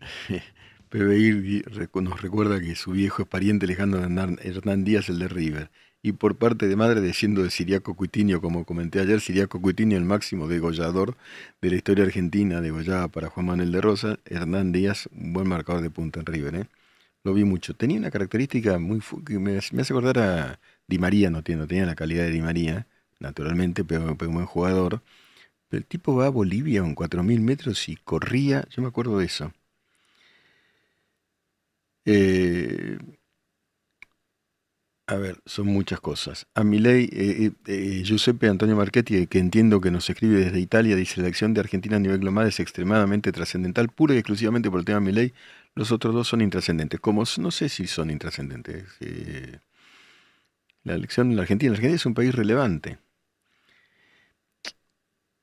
PBI 0.88 1.64
nos 2.00 2.22
recuerda 2.22 2.60
que 2.60 2.74
su 2.76 2.92
viejo 2.92 3.22
es 3.22 3.28
pariente 3.28 3.66
lejano 3.66 3.98
Hernán 3.98 4.84
Díaz, 4.84 5.10
el 5.10 5.18
de 5.18 5.28
River. 5.28 5.70
Y 6.00 6.12
por 6.12 6.36
parte 6.36 6.66
de 6.66 6.76
madre, 6.76 7.02
desciendo 7.02 7.42
de 7.42 7.50
Siriaco 7.50 7.94
Cuitinio, 7.94 8.40
como 8.40 8.64
comenté 8.64 9.00
ayer, 9.00 9.20
Siriaco 9.20 9.60
Cuitinio, 9.60 9.98
el 9.98 10.04
máximo 10.04 10.48
degollador 10.48 11.18
de 11.60 11.70
la 11.70 11.76
historia 11.76 12.04
argentina, 12.04 12.62
degollada 12.62 13.08
para 13.08 13.28
Juan 13.28 13.46
Manuel 13.46 13.70
de 13.70 13.82
Rosa. 13.82 14.18
Hernán 14.24 14.72
Díaz, 14.72 15.10
un 15.12 15.34
buen 15.34 15.46
marcador 15.46 15.82
de 15.82 15.90
punta 15.90 16.20
en 16.20 16.26
River. 16.26 16.54
¿eh? 16.54 16.66
Lo 17.26 17.34
vi 17.34 17.42
mucho. 17.44 17.74
Tenía 17.74 17.98
una 17.98 18.12
característica 18.12 18.78
muy 18.78 19.00
que 19.26 19.40
me, 19.40 19.58
hace 19.58 19.92
acordar 19.92 20.18
a 20.20 20.60
Di 20.86 20.98
María, 21.00 21.28
no, 21.28 21.38
no 21.38 21.66
tenía 21.66 21.84
la 21.84 21.96
calidad 21.96 22.22
de 22.24 22.30
Di 22.30 22.40
María 22.40 22.86
naturalmente, 23.18 23.84
pero, 23.84 24.12
un 24.12 24.16
buen 24.16 24.46
jugador. 24.46 25.02
Pero 25.68 25.80
el 25.80 25.86
tipo 25.86 26.14
va 26.16 26.26
a 26.26 26.30
Bolivia 26.30 26.82
con 26.82 26.94
4.000 26.94 27.40
metros 27.40 27.88
y 27.88 27.96
corría, 27.96 28.66
yo 28.70 28.82
me 28.82 28.88
acuerdo 28.88 29.18
de 29.18 29.26
eso. 29.26 29.52
Eh, 32.04 32.98
a 35.08 35.16
ver, 35.16 35.40
son 35.46 35.68
muchas 35.68 36.00
cosas. 36.00 36.46
A 36.54 36.64
mi 36.64 36.78
eh, 36.84 37.52
eh, 37.66 38.02
Giuseppe 38.04 38.48
Antonio 38.48 38.74
Marchetti, 38.74 39.26
que 39.28 39.38
entiendo 39.38 39.80
que 39.80 39.92
nos 39.92 40.10
escribe 40.10 40.38
desde 40.38 40.58
Italia, 40.58 40.96
dice 40.96 41.20
la 41.22 41.28
acción 41.28 41.54
de 41.54 41.60
Argentina 41.60 41.96
a 41.96 42.00
nivel 42.00 42.18
global 42.18 42.48
es 42.48 42.58
extremadamente 42.58 43.30
trascendental, 43.30 43.88
pura 43.88 44.14
y 44.14 44.18
exclusivamente 44.18 44.68
por 44.68 44.80
el 44.80 44.84
tema 44.84 45.00
de 45.00 45.12
mi. 45.12 45.32
Los 45.76 45.92
otros 45.92 46.14
dos 46.14 46.26
son 46.26 46.40
intrascendentes. 46.40 46.98
Como 46.98 47.22
no 47.36 47.50
sé 47.50 47.68
si 47.68 47.86
son 47.86 48.10
intrascendentes. 48.10 48.84
la 50.82 50.94
elección 50.94 51.30
en 51.30 51.36
la 51.36 51.42
Argentina. 51.42 51.70
La 51.70 51.76
Argentina 51.76 51.96
es 51.96 52.06
un 52.06 52.14
país 52.14 52.34
relevante. 52.34 52.98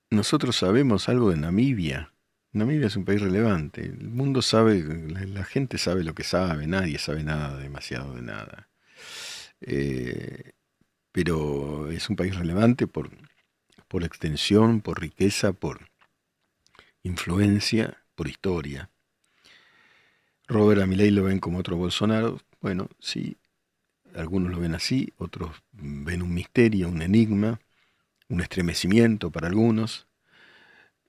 Nosotros 0.10 0.56
sabemos 0.58 1.08
algo 1.08 1.30
de 1.30 1.38
Namibia. 1.38 2.14
Namibia 2.52 2.88
es 2.88 2.96
un 2.96 3.06
país 3.06 3.22
relevante. 3.22 3.86
El 3.86 4.10
mundo 4.10 4.42
sabe, 4.42 4.84
la, 4.84 5.44
gente 5.44 5.78
sabe 5.78 6.04
lo 6.04 6.16
que 6.16 6.24
sabe, 6.24 6.66
nadie 6.68 6.98
sabe 6.98 7.24
nada, 7.24 7.58
demasiado 7.58 8.16
de 8.16 8.22
nada. 8.24 8.70
Eh, 9.62 10.54
pero 11.12 11.92
es 11.92 12.10
un 12.10 12.16
país 12.16 12.36
relevante 12.36 12.88
por, 12.88 13.12
por 13.88 14.04
extensión, 14.04 14.82
por 14.82 15.00
riqueza, 15.00 15.54
por 15.54 15.90
influencia, 17.04 18.04
por 18.16 18.28
historia. 18.28 18.90
Robert 20.54 20.82
Amilei 20.82 21.12
lo 21.12 21.24
ven 21.24 21.39
como 21.39 21.60
otro 21.60 21.76
Bolsonaro. 21.76 22.39
Bueno, 22.62 22.88
sí, 22.99 23.38
algunos 24.16 24.51
lo 24.51 24.60
ven 24.60 24.76
así, 24.76 25.14
otros 25.18 25.51
ven 25.72 26.22
un 26.22 26.34
misterio, 26.34 26.88
un 26.89 27.01
enigma 27.01 27.60
un 28.34 28.41
estremecimiento 28.41 29.32
para 29.32 29.47
algunos. 29.47 30.08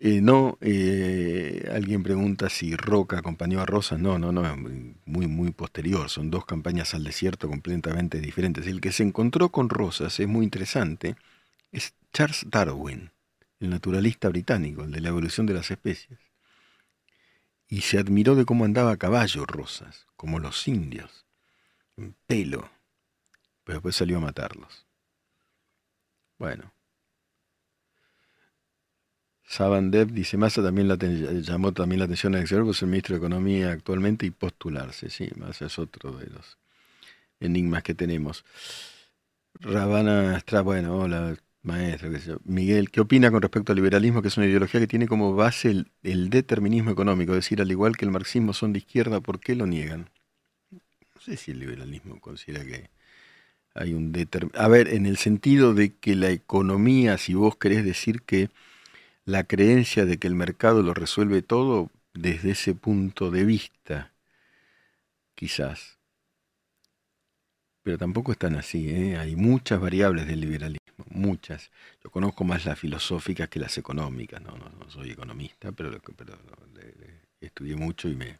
Eh, 0.00 0.20
no, 0.20 0.58
eh, 0.60 1.68
alguien 1.72 2.02
pregunta 2.02 2.50
si 2.50 2.76
Roca 2.76 3.18
acompañó 3.18 3.60
a 3.60 3.66
Rosas. 3.66 3.98
No, 3.98 4.18
no, 4.18 4.32
no, 4.32 4.42
muy, 5.06 5.26
muy 5.26 5.50
posterior. 5.52 6.10
Son 6.10 6.30
dos 6.30 6.44
campañas 6.44 6.94
al 6.94 7.04
desierto 7.04 7.48
completamente 7.48 8.20
diferentes. 8.20 8.66
El 8.66 8.80
que 8.80 8.92
se 8.92 9.02
encontró 9.02 9.48
con 9.50 9.68
Rosas 9.68 10.20
es 10.20 10.28
muy 10.28 10.44
interesante. 10.44 11.16
Es 11.72 11.94
Charles 12.12 12.46
Darwin, 12.50 13.10
el 13.60 13.70
naturalista 13.70 14.28
británico, 14.28 14.84
el 14.84 14.92
de 14.92 15.00
la 15.00 15.08
evolución 15.08 15.46
de 15.46 15.54
las 15.54 15.70
especies. 15.70 16.18
Y 17.68 17.80
se 17.80 17.98
admiró 17.98 18.34
de 18.34 18.44
cómo 18.44 18.64
andaba 18.64 18.92
a 18.92 18.96
caballo 18.96 19.46
Rosas, 19.46 20.06
como 20.16 20.38
los 20.38 20.68
indios, 20.68 21.26
en 21.96 22.14
pelo. 22.26 22.70
Pero 23.64 23.78
después 23.78 23.96
salió 23.96 24.18
a 24.18 24.20
matarlos. 24.20 24.86
Bueno, 26.38 26.74
Sabandev 29.46 30.10
dice, 30.10 30.36
Massa 30.36 30.62
también 30.62 30.88
la 30.88 30.96
llamó 30.96 31.72
también 31.72 31.98
la 32.00 32.06
atención 32.06 32.34
al 32.34 32.40
exterior, 32.40 32.66
pues 32.66 32.82
el 32.82 32.88
ministro 32.88 33.14
de 33.14 33.18
Economía 33.18 33.72
actualmente 33.72 34.26
y 34.26 34.30
postularse, 34.30 35.10
sí, 35.10 35.30
Massa 35.36 35.66
es 35.66 35.78
otro 35.78 36.12
de 36.12 36.26
los 36.26 36.58
enigmas 37.40 37.82
que 37.82 37.94
tenemos. 37.94 38.44
Rabana 39.60 40.36
Astra, 40.36 40.62
bueno, 40.62 40.96
hola, 40.98 41.36
maestro, 41.64 42.10
Miguel, 42.44 42.90
¿qué 42.90 43.00
opina 43.00 43.30
con 43.30 43.42
respecto 43.42 43.72
al 43.72 43.76
liberalismo, 43.76 44.22
que 44.22 44.28
es 44.28 44.36
una 44.36 44.46
ideología 44.46 44.80
que 44.80 44.86
tiene 44.86 45.08
como 45.08 45.34
base 45.34 45.84
el, 46.02 46.30
determinismo 46.30 46.90
económico? 46.90 47.32
Es 47.32 47.38
decir, 47.38 47.60
al 47.60 47.70
igual 47.70 47.96
que 47.96 48.04
el 48.04 48.10
marxismo 48.10 48.52
son 48.52 48.72
de 48.72 48.80
izquierda, 48.80 49.20
¿por 49.20 49.40
qué 49.40 49.54
lo 49.54 49.66
niegan? 49.66 50.10
No 50.70 51.20
sé 51.20 51.36
si 51.36 51.52
el 51.52 51.60
liberalismo 51.60 52.20
considera 52.20 52.64
que 52.64 52.90
hay 53.74 53.94
un 53.94 54.12
determinismo. 54.12 54.62
A 54.62 54.68
ver, 54.68 54.88
en 54.88 55.06
el 55.06 55.16
sentido 55.16 55.74
de 55.74 55.94
que 55.94 56.14
la 56.14 56.30
economía, 56.30 57.18
si 57.18 57.34
vos 57.34 57.56
querés 57.56 57.84
decir 57.84 58.22
que 58.22 58.50
la 59.24 59.44
creencia 59.44 60.04
de 60.04 60.18
que 60.18 60.26
el 60.26 60.34
mercado 60.34 60.82
lo 60.82 60.94
resuelve 60.94 61.42
todo 61.42 61.90
desde 62.12 62.52
ese 62.52 62.74
punto 62.74 63.30
de 63.30 63.44
vista, 63.44 64.12
quizás. 65.34 65.98
Pero 67.84 67.98
tampoco 67.98 68.32
es 68.32 68.38
tan 68.38 68.56
así, 68.56 68.88
¿eh? 68.88 69.18
hay 69.18 69.36
muchas 69.36 69.78
variables 69.78 70.26
del 70.26 70.40
liberalismo, 70.40 71.04
muchas. 71.10 71.70
Yo 72.02 72.10
conozco 72.10 72.42
más 72.42 72.64
las 72.64 72.78
filosóficas 72.78 73.50
que 73.50 73.60
las 73.60 73.76
económicas, 73.76 74.40
no, 74.40 74.56
no, 74.56 74.90
soy 74.90 75.10
economista, 75.10 75.70
pero, 75.70 76.00
pero 76.16 76.34
estudié 77.40 77.76
mucho 77.76 78.08
y 78.08 78.16
me, 78.16 78.38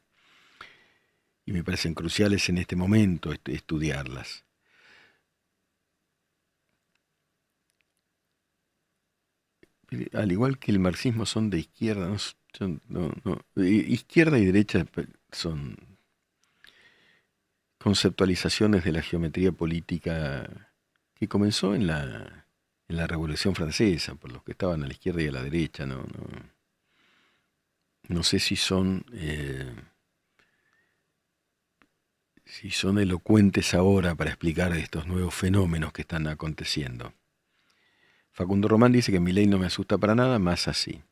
y 1.44 1.52
me 1.52 1.62
parecen 1.62 1.92
cruciales 1.92 2.48
en 2.48 2.56
este 2.58 2.74
momento 2.74 3.34
estudiarlas. 3.44 4.44
al 10.14 10.32
igual 10.32 10.58
que 10.58 10.72
el 10.72 10.80
marxismo 10.80 11.24
son 11.26 11.50
de 11.50 11.58
izquierda, 11.60 12.10
izquierda 13.56 14.38
y 14.38 14.46
derecha 14.46 14.86
son 15.30 15.93
conceptualizaciones 17.84 18.82
de 18.82 18.92
la 18.92 19.02
geometría 19.02 19.52
política 19.52 20.72
que 21.12 21.28
comenzó 21.28 21.74
en 21.74 21.86
la, 21.86 22.46
en 22.88 22.96
la 22.96 23.06
Revolución 23.06 23.54
Francesa, 23.54 24.14
por 24.14 24.32
los 24.32 24.42
que 24.42 24.52
estaban 24.52 24.82
a 24.82 24.86
la 24.86 24.94
izquierda 24.94 25.20
y 25.20 25.26
a 25.26 25.32
la 25.32 25.42
derecha. 25.42 25.84
No, 25.84 26.02
no, 28.08 28.22
sé 28.22 28.38
si 28.38 28.56
son, 28.56 29.04
eh, 29.12 29.70
si 32.46 32.70
son 32.70 32.98
elocuentes 32.98 33.74
ahora 33.74 34.14
para 34.14 34.30
explicar 34.30 34.72
estos 34.72 35.06
nuevos 35.06 35.34
fenómenos 35.34 35.92
que 35.92 36.00
están 36.00 36.26
aconteciendo. 36.26 37.12
Facundo 38.32 38.66
Román 38.66 38.92
dice 38.92 39.12
que 39.12 39.20
mi 39.20 39.32
ley 39.32 39.46
no 39.46 39.58
me 39.58 39.66
asusta 39.66 39.98
para 39.98 40.14
nada, 40.14 40.38
más 40.38 40.68
así. 40.68 41.02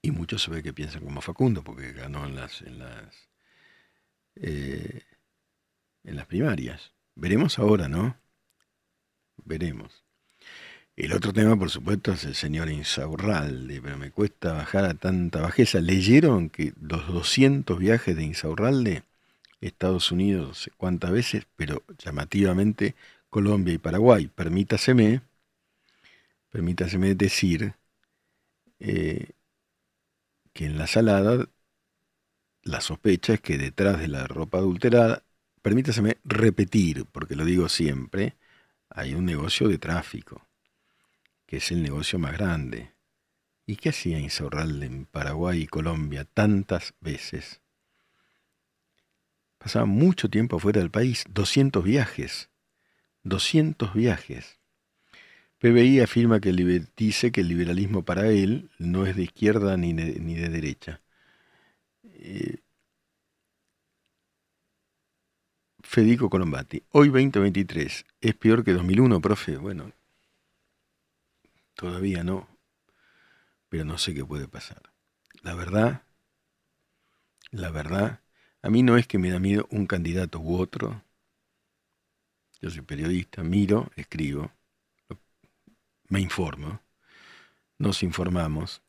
Y 0.00 0.12
muchos 0.12 0.44
se 0.44 0.52
ve 0.52 0.62
que 0.62 0.72
piensan 0.72 1.02
como 1.02 1.20
Facundo, 1.20 1.64
porque 1.64 1.92
ganó 1.92 2.24
en 2.26 2.36
las, 2.36 2.62
eh, 4.40 5.02
en 6.04 6.16
las 6.16 6.26
primarias. 6.26 6.92
Veremos 7.14 7.58
ahora, 7.58 7.88
¿no? 7.88 8.16
Veremos. 9.44 10.04
El 10.96 11.12
otro 11.12 11.32
tema, 11.32 11.56
por 11.56 11.70
supuesto, 11.70 12.12
es 12.12 12.24
el 12.24 12.34
señor 12.34 12.68
Insaurralde, 12.70 13.80
pero 13.80 13.96
me 13.98 14.10
cuesta 14.10 14.52
bajar 14.52 14.84
a 14.84 14.94
tanta 14.94 15.40
bajeza. 15.40 15.80
¿Leyeron 15.80 16.50
que 16.50 16.72
los 16.80 17.06
200 17.06 17.78
viajes 17.78 18.16
de 18.16 18.24
Insaurralde, 18.24 19.04
Estados 19.60 20.12
Unidos, 20.12 20.70
cuántas 20.76 21.12
veces, 21.12 21.46
pero 21.56 21.82
llamativamente 21.98 22.94
Colombia 23.30 23.74
y 23.74 23.78
Paraguay. 23.78 24.28
Permítaseme, 24.28 25.22
permítaseme 26.50 27.14
decir 27.14 27.74
eh, 28.80 29.30
que 30.52 30.66
en 30.66 30.78
la 30.78 30.86
salada 30.86 31.48
la 32.68 32.82
sospecha 32.82 33.32
es 33.32 33.40
que 33.40 33.56
detrás 33.56 33.98
de 33.98 34.08
la 34.08 34.26
ropa 34.26 34.58
adulterada, 34.58 35.22
permítaseme 35.62 36.18
repetir, 36.24 37.06
porque 37.06 37.34
lo 37.34 37.46
digo 37.46 37.68
siempre, 37.70 38.36
hay 38.90 39.14
un 39.14 39.24
negocio 39.24 39.68
de 39.68 39.78
tráfico, 39.78 40.46
que 41.46 41.56
es 41.56 41.70
el 41.70 41.82
negocio 41.82 42.18
más 42.18 42.32
grande. 42.34 42.92
¿Y 43.64 43.76
qué 43.76 43.88
hacía 43.88 44.18
Insaurralde 44.18 44.84
en 44.84 45.06
Paraguay 45.06 45.62
y 45.62 45.66
Colombia 45.66 46.26
tantas 46.26 46.92
veces? 47.00 47.62
Pasaba 49.56 49.86
mucho 49.86 50.28
tiempo 50.28 50.58
fuera 50.58 50.80
del 50.80 50.90
país, 50.90 51.24
200 51.30 51.82
viajes. 51.82 52.50
200 53.22 53.94
viajes. 53.94 54.58
PBI 55.58 56.00
afirma 56.00 56.38
que 56.40 56.52
dice 56.96 57.32
que 57.32 57.40
el 57.40 57.48
liberalismo 57.48 58.04
para 58.04 58.28
él 58.28 58.70
no 58.78 59.06
es 59.06 59.16
de 59.16 59.24
izquierda 59.24 59.76
ni 59.78 59.94
de, 59.94 60.20
ni 60.20 60.34
de 60.34 60.50
derecha. 60.50 61.00
Eh, 62.14 62.62
Federico 65.82 66.28
Colombati, 66.28 66.82
hoy 66.90 67.08
2023, 67.08 68.04
¿es 68.20 68.34
peor 68.34 68.64
que 68.64 68.72
2001, 68.72 69.20
profe? 69.20 69.56
Bueno, 69.56 69.92
todavía 71.74 72.24
no, 72.24 72.48
pero 73.68 73.84
no 73.84 73.96
sé 73.98 74.14
qué 74.14 74.24
puede 74.24 74.48
pasar. 74.48 74.82
La 75.42 75.54
verdad, 75.54 76.02
la 77.50 77.70
verdad, 77.70 78.20
a 78.62 78.70
mí 78.70 78.82
no 78.82 78.96
es 78.96 79.06
que 79.06 79.18
me 79.18 79.30
da 79.30 79.38
miedo 79.38 79.66
un 79.70 79.86
candidato 79.86 80.40
u 80.40 80.58
otro, 80.58 81.02
yo 82.60 82.70
soy 82.70 82.82
periodista, 82.82 83.42
miro, 83.42 83.90
escribo. 83.96 84.50
me 86.08 86.20
informo, 86.20 86.80
nos 87.78 88.02
informamos, 88.02 88.82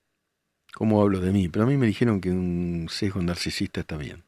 cómo 0.80 1.02
hablo 1.02 1.20
de 1.20 1.34
mí, 1.34 1.50
pero 1.50 1.66
a 1.66 1.68
mí 1.68 1.76
me 1.76 1.88
dijeron 1.88 2.22
que 2.22 2.30
un 2.30 2.88
sesgo 2.90 3.22
narcisista 3.22 3.82
está 3.82 3.98
bien. 3.98 4.24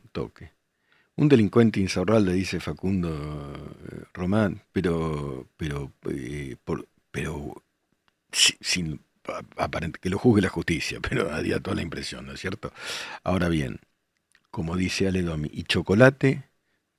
Un 0.00 0.08
toque. 0.10 0.52
Un 1.16 1.28
delincuente 1.28 1.80
le 1.80 2.32
dice 2.32 2.60
Facundo 2.60 3.10
eh, 3.10 4.04
Román, 4.14 4.62
pero, 4.72 5.48
pero, 5.56 5.90
eh, 6.08 6.54
por, 6.64 6.86
pero 7.10 7.60
sin, 8.30 9.00
aparente, 9.56 9.98
que 10.00 10.10
lo 10.10 10.18
juzgue 10.18 10.42
la 10.42 10.48
justicia, 10.48 11.00
pero 11.08 11.24
daría 11.24 11.58
toda 11.58 11.74
la 11.74 11.82
impresión, 11.82 12.26
¿no 12.26 12.32
es 12.34 12.40
cierto? 12.40 12.72
Ahora 13.24 13.48
bien, 13.48 13.80
como 14.52 14.76
dice 14.76 15.08
Aledomi, 15.08 15.50
y 15.52 15.64
chocolate, 15.64 16.44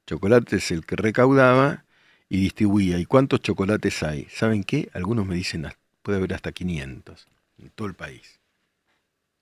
chocolate 0.05 0.57
es 0.57 0.69
el 0.71 0.85
que 0.85 0.97
recaudaba 0.97 1.85
y 2.27 2.41
distribuía. 2.41 2.99
¿Y 2.99 3.05
cuántos 3.05 3.39
chocolates 3.39 4.03
hay? 4.03 4.27
¿Saben 4.29 4.65
qué? 4.65 4.89
Algunos 4.93 5.25
me 5.25 5.35
dicen, 5.35 5.65
puede 6.01 6.17
haber 6.17 6.33
hasta 6.33 6.51
500 6.51 7.25
en 7.57 7.69
todo 7.71 7.87
el 7.87 7.95
país. 7.95 8.39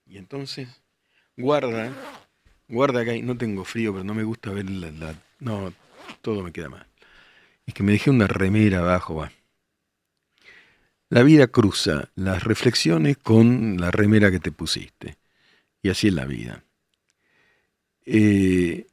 Y 0.06 0.18
entonces, 0.18 0.70
guarda 1.36 1.92
Guarda 2.68 3.06
que 3.06 3.22
no 3.22 3.38
tengo 3.38 3.64
frío, 3.64 3.92
pero 3.94 4.04
no 4.04 4.14
me 4.14 4.24
gusta 4.24 4.52
ver 4.52 4.70
la, 4.70 5.16
No, 5.40 5.72
todo 6.22 6.44
me 6.44 6.52
queda 6.52 6.70
mal. 6.70 6.88
Es 7.66 7.74
que 7.74 7.84
me 7.84 7.92
dejé 7.92 8.10
una 8.10 8.28
remera 8.28 8.80
abajo, 8.80 9.16
va. 9.16 9.32
La 11.10 11.22
vida 11.22 11.48
cruza 11.48 12.10
las 12.16 12.44
reflexiones 12.44 13.18
con 13.18 13.80
la 13.80 13.92
remera 13.92 14.32
que 14.32 14.40
te 14.40 14.52
pusiste. 14.52 15.18
Y 15.84 15.90
así 15.90 16.08
es 16.08 16.14
la 16.14 16.26
vida. 16.26 16.64
Eh, 18.06 18.88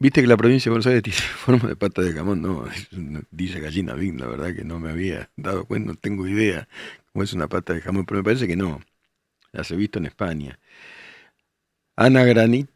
Viste 0.00 0.22
que 0.22 0.26
la 0.26 0.38
provincia 0.38 0.70
de 0.70 0.70
Buenos 0.70 0.86
Aires 0.86 1.02
tiene 1.02 1.18
forma 1.36 1.68
de 1.68 1.76
pata 1.76 2.00
de 2.00 2.14
jamón, 2.14 2.40
no, 2.40 2.64
dice 3.30 3.60
gallina 3.60 3.94
la 3.94 4.26
verdad 4.26 4.54
que 4.54 4.64
no 4.64 4.80
me 4.80 4.90
había 4.90 5.30
dado 5.36 5.66
cuenta, 5.66 5.92
no 5.92 5.94
tengo 5.98 6.26
idea 6.26 6.68
cómo 7.12 7.24
es 7.24 7.32
una 7.32 7.48
pata 7.48 7.72
de 7.74 7.80
jamón, 7.80 8.06
pero 8.06 8.18
me 8.18 8.24
parece 8.24 8.46
que 8.46 8.56
no. 8.56 8.80
Las 9.52 9.70
he 9.70 9.76
visto 9.76 9.98
en 9.98 10.06
España. 10.06 10.58
Ana 11.96 12.24
Granit, 12.24 12.70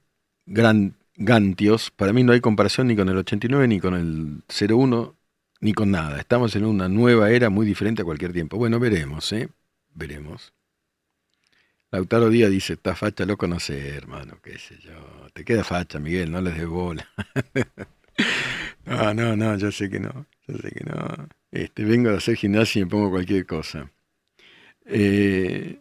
Gran, 0.47 0.97
Gantios, 1.17 1.91
para 1.91 2.13
mí 2.13 2.25
no 2.25 2.33
hay 2.33 2.41
comparación 2.41 2.89
ni 2.89 2.97
con 2.97 3.09
el 3.09 3.17
89, 3.19 3.69
ni 3.69 3.81
con 3.81 3.95
el 3.95 4.43
01, 4.49 5.17
ni 5.61 5.73
con 5.73 5.91
nada. 5.91 6.19
Estamos 6.19 6.57
en 6.57 6.65
una 6.65 6.89
nueva 6.89 7.31
era 7.31 7.51
muy 7.51 7.67
diferente 7.67 8.03
a 8.03 8.05
cualquier 8.05 8.33
tiempo. 8.33 8.57
Bueno, 8.57 8.81
veremos, 8.81 9.33
¿eh? 9.33 9.49
Veremos. 9.95 10.53
Lautaro 11.93 12.29
Díaz 12.29 12.51
dice, 12.51 12.73
está 12.73 12.97
facha, 12.97 13.25
loco, 13.25 13.47
no 13.47 13.59
hermano, 13.69 14.41
qué 14.43 14.59
sé 14.59 14.77
yo. 14.81 15.29
Te 15.33 15.45
queda 15.45 15.63
facha, 15.63 16.01
Miguel, 16.01 16.33
no 16.33 16.41
les 16.41 16.59
dé 16.59 16.65
bola. 16.67 17.09
no, 18.85 19.15
no, 19.15 19.37
no, 19.37 19.57
yo 19.57 19.71
sé 19.71 19.89
que 19.89 20.01
no, 20.01 20.27
yo 20.49 20.59
sé 20.59 20.71
que 20.73 20.85
no. 20.85 21.29
Este, 21.53 21.85
vengo 21.85 22.11
a 22.11 22.15
hacer 22.17 22.35
gimnasia 22.35 22.81
y 22.81 22.85
me 22.85 22.91
pongo 22.91 23.11
cualquier 23.11 23.47
cosa. 23.47 23.93
Eh, 24.85 25.81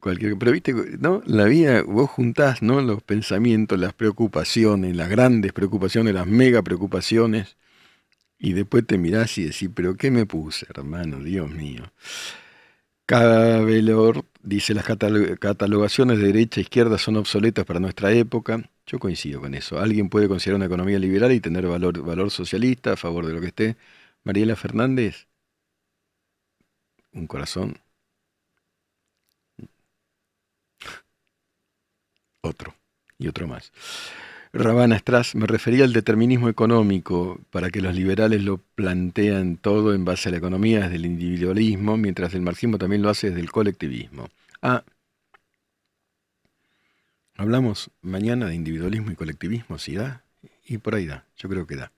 cualquier, 0.00 0.36
pero 0.38 0.52
viste, 0.52 0.74
¿no? 0.98 1.22
La 1.26 1.44
vida, 1.44 1.82
vos 1.82 2.10
juntás, 2.10 2.62
¿no? 2.62 2.80
Los 2.80 3.02
pensamientos, 3.02 3.78
las 3.78 3.92
preocupaciones, 3.94 4.96
las 4.96 5.08
grandes 5.08 5.52
preocupaciones, 5.52 6.14
las 6.14 6.26
mega 6.26 6.62
preocupaciones, 6.62 7.56
y 8.38 8.54
después 8.54 8.86
te 8.86 8.98
mirás 8.98 9.38
y 9.38 9.44
decís, 9.44 9.70
pero 9.74 9.96
¿qué 9.96 10.10
me 10.10 10.26
puse, 10.26 10.66
hermano? 10.70 11.20
Dios 11.22 11.50
mío. 11.50 11.92
Cada 13.06 13.64
dice 14.42 14.72
las 14.74 14.84
catalogaciones 14.84 16.18
de 16.18 16.26
derecha 16.26 16.60
e 16.60 16.62
izquierda 16.62 16.96
son 16.96 17.16
obsoletas 17.16 17.64
para 17.66 17.80
nuestra 17.80 18.12
época. 18.12 18.70
Yo 18.86 18.98
coincido 18.98 19.40
con 19.40 19.54
eso. 19.54 19.78
Alguien 19.80 20.08
puede 20.08 20.28
considerar 20.28 20.56
una 20.56 20.66
economía 20.66 20.98
liberal 20.98 21.32
y 21.32 21.40
tener 21.40 21.66
valor, 21.66 22.02
valor 22.02 22.30
socialista 22.30 22.92
a 22.92 22.96
favor 22.96 23.26
de 23.26 23.34
lo 23.34 23.40
que 23.40 23.48
esté. 23.48 23.76
Mariela 24.24 24.56
Fernández, 24.56 25.26
un 27.12 27.26
corazón. 27.26 27.78
otro 32.42 32.74
y 33.18 33.28
otro 33.28 33.46
más. 33.46 33.72
Rabana 34.52 34.98
Strass, 34.98 35.36
me 35.36 35.46
refería 35.46 35.84
al 35.84 35.92
determinismo 35.92 36.48
económico, 36.48 37.38
para 37.50 37.70
que 37.70 37.80
los 37.80 37.94
liberales 37.94 38.42
lo 38.42 38.58
plantean 38.58 39.56
todo 39.56 39.94
en 39.94 40.04
base 40.04 40.28
a 40.28 40.32
la 40.32 40.38
economía 40.38 40.80
desde 40.80 40.96
el 40.96 41.06
individualismo, 41.06 41.96
mientras 41.96 42.34
el 42.34 42.42
marxismo 42.42 42.78
también 42.78 43.02
lo 43.02 43.10
hace 43.10 43.28
desde 43.28 43.42
el 43.42 43.52
colectivismo. 43.52 44.28
Ah, 44.60 44.84
hablamos 47.36 47.90
mañana 48.02 48.46
de 48.46 48.54
individualismo 48.56 49.12
y 49.12 49.16
colectivismo, 49.16 49.78
¿sí 49.78 49.94
da? 49.94 50.24
Y 50.64 50.78
por 50.78 50.94
ahí 50.96 51.06
da, 51.06 51.26
yo 51.36 51.48
creo 51.48 51.66
que 51.66 51.76
da. 51.76 51.92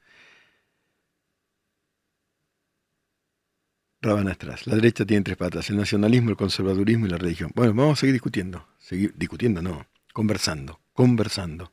Rabana 4.03 4.35
Strass, 4.35 4.67
la 4.67 4.75
derecha 4.75 5.07
tiene 5.07 5.23
tres 5.23 5.37
patas, 5.37 5.71
el 5.71 5.77
nacionalismo, 5.77 6.31
el 6.31 6.37
conservadurismo 6.37 7.07
y 7.07 7.09
la 7.09 7.19
religión. 7.19 7.53
Bueno, 7.55 7.73
vamos 7.73 7.99
a 7.99 8.01
seguir 8.01 8.15
discutiendo, 8.15 8.67
seguir 8.81 9.15
discutiendo, 9.17 9.63
no, 9.63 9.87
conversando, 10.13 10.81
conversando. 10.93 11.73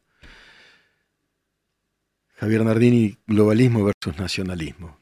Javier 2.36 2.64
Nardini, 2.64 3.18
globalismo 3.26 3.84
versus 3.84 4.20
nacionalismo. 4.20 5.00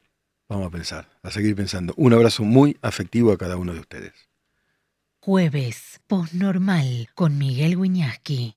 Vamos 0.47 0.67
a 0.67 0.71
pensar, 0.71 1.19
a 1.21 1.29
seguir 1.29 1.53
pensando. 1.53 1.93
Un 1.97 2.13
abrazo 2.13 2.43
muy 2.43 2.77
afectivo 2.81 3.33
a 3.33 3.37
cada 3.37 3.57
uno 3.57 3.73
de 3.73 3.81
ustedes. 3.81 4.13
Jueves, 5.19 5.99
postnormal, 6.07 7.09
con 7.13 7.37
Miguel 7.37 7.75
Wiñaski. 7.75 8.55